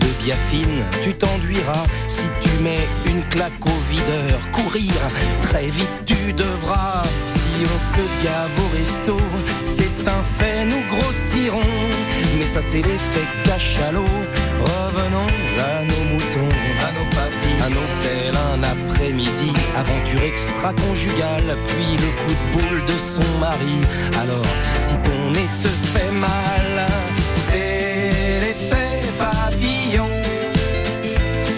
de 0.00 0.24
biafine 0.24 0.82
tu 1.04 1.12
t'enduiras. 1.12 1.84
Si 2.08 2.24
tu 2.40 2.48
mets 2.62 2.88
une 3.04 3.22
claque 3.24 3.66
au 3.66 3.92
videur, 3.92 4.40
courir, 4.52 4.94
très 5.42 5.66
vite 5.66 6.04
tu 6.06 6.32
devras. 6.32 7.02
On 7.52 7.78
se 7.78 8.24
gave 8.24 8.50
au 8.64 8.68
resto, 8.76 9.16
c'est 9.66 10.08
un 10.08 10.22
fait, 10.38 10.64
nous 10.64 10.82
grossirons. 10.88 11.74
Mais 12.38 12.46
ça 12.46 12.62
c'est 12.62 12.80
l'effet 12.82 13.26
cachalot. 13.44 14.04
Revenons 14.58 15.26
à 15.58 15.82
nos 15.84 16.04
moutons, 16.10 16.54
à 16.80 16.90
nos 16.96 17.08
papilles, 17.10 17.60
un 17.66 17.72
hôtel, 17.72 18.34
un 18.54 18.62
après-midi, 18.62 19.52
aventure 19.76 20.22
extra-conjugale, 20.22 21.58
puis 21.68 21.96
le 21.96 22.10
coup 22.20 22.34
de 22.40 22.52
boule 22.52 22.84
de 22.84 22.98
son 22.98 23.38
mari. 23.38 23.80
Alors, 24.22 24.46
si 24.80 24.94
ton 25.02 25.30
nez 25.30 25.48
te 25.62 25.68
fait 25.68 26.12
mal, 26.12 26.86
c'est 27.46 28.40
l'effet 28.40 29.00
papillon. 29.18 30.08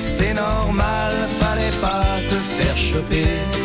C'est 0.03 0.35
normal, 0.35 1.13
fallait 1.41 1.77
pas 1.81 2.19
te 2.29 2.35
faire 2.35 2.77
choper. 2.77 3.62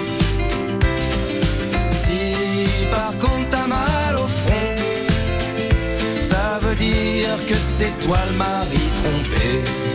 C'est 7.78 8.00
toi 8.00 8.18
le 8.28 8.36
mari 8.36 8.80
trompé. 9.04 9.88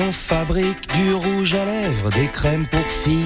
On 0.00 0.10
fabrique 0.10 0.90
du 0.94 1.12
rouge 1.12 1.54
à 1.54 1.66
lèvres, 1.66 2.10
des 2.10 2.28
crèmes 2.28 2.66
pour 2.66 2.80
filles. 2.80 3.24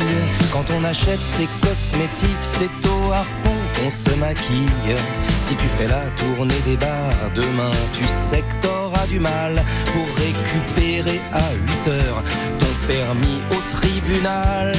Quand 0.53 0.65
on 0.71 0.83
achète 0.83 1.19
ses 1.19 1.47
cosmétiques, 1.63 2.43
c'est 2.43 2.89
au 2.89 3.13
harpon 3.13 3.57
qu'on 3.77 3.91
se 3.91 4.11
maquille. 4.17 4.97
Si 5.43 5.55
tu 5.55 5.67
fais 5.67 5.87
la 5.87 6.03
tournée 6.17 6.61
des 6.67 6.77
bars, 6.77 7.31
demain 7.35 7.71
tu 7.93 8.03
sais 8.09 8.43
que 8.43 8.67
t'auras 8.67 9.07
du 9.07 9.21
mal 9.21 9.63
pour 9.93 10.07
récupérer 10.17 11.21
à 11.33 11.53
8 11.85 11.89
heures 11.89 12.23
ton 12.59 12.89
permis 12.89 13.41
au 13.53 13.71
tribunal. 13.71 14.73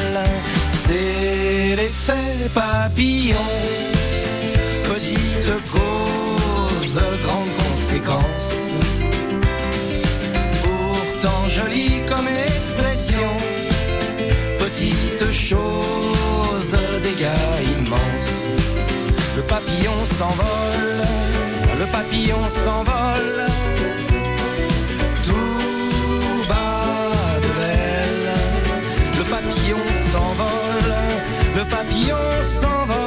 C'est 0.74 1.76
l'effet 1.78 2.50
papillon, 2.54 3.48
petite 4.84 5.72
cause, 5.72 7.00
grande 7.24 7.54
conséquence 7.66 8.68
pourtant 11.20 11.50
jolie 11.50 12.02
comme 12.08 12.28
expression. 12.28 13.28
Petite 14.60 15.34
chose, 15.34 16.78
dégâts 17.02 17.80
immenses. 17.80 18.52
Le 19.36 19.42
papillon 19.44 20.06
s'envole, 20.06 21.02
le 21.80 21.86
papillon 21.86 22.50
s'envole. 22.50 23.48
Tout 25.26 26.48
bas 26.50 27.40
de 27.42 27.52
l'aile, 27.60 28.30
le 29.18 29.24
papillon 29.24 29.84
s'envole, 30.12 30.94
le 31.56 31.64
papillon 31.64 32.26
s'envole. 32.62 33.07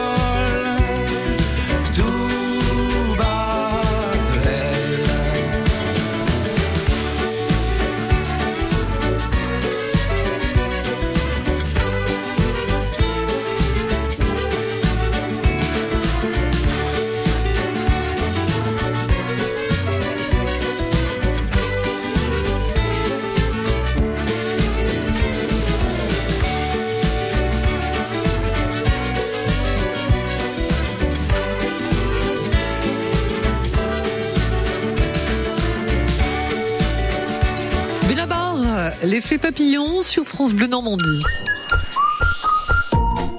L'effet 39.03 39.39
papillon 39.39 40.03
sur 40.03 40.25
France 40.25 40.53
Bleu 40.53 40.67
Normandie. 40.67 41.23